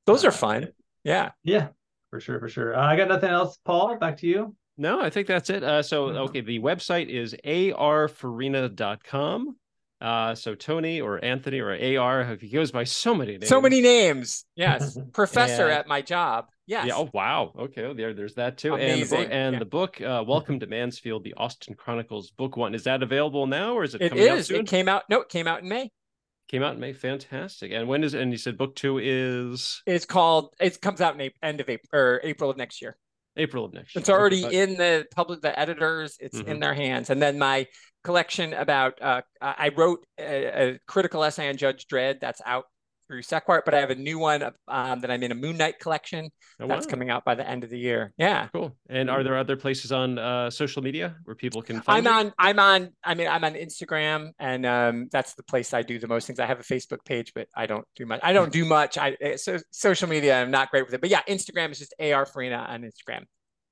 those 0.09 0.25
are 0.25 0.33
fun. 0.33 0.69
Yeah, 1.05 1.31
yeah, 1.45 1.69
for 2.11 2.19
sure, 2.21 2.41
for 2.41 2.49
sure. 2.49 2.75
Uh, 2.77 2.85
I 2.85 2.97
got 2.97 3.09
nothing 3.09 3.31
else, 3.31 3.59
Paul. 3.65 3.97
Back 3.97 4.17
to 4.19 4.27
you. 4.27 4.57
No, 4.77 5.01
I 5.01 5.11
think 5.11 5.27
that's 5.27 5.51
it. 5.51 5.63
Uh, 5.63 5.83
so 5.83 6.05
okay, 6.05 6.41
the 6.41 6.61
website 6.61 7.09
is 7.09 7.35
arfarina.com. 7.45 8.17
Uh, 10.01 10.33
so 10.35 10.55
Tony 10.55 11.01
or 11.01 11.25
Anthony 11.25 11.59
or 11.59 11.73
AR, 11.73 12.37
he 12.41 12.49
goes 12.49 12.71
by 12.71 12.85
so 12.85 13.15
many 13.15 13.33
names. 13.33 13.49
So 13.49 13.61
many 13.61 13.81
names. 13.81 14.45
Yes. 14.55 14.97
Professor 15.13 15.65
and, 15.65 15.73
at 15.73 15.89
my 15.89 16.01
job. 16.03 16.47
Yes. 16.67 16.87
Yeah. 16.87 16.95
Oh 16.97 17.11
wow. 17.13 17.53
Okay. 17.59 17.83
Oh, 17.85 17.95
there, 17.95 18.15
there's 18.15 18.35
that 18.35 18.59
too. 18.59 18.75
Amazing. 18.75 18.93
And 18.93 19.01
the 19.01 19.17
book, 19.17 19.29
and 19.33 19.53
yeah. 19.55 19.59
the 19.59 19.65
book 19.65 20.01
uh, 20.01 20.25
Welcome 20.27 20.61
to 20.61 20.69
Mansfield: 20.69 21.25
The 21.25 21.35
Austen 21.35 21.75
Chronicles, 21.75 22.31
Book 22.31 22.57
One. 22.57 22.75
Is 22.75 22.85
that 22.85 23.03
available 23.03 23.47
now, 23.49 23.75
or 23.75 23.83
is 23.83 23.95
it? 23.95 24.03
It 24.03 24.17
is. 24.17 24.51
It 24.51 24.67
came 24.69 24.89
out. 24.89 25.03
No, 25.11 25.23
it 25.23 25.29
came 25.29 25.49
out 25.49 25.63
in 25.63 25.69
May. 25.69 25.91
Came 26.49 26.63
out 26.63 26.75
in 26.75 26.81
May. 26.81 26.95
Fantastic. 26.95 27.73
And 27.73 27.89
when 27.89 28.03
is? 28.03 28.15
And 28.15 28.33
you 28.33 28.39
said 28.39 28.57
book 28.57 28.75
two 28.75 28.99
is. 28.99 29.83
It's 29.87 30.07
called. 30.07 30.55
It 30.61 30.81
comes 30.81 31.01
out 31.01 31.15
in 31.15 31.21
April, 31.21 31.39
end 31.43 31.61
of 31.61 31.69
April 31.69 31.89
or 31.93 32.21
April 32.25 32.51
of 32.51 32.57
next 32.57 32.81
year. 32.81 32.97
April 33.39 33.65
of 33.65 33.73
next 33.73 33.95
year. 33.95 34.01
It's 34.01 34.11
already 34.11 34.45
in 34.45 34.77
the 34.77 35.07
public, 35.15 35.41
the 35.41 35.59
editors, 35.59 36.17
it's 36.21 36.39
mm-hmm. 36.39 36.49
in 36.51 36.61
their 36.61 36.75
hands. 36.75 37.09
And 37.09 37.23
then 37.23 37.39
my 37.39 37.67
collection 38.05 38.53
about, 38.53 39.01
uh, 39.01 39.23
I 39.41 39.71
wrote 39.77 40.05
a, 40.19 40.73
a, 40.73 40.79
critical 40.87 41.23
essay 41.23 41.49
on 41.49 41.57
Judge 41.57 41.87
Dredd 41.87 42.21
that's 42.21 42.43
out 42.45 42.65
through 43.09 43.23
Sequart, 43.23 43.63
but 43.65 43.75
I 43.75 43.81
have 43.81 43.91
a 43.91 43.95
new 43.95 44.19
one 44.19 44.43
um, 44.69 45.01
that 45.01 45.11
I'm 45.11 45.23
in 45.23 45.33
a 45.33 45.35
Moon 45.35 45.57
Knight 45.57 45.81
collection 45.81 46.31
oh, 46.61 46.69
that's 46.69 46.87
wow. 46.87 46.91
coming 46.91 47.11
out 47.11 47.25
by 47.25 47.35
the 47.35 47.49
end 47.49 47.65
of 47.65 47.71
the 47.71 47.79
year. 47.79 48.13
Yeah, 48.19 48.49
cool. 48.53 48.77
And 48.89 49.11
are 49.11 49.25
there 49.25 49.37
other 49.37 49.57
places 49.57 49.91
on 49.91 50.19
uh, 50.19 50.51
social 50.51 50.83
media 50.83 51.17
where 51.25 51.35
people 51.35 51.63
can 51.63 51.81
find? 51.81 52.07
I'm 52.07 52.13
you? 52.13 52.29
on. 52.29 52.35
I'm 52.39 52.59
on. 52.59 52.91
I 53.03 53.15
mean, 53.15 53.27
I'm 53.27 53.43
on 53.43 53.55
Instagram, 53.55 54.31
and 54.39 54.67
um, 54.67 55.09
that's 55.11 55.35
the 55.35 55.43
place 55.43 55.73
I 55.75 55.83
do 55.83 55.99
the 55.99 56.07
most 56.07 56.27
things. 56.27 56.39
I 56.39 56.47
have 56.47 56.61
a 56.61 56.65
Facebook 56.65 57.05
page, 57.05 57.33
but 57.35 57.49
I 57.57 57.67
don't 57.67 57.87
do 57.97 58.07
much. 58.07 58.21
I 58.23 58.33
don't 58.33 58.53
do 58.53 58.65
much. 58.65 58.99
I 58.99 59.17
eh, 59.21 59.37
so 59.37 59.59
social 59.71 60.09
media. 60.09 60.41
I'm 60.41 60.51
not 60.51 60.71
great 60.71 60.85
with 60.85 60.95
it, 60.95 61.01
but 61.01 61.11
yeah, 61.11 61.23
Instagram 61.29 61.71
is 61.73 61.79
just 61.79 61.95
Ar 62.01 62.27
Farina 62.27 62.67
on 62.69 62.83
Instagram, 62.83 63.25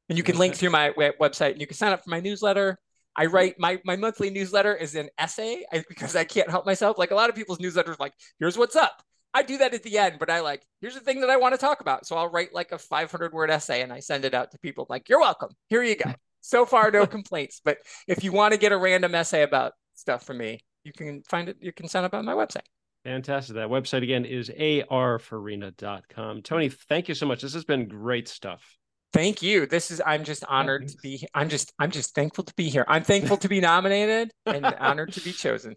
and 0.08 0.16
you 0.16 0.24
can 0.24 0.38
link 0.38 0.54
through 0.54 0.70
my 0.70 0.90
website. 0.90 1.52
And 1.52 1.60
you 1.60 1.66
can 1.66 1.76
sign 1.76 1.92
up 1.92 2.02
for 2.02 2.10
my 2.10 2.20
newsletter. 2.20 2.78
I 3.18 3.26
write 3.26 3.56
my 3.58 3.80
my 3.84 3.96
monthly 3.96 4.30
newsletter 4.30 4.74
is 4.74 4.94
an 4.94 5.08
essay 5.18 5.64
because 5.88 6.16
I 6.16 6.24
can't 6.24 6.50
help 6.50 6.64
myself. 6.66 6.98
Like 6.98 7.10
a 7.10 7.14
lot 7.14 7.28
of 7.28 7.36
people's 7.36 7.58
newsletters, 7.58 7.98
like 7.98 8.12
here's 8.38 8.56
what's 8.56 8.76
up 8.76 9.02
I 9.36 9.42
do 9.42 9.58
that 9.58 9.74
at 9.74 9.82
the 9.82 9.98
end, 9.98 10.16
but 10.18 10.30
I 10.30 10.40
like, 10.40 10.66
here's 10.80 10.94
the 10.94 11.00
thing 11.00 11.20
that 11.20 11.28
I 11.28 11.36
want 11.36 11.52
to 11.52 11.58
talk 11.58 11.82
about. 11.82 12.06
So 12.06 12.16
I'll 12.16 12.30
write 12.30 12.54
like 12.54 12.72
a 12.72 12.78
500 12.78 13.34
word 13.34 13.50
essay 13.50 13.82
and 13.82 13.92
I 13.92 14.00
send 14.00 14.24
it 14.24 14.32
out 14.32 14.50
to 14.52 14.58
people 14.58 14.86
like, 14.88 15.10
you're 15.10 15.20
welcome. 15.20 15.50
Here 15.68 15.82
you 15.82 15.94
go. 15.94 16.14
So 16.40 16.64
far, 16.64 16.90
no 16.90 17.06
complaints. 17.18 17.60
But 17.62 17.76
if 18.08 18.24
you 18.24 18.32
want 18.32 18.54
to 18.54 18.58
get 18.58 18.72
a 18.72 18.78
random 18.78 19.14
essay 19.14 19.42
about 19.42 19.74
stuff 19.94 20.24
from 20.24 20.38
me, 20.38 20.60
you 20.84 20.92
can 20.94 21.22
find 21.28 21.50
it. 21.50 21.58
You 21.60 21.70
can 21.70 21.86
sign 21.86 22.04
up 22.04 22.14
on 22.14 22.24
my 22.24 22.32
website. 22.32 22.62
Fantastic. 23.04 23.56
That 23.56 23.68
website 23.68 24.02
again 24.02 24.24
is 24.24 24.48
arfarina.com. 24.48 26.42
Tony, 26.42 26.70
thank 26.70 27.08
you 27.08 27.14
so 27.14 27.26
much. 27.26 27.42
This 27.42 27.52
has 27.52 27.64
been 27.66 27.88
great 27.88 28.28
stuff. 28.28 28.78
Thank 29.12 29.42
you. 29.42 29.66
This 29.66 29.90
is 29.90 30.00
I'm 30.04 30.24
just 30.24 30.44
honored 30.48 30.88
to 30.88 30.96
be 31.02 31.26
I'm 31.34 31.50
just 31.50 31.74
I'm 31.78 31.90
just 31.90 32.14
thankful 32.14 32.44
to 32.44 32.54
be 32.54 32.70
here. 32.70 32.86
I'm 32.88 33.04
thankful 33.04 33.36
to 33.36 33.48
be 33.48 33.60
nominated 33.60 34.30
and 34.46 34.64
honored 34.80 35.12
to 35.12 35.20
be 35.20 35.32
chosen. 35.32 35.76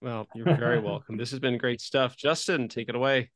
Well, 0.00 0.26
you're 0.34 0.56
very 0.56 0.80
welcome. 0.84 1.16
This 1.16 1.30
has 1.30 1.40
been 1.40 1.58
great 1.58 1.80
stuff. 1.80 2.16
Justin, 2.16 2.68
take 2.68 2.88
it 2.88 2.94
away. 2.94 3.30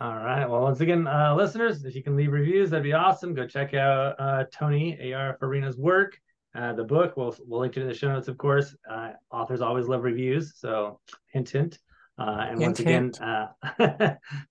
All 0.00 0.16
right. 0.16 0.44
Well, 0.48 0.60
once 0.60 0.80
again, 0.80 1.06
uh, 1.06 1.34
listeners, 1.34 1.84
if 1.84 1.94
you 1.94 2.02
can 2.02 2.16
leave 2.16 2.32
reviews, 2.32 2.70
that'd 2.70 2.84
be 2.84 2.92
awesome. 2.92 3.34
Go 3.34 3.46
check 3.46 3.72
out 3.72 4.14
uh, 4.18 4.44
Tony 4.52 5.12
AR 5.12 5.38
Farina's 5.40 5.78
work. 5.78 6.18
Uh, 6.54 6.72
the 6.74 6.84
book, 6.84 7.16
we'll, 7.16 7.34
we'll 7.46 7.60
link 7.60 7.76
it 7.76 7.82
in 7.82 7.88
the 7.88 7.94
show 7.94 8.12
notes, 8.12 8.28
of 8.28 8.36
course. 8.36 8.74
Uh, 8.90 9.12
authors 9.30 9.60
always 9.60 9.88
love 9.88 10.02
reviews. 10.02 10.54
So, 10.58 11.00
hint, 11.32 11.50
hint. 11.50 11.78
Uh, 12.18 12.46
and 12.48 12.58
hint, 12.58 12.60
once 12.60 12.80
again, 12.80 13.12
uh, 13.20 13.46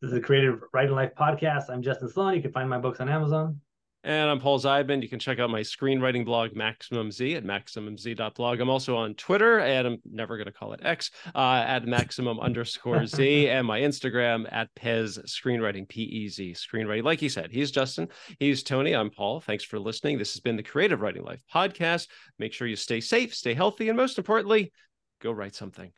this 0.01 0.11
is 0.11 0.13
a 0.13 0.21
Creative 0.21 0.59
Writing 0.73 0.95
Life 0.95 1.11
podcast. 1.15 1.69
I'm 1.69 1.81
Justin 1.81 2.09
Sloan. 2.09 2.35
You 2.35 2.41
can 2.41 2.51
find 2.51 2.69
my 2.69 2.77
books 2.77 2.99
on 2.99 3.09
Amazon. 3.09 3.59
And 4.05 4.29
I'm 4.29 4.39
Paul 4.39 4.59
Zeidman. 4.59 5.01
You 5.01 5.09
can 5.09 5.17
check 5.17 5.39
out 5.39 5.49
my 5.49 5.61
screenwriting 5.61 6.25
blog, 6.25 6.55
Maximum 6.55 7.11
Z, 7.11 7.37
at 7.37 7.43
maximumz.blog. 7.43 8.59
I'm 8.59 8.69
also 8.69 8.95
on 8.95 9.15
Twitter, 9.15 9.61
and 9.61 9.87
I'm 9.87 9.97
never 10.05 10.37
going 10.37 10.45
to 10.45 10.51
call 10.51 10.73
it 10.73 10.81
X, 10.83 11.09
uh, 11.33 11.63
at 11.65 11.87
maximum 11.87 12.39
underscore 12.39 13.07
Z, 13.07 13.49
and 13.49 13.65
my 13.65 13.79
Instagram 13.79 14.47
at 14.51 14.69
Pez 14.75 15.17
Screenwriting, 15.25 15.89
P 15.89 16.03
E 16.03 16.27
Z, 16.29 16.53
Screenwriting. 16.53 17.03
Like 17.03 17.19
he 17.19 17.29
said, 17.29 17.49
he's 17.51 17.71
Justin, 17.71 18.07
he's 18.37 18.61
Tony, 18.61 18.95
I'm 18.95 19.09
Paul. 19.09 19.41
Thanks 19.41 19.63
for 19.63 19.79
listening. 19.79 20.19
This 20.19 20.33
has 20.33 20.39
been 20.39 20.55
the 20.55 20.61
Creative 20.61 21.01
Writing 21.01 21.23
Life 21.23 21.41
podcast. 21.51 22.07
Make 22.37 22.53
sure 22.53 22.67
you 22.67 22.75
stay 22.75 23.01
safe, 23.01 23.33
stay 23.33 23.55
healthy, 23.55 23.89
and 23.89 23.97
most 23.97 24.19
importantly, 24.19 24.71
go 25.19 25.31
write 25.31 25.55
something. 25.55 25.91